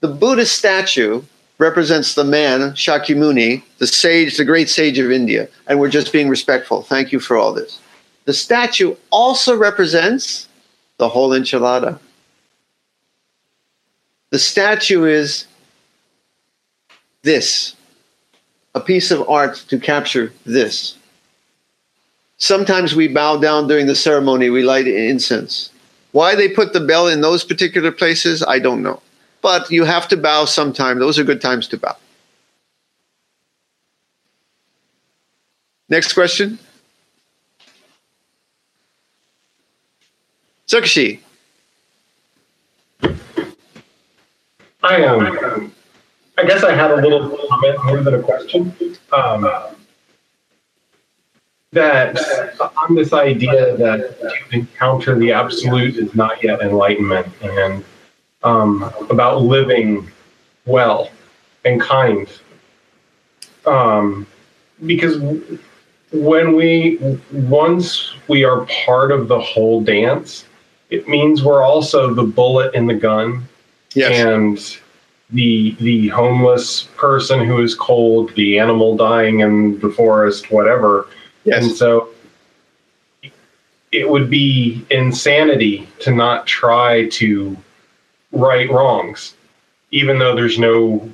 The 0.02 0.10
Buddhist 0.10 0.58
statue 0.58 1.22
represents 1.60 2.14
the 2.14 2.26
man, 2.26 2.74
Shakyamuni, 2.74 3.64
the 3.78 3.88
sage, 3.88 4.36
the 4.36 4.44
great 4.44 4.68
sage 4.68 5.00
of 5.00 5.10
India, 5.10 5.48
and 5.68 5.80
we're 5.80 5.90
just 5.90 6.12
being 6.12 6.28
respectful. 6.28 6.82
Thank 6.82 7.14
you 7.14 7.22
for 7.22 7.38
all 7.38 7.54
this. 7.54 7.80
The 8.26 8.34
statue 8.34 8.98
also 9.12 9.56
represents 9.56 10.50
the 10.98 11.08
whole 11.08 11.30
enchilada. 11.30 12.00
The 14.32 14.40
statue 14.40 15.06
is 15.06 15.48
this 17.22 17.78
a 18.74 18.82
piece 18.82 19.10
of 19.10 19.30
art 19.30 19.56
to 19.70 19.80
capture 19.80 20.34
this. 20.46 20.98
Sometimes 22.38 22.94
we 22.94 23.08
bow 23.08 23.38
down 23.38 23.70
during 23.70 23.88
the 23.88 23.96
ceremony, 23.96 24.50
we 24.50 24.64
light 24.64 24.86
incense. 24.86 25.70
Why 26.16 26.34
they 26.34 26.48
put 26.48 26.72
the 26.72 26.80
bell 26.80 27.10
in 27.10 27.20
those 27.20 27.44
particular 27.44 27.92
places, 27.92 28.42
I 28.42 28.58
don't 28.58 28.82
know. 28.82 29.02
But 29.42 29.70
you 29.70 29.84
have 29.84 30.08
to 30.08 30.16
bow 30.16 30.46
sometime. 30.46 30.98
Those 30.98 31.20
are 31.20 31.26
good 31.26 31.42
times 31.42 31.68
to 31.68 31.78
bow. 31.78 31.98
Next 35.90 36.14
question. 36.14 36.58
Tsukushi. 40.68 41.20
I 44.84 45.04
um, 45.04 45.74
I 46.38 46.46
guess 46.46 46.64
I 46.64 46.74
had 46.74 46.92
a 46.92 46.96
little 46.96 47.38
comment 47.50 47.84
more 47.84 48.02
than 48.02 48.14
a 48.14 48.22
question. 48.22 48.74
Um, 49.12 49.44
that 51.76 52.18
on 52.60 52.96
this 52.96 53.14
idea 53.14 53.76
that 53.78 54.20
to 54.20 54.56
encounter 54.56 55.18
the 55.20 55.32
absolute 55.32 55.98
is 55.98 56.16
not 56.16 56.42
yet 56.44 56.62
enlightenment, 56.62 57.28
and 57.42 57.84
um, 58.44 58.84
about 59.10 59.42
living 59.42 60.10
well 60.66 61.12
and 61.66 61.80
kind. 61.80 62.28
Um, 63.66 64.26
because 64.86 65.18
when 66.12 66.56
we 66.56 67.20
once 67.32 68.14
we 68.28 68.44
are 68.44 68.66
part 68.86 69.12
of 69.12 69.28
the 69.28 69.40
whole 69.40 69.82
dance, 69.82 70.46
it 70.90 71.08
means 71.08 71.44
we're 71.44 71.64
also 71.64 72.14
the 72.14 72.24
bullet 72.24 72.74
in 72.74 72.88
the 72.88 72.94
gun 72.94 73.48
and 74.14 74.78
the 75.32 75.76
the 75.80 76.08
homeless 76.10 76.84
person 76.96 77.44
who 77.44 77.62
is 77.62 77.76
cold, 77.76 78.34
the 78.36 78.60
animal 78.60 78.96
dying 78.96 79.42
in 79.42 79.80
the 79.80 79.90
forest, 79.90 80.52
whatever. 80.52 81.08
And 81.46 81.72
so 81.72 82.10
it 83.92 84.10
would 84.10 84.30
be 84.30 84.86
insanity 84.90 85.88
to 86.00 86.14
not 86.14 86.48
try 86.48 87.08
to 87.10 87.56
right 88.32 88.70
wrongs, 88.70 89.36
even 89.92 90.20
though 90.20 90.36
there's 90.36 90.60
no 90.60 91.10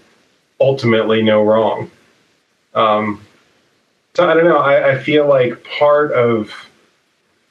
ultimately 0.59 1.21
no 1.21 1.43
wrong. 1.43 1.89
Um, 2.73 3.25
so 4.13 4.29
I 4.29 4.33
don't 4.33 4.45
know. 4.45 4.57
I, 4.57 4.91
I 4.91 4.99
feel 4.99 5.27
like 5.27 5.63
part 5.63 6.11
of 6.13 6.51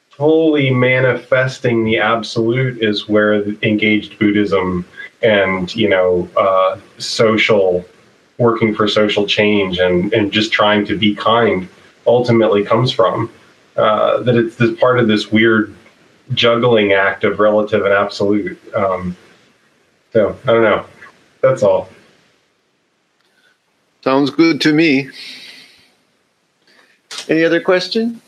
fully 0.09 0.69
manifesting 0.69 1.83
the 1.83 1.97
absolute 1.97 2.81
is 2.81 3.07
where 3.07 3.43
engaged 3.63 4.19
Buddhism 4.19 4.85
and 5.23 5.73
you 5.75 5.89
know 5.89 6.29
uh, 6.37 6.79
social 6.97 7.85
working 8.37 8.73
for 8.73 8.87
social 8.87 9.25
change 9.25 9.79
and 9.79 10.13
and 10.13 10.31
just 10.31 10.51
trying 10.51 10.85
to 10.85 10.97
be 10.97 11.15
kind 11.15 11.67
ultimately 12.07 12.63
comes 12.63 12.91
from 12.91 13.31
uh, 13.77 14.21
that 14.21 14.35
it's 14.35 14.55
this 14.55 14.77
part 14.79 14.99
of 14.99 15.07
this 15.07 15.31
weird 15.31 15.75
juggling 16.33 16.93
act 16.93 17.23
of 17.23 17.39
relative 17.39 17.83
and 17.85 17.93
absolute 17.93 18.59
um, 18.75 19.15
so 20.13 20.37
i 20.43 20.47
don't 20.47 20.63
know 20.63 20.85
that's 21.41 21.63
all 21.63 21.89
Sounds 24.01 24.31
good 24.31 24.59
to 24.61 24.73
me. 24.73 25.09
Any 27.29 27.43
other 27.43 27.61
question? 27.61 28.19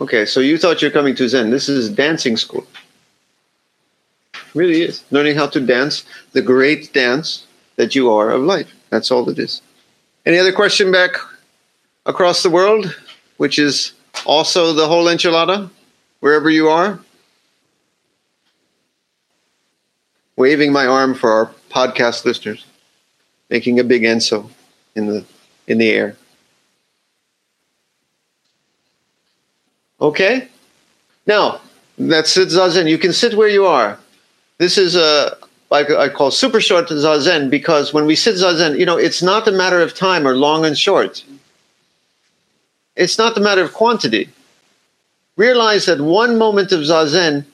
Okay, 0.00 0.24
so 0.24 0.40
you 0.40 0.56
thought 0.56 0.80
you're 0.80 0.90
coming 0.90 1.14
to 1.16 1.28
Zen. 1.28 1.50
This 1.50 1.68
is 1.68 1.90
dancing 1.90 2.36
school. 2.36 2.66
Really 4.54 4.82
is. 4.82 5.04
Learning 5.10 5.36
how 5.36 5.46
to 5.48 5.60
dance 5.60 6.04
the 6.32 6.40
great 6.40 6.92
dance 6.94 7.46
that 7.76 7.94
you 7.94 8.10
are 8.10 8.30
of 8.30 8.42
life. 8.42 8.72
That's 8.90 9.10
all 9.10 9.28
it 9.28 9.38
is. 9.38 9.62
Any 10.26 10.38
other 10.38 10.52
question 10.52 10.90
back 10.90 11.12
across 12.06 12.42
the 12.42 12.50
world, 12.50 12.94
which 13.36 13.58
is 13.58 13.92
also 14.26 14.72
the 14.72 14.86
whole 14.86 15.06
enchilada, 15.06 15.70
wherever 16.20 16.50
you 16.50 16.68
are? 16.68 16.98
Waving 20.36 20.72
my 20.72 20.86
arm 20.86 21.14
for 21.14 21.30
our 21.30 21.50
podcast 21.70 22.24
listeners, 22.24 22.64
making 23.50 23.80
a 23.80 23.84
big 23.84 24.02
enso 24.02 24.48
in 24.94 25.06
the 25.06 25.24
in 25.66 25.78
the 25.78 25.90
air. 25.90 26.16
Okay? 30.00 30.48
Now, 31.26 31.60
that's 31.98 32.30
sit 32.30 32.48
zazen. 32.48 32.88
You 32.88 32.98
can 32.98 33.12
sit 33.12 33.34
where 33.34 33.48
you 33.48 33.66
are. 33.66 33.98
This 34.58 34.78
is 34.78 34.96
a 34.96 35.36
like 35.70 35.90
I 35.90 36.08
call 36.08 36.30
super 36.30 36.60
short 36.60 36.88
zazen 36.88 37.50
because 37.50 37.92
when 37.92 38.06
we 38.06 38.16
sit 38.16 38.36
zazen, 38.36 38.78
you 38.78 38.86
know, 38.86 38.96
it's 38.96 39.22
not 39.22 39.46
a 39.46 39.52
matter 39.52 39.80
of 39.80 39.94
time 39.94 40.26
or 40.26 40.34
long 40.34 40.64
and 40.64 40.78
short. 40.78 41.24
It's 42.96 43.18
not 43.18 43.34
the 43.34 43.40
matter 43.40 43.62
of 43.62 43.74
quantity. 43.74 44.28
Realize 45.36 45.86
that 45.86 46.00
one 46.00 46.38
moment 46.38 46.72
of 46.72 46.80
zazen 46.80 47.44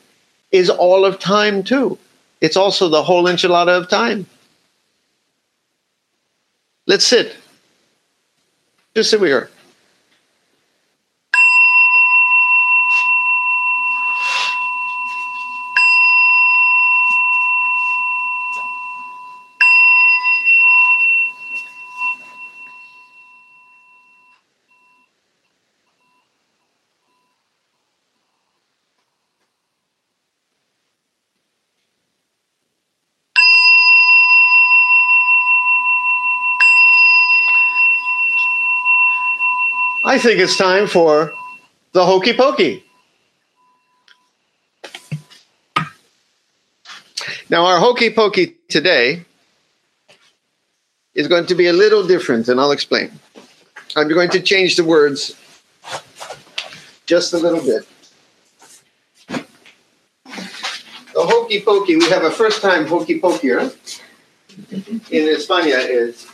is 0.53 0.71
all 0.71 1.05
of 1.05 1.19
time 1.19 1.63
too. 1.63 1.99
It's 2.41 2.57
also 2.57 2.89
the 2.89 3.03
whole 3.03 3.25
enchilada 3.25 3.77
of 3.77 3.89
time. 3.89 4.27
Let's 6.87 7.05
sit. 7.05 7.37
Just 8.95 9.11
sit 9.11 9.21
where 9.21 9.51
think 40.25 40.41
it's 40.41 40.57
time 40.57 40.87
for 40.87 41.31
the 41.93 42.03
hokey 42.03 42.33
pokey. 42.33 42.83
Now, 47.51 47.67
our 47.67 47.79
hokey 47.79 48.09
pokey 48.09 48.57
today 48.71 49.27
is 51.15 51.29
going 51.29 51.45
to 51.45 51.55
be 51.55 51.67
a 51.67 51.75
little 51.75 52.07
different, 52.07 52.49
and 52.49 52.59
I'll 52.59 52.73
explain. 52.73 53.13
I'm 53.97 54.09
going 54.09 54.31
to 54.31 54.41
change 54.41 54.77
the 54.77 54.85
words 54.85 55.37
just 57.05 57.35
a 57.35 57.39
little 57.39 57.61
bit. 57.61 57.87
The 61.13 61.23
hokey 61.33 61.61
pokey, 61.61 61.97
we 61.97 62.09
have 62.09 62.25
a 62.25 62.31
first 62.31 62.63
time 62.63 62.87
hokey 62.87 63.21
pokey. 63.21 63.51
In 63.51 65.25
España 65.37 65.81
is 65.87 66.27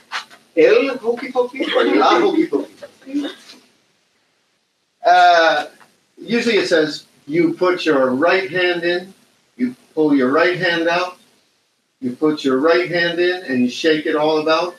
el 0.57 0.97
hokey 0.99 1.33
pokey 1.33 1.65
or 1.75 1.85
la 1.97 2.21
hokey 2.21 2.47
pokey. 2.47 2.71
Uh, 5.05 5.67
usually 6.19 6.57
it 6.57 6.69
says 6.69 7.07
you 7.27 7.55
put 7.55 7.85
your 7.85 8.11
right 8.11 8.51
hand 8.51 8.85
in, 8.85 9.15
you 9.57 9.75
pull 9.95 10.15
your 10.15 10.31
right 10.31 10.59
hand 10.59 10.89
out, 10.89 11.19
you 12.01 12.13
put 12.13 12.45
your 12.45 12.59
right 12.59 12.91
hand 12.91 13.19
in 13.19 13.43
and 13.45 13.61
you 13.61 13.71
shake 13.71 14.07
it 14.07 14.17
all 14.17 14.39
about. 14.39 14.77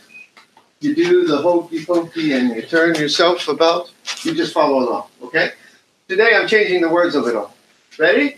You 0.80 0.96
do 0.96 1.28
the 1.28 1.38
hokey 1.38 1.86
pokey 1.86 2.34
and 2.34 2.56
you 2.56 2.64
turn 2.64 2.96
yourself 2.96 3.48
about. 3.48 3.92
You 4.24 4.34
just 4.34 4.54
follow 4.54 4.80
along, 4.80 5.08
okay? 5.22 5.52
Today 6.08 6.32
I'm 6.36 6.48
changing 6.48 6.82
the 6.82 6.90
words 6.90 7.14
a 7.16 7.22
little. 7.22 7.54
Ready? 8.00 8.38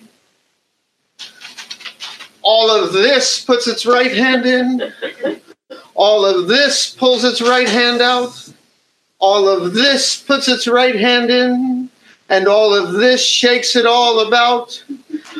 All 2.41 2.69
of 2.69 2.91
this 2.91 3.43
puts 3.43 3.67
its 3.67 3.85
right 3.85 4.13
hand 4.13 4.45
in. 4.45 4.91
All 5.95 6.25
of 6.25 6.47
this 6.47 6.89
pulls 6.89 7.23
its 7.23 7.41
right 7.41 7.69
hand 7.69 8.01
out. 8.01 8.49
All 9.23 9.47
of 9.47 9.73
this 9.73 10.21
puts 10.21 10.49
its 10.49 10.67
right 10.67 10.95
hand 10.95 11.29
in. 11.29 11.89
And 12.27 12.45
all 12.45 12.73
of 12.73 12.91
this 12.93 13.25
shakes 13.25 13.73
it 13.77 13.85
all 13.85 14.27
about. 14.27 14.83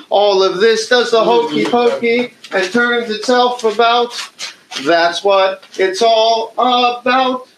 All 0.10 0.42
of 0.42 0.62
this 0.62 0.88
does 0.88 1.12
the 1.12 1.22
hokey 1.22 1.66
pokey 1.66 2.34
and 2.54 2.72
turns 2.72 3.10
itself 3.10 3.66
about. 3.66 4.14
That's 4.86 5.22
what 5.22 5.66
it's 5.78 6.02
all 6.02 6.54
about. 6.58 7.50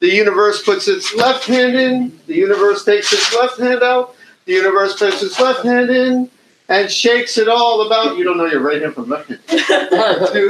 The 0.00 0.14
universe 0.14 0.62
puts 0.62 0.88
its 0.88 1.14
left 1.14 1.44
hand 1.44 1.74
in, 1.74 2.18
the 2.26 2.36
universe 2.36 2.84
takes 2.84 3.12
its 3.12 3.34
left 3.34 3.58
hand 3.58 3.82
out, 3.82 4.14
the 4.46 4.52
universe 4.52 4.98
puts 4.98 5.22
its 5.22 5.38
left 5.38 5.62
hand 5.62 5.90
in 5.90 6.30
and 6.68 6.90
shakes 6.90 7.36
it 7.36 7.48
all 7.48 7.86
about. 7.86 8.16
You 8.16 8.24
don't 8.24 8.38
know 8.38 8.46
your 8.46 8.60
right 8.60 8.80
hand 8.80 8.94
from 8.94 9.08
left 9.08 9.28
hand. 9.28 9.40
Do 9.48 9.58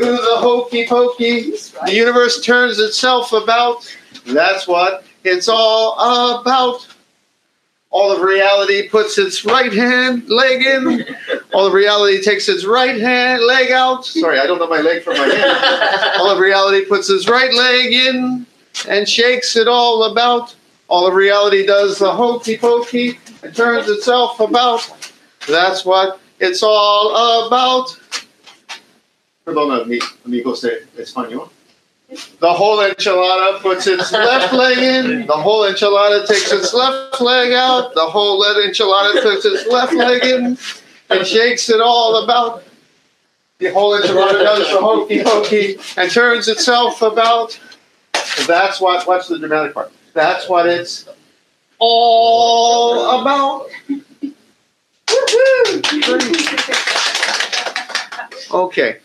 the 0.01 0.37
hokey 0.37 0.87
pokey. 0.87 1.53
The 1.87 1.95
universe 1.95 2.45
turns 2.45 2.79
itself 2.79 3.33
about. 3.33 3.89
That's 4.29 4.67
what 4.69 5.05
it's 5.25 5.49
all 5.49 6.41
about. 6.41 6.87
All 7.91 8.13
of 8.13 8.21
reality 8.21 8.89
puts 8.89 9.17
its 9.17 9.45
right 9.47 9.73
hand 9.73 10.29
leg 10.29 10.63
in. 10.63 11.05
All 11.55 11.67
of 11.67 11.73
reality 11.73 12.21
takes 12.21 12.49
its 12.49 12.67
right 12.67 13.01
hand 13.01 13.43
leg 13.43 13.71
out. 13.71 14.05
Sorry, 14.05 14.39
I 14.39 14.47
don't 14.47 14.59
know 14.59 14.67
my 14.69 14.81
leg 14.81 15.03
from 15.03 15.17
my 15.17 15.27
hand. 15.27 16.15
All 16.21 16.31
of 16.31 16.39
reality 16.39 16.85
puts 16.85 17.09
its 17.09 17.29
right 17.29 17.53
leg 17.53 17.93
in 17.93 18.47
and 18.87 19.09
shakes 19.09 19.57
it 19.57 19.67
all 19.67 20.05
about. 20.13 20.55
All 20.89 21.07
of 21.07 21.15
reality 21.15 21.65
does 21.67 21.99
the 21.99 22.13
hokey 22.13 22.59
pokey 22.59 23.19
and 23.43 23.57
turns 23.57 23.89
itself 23.89 24.39
about. 24.39 25.15
That's 25.49 25.85
what 25.85 26.21
it's 26.41 26.63
all 26.63 27.47
about. 27.47 27.99
Perdona, 29.47 29.87
mi 29.87 29.99
amigos 30.27 30.61
de 30.61 30.87
español. 30.99 31.51
The 32.09 32.53
whole 32.53 32.79
enchilada 32.79 33.61
puts 33.61 33.87
its 33.87 34.11
left 34.13 34.55
leg 34.55 34.79
in. 34.79 35.27
The 35.27 35.37
whole 35.37 35.71
enchilada 35.71 36.27
takes 36.27 36.51
its 36.53 36.73
left 36.73 37.21
leg 37.21 37.53
out. 37.53 37.95
The 37.95 38.07
whole 38.07 38.43
enchilada 38.43 39.23
puts 39.23 39.45
its 39.45 39.67
left 39.67 39.93
leg 39.93 40.25
in 40.25 40.57
and 41.11 41.27
shakes 41.27 41.69
it 41.69 41.81
all 41.83 42.25
about. 42.25 42.65
The 43.59 43.71
whole 43.73 44.01
enchilada 44.01 44.43
does 44.43 44.71
the 44.71 44.81
hokey 44.81 45.23
pokey 45.23 45.77
and 45.99 46.11
turns 46.11 46.49
itself 46.49 47.03
about. 47.03 47.59
That's 48.47 48.81
what, 48.81 49.07
what's 49.07 49.29
the 49.29 49.39
dramatic 49.39 49.75
part? 49.75 49.93
That's 50.15 50.49
what 50.49 50.67
it's 50.67 51.07
all 51.79 53.21
about. 53.21 53.67
Okay. 58.51 58.97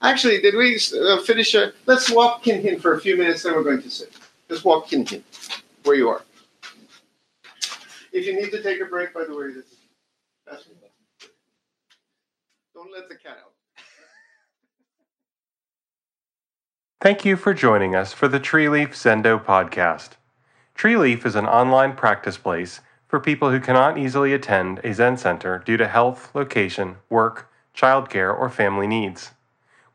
Actually, 0.00 0.40
did 0.40 0.54
we 0.54 0.78
uh, 1.00 1.20
finish? 1.22 1.54
Uh, 1.54 1.70
let's 1.86 2.10
walk 2.10 2.44
Kinhin 2.44 2.80
for 2.80 2.94
a 2.94 3.00
few 3.00 3.16
minutes, 3.16 3.42
then 3.42 3.54
we're 3.54 3.64
going 3.64 3.82
to 3.82 3.90
sit. 3.90 4.12
Just 4.48 4.64
walk 4.64 4.88
Kinhin, 4.88 5.22
where 5.84 5.96
you 5.96 6.08
are. 6.08 6.22
If 8.12 8.26
you 8.26 8.34
need 8.34 8.50
to 8.50 8.62
take 8.62 8.80
a 8.80 8.84
break, 8.84 9.12
by 9.12 9.24
the 9.24 9.36
way, 9.36 9.52
this 9.52 9.64
that's 10.46 10.64
don't 12.74 12.92
let 12.92 13.08
the 13.08 13.16
cat 13.16 13.38
out. 13.44 13.52
Thank 17.00 17.24
you 17.24 17.36
for 17.36 17.52
joining 17.52 17.94
us 17.94 18.12
for 18.12 18.28
the 18.28 18.40
Treeleaf 18.40 18.90
Zendo 18.90 19.44
podcast. 19.44 20.10
Tree 20.74 20.96
Leaf 20.96 21.26
is 21.26 21.34
an 21.34 21.46
online 21.46 21.96
practice 21.96 22.38
place 22.38 22.80
for 23.08 23.18
people 23.18 23.50
who 23.50 23.58
cannot 23.58 23.98
easily 23.98 24.32
attend 24.32 24.80
a 24.84 24.94
Zen 24.94 25.16
center 25.16 25.58
due 25.58 25.76
to 25.76 25.88
health, 25.88 26.32
location, 26.34 26.98
work, 27.10 27.50
childcare, 27.76 28.36
or 28.36 28.48
family 28.48 28.86
needs. 28.86 29.32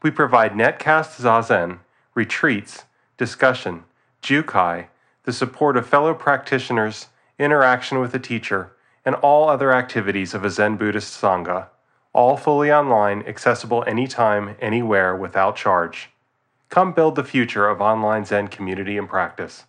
We 0.03 0.11
provide 0.11 0.51
netcast 0.51 1.21
zazen, 1.21 1.79
retreats, 2.13 2.83
discussion, 3.17 3.85
jukai, 4.21 4.87
the 5.23 5.31
support 5.31 5.77
of 5.77 5.87
fellow 5.87 6.13
practitioners, 6.13 7.07
interaction 7.39 8.01
with 8.01 8.13
a 8.13 8.19
teacher, 8.19 8.73
and 9.05 9.15
all 9.15 9.47
other 9.47 9.71
activities 9.71 10.33
of 10.33 10.43
a 10.43 10.49
Zen 10.49 10.75
Buddhist 10.75 11.19
Sangha, 11.19 11.67
all 12.11 12.35
fully 12.35 12.69
online, 12.69 13.23
accessible 13.25 13.85
anytime, 13.87 14.57
anywhere, 14.59 15.15
without 15.15 15.55
charge. 15.55 16.09
Come 16.67 16.91
build 16.91 17.15
the 17.15 17.23
future 17.23 17.69
of 17.69 17.79
online 17.79 18.25
Zen 18.25 18.49
community 18.49 18.97
and 18.97 19.07
practice. 19.07 19.63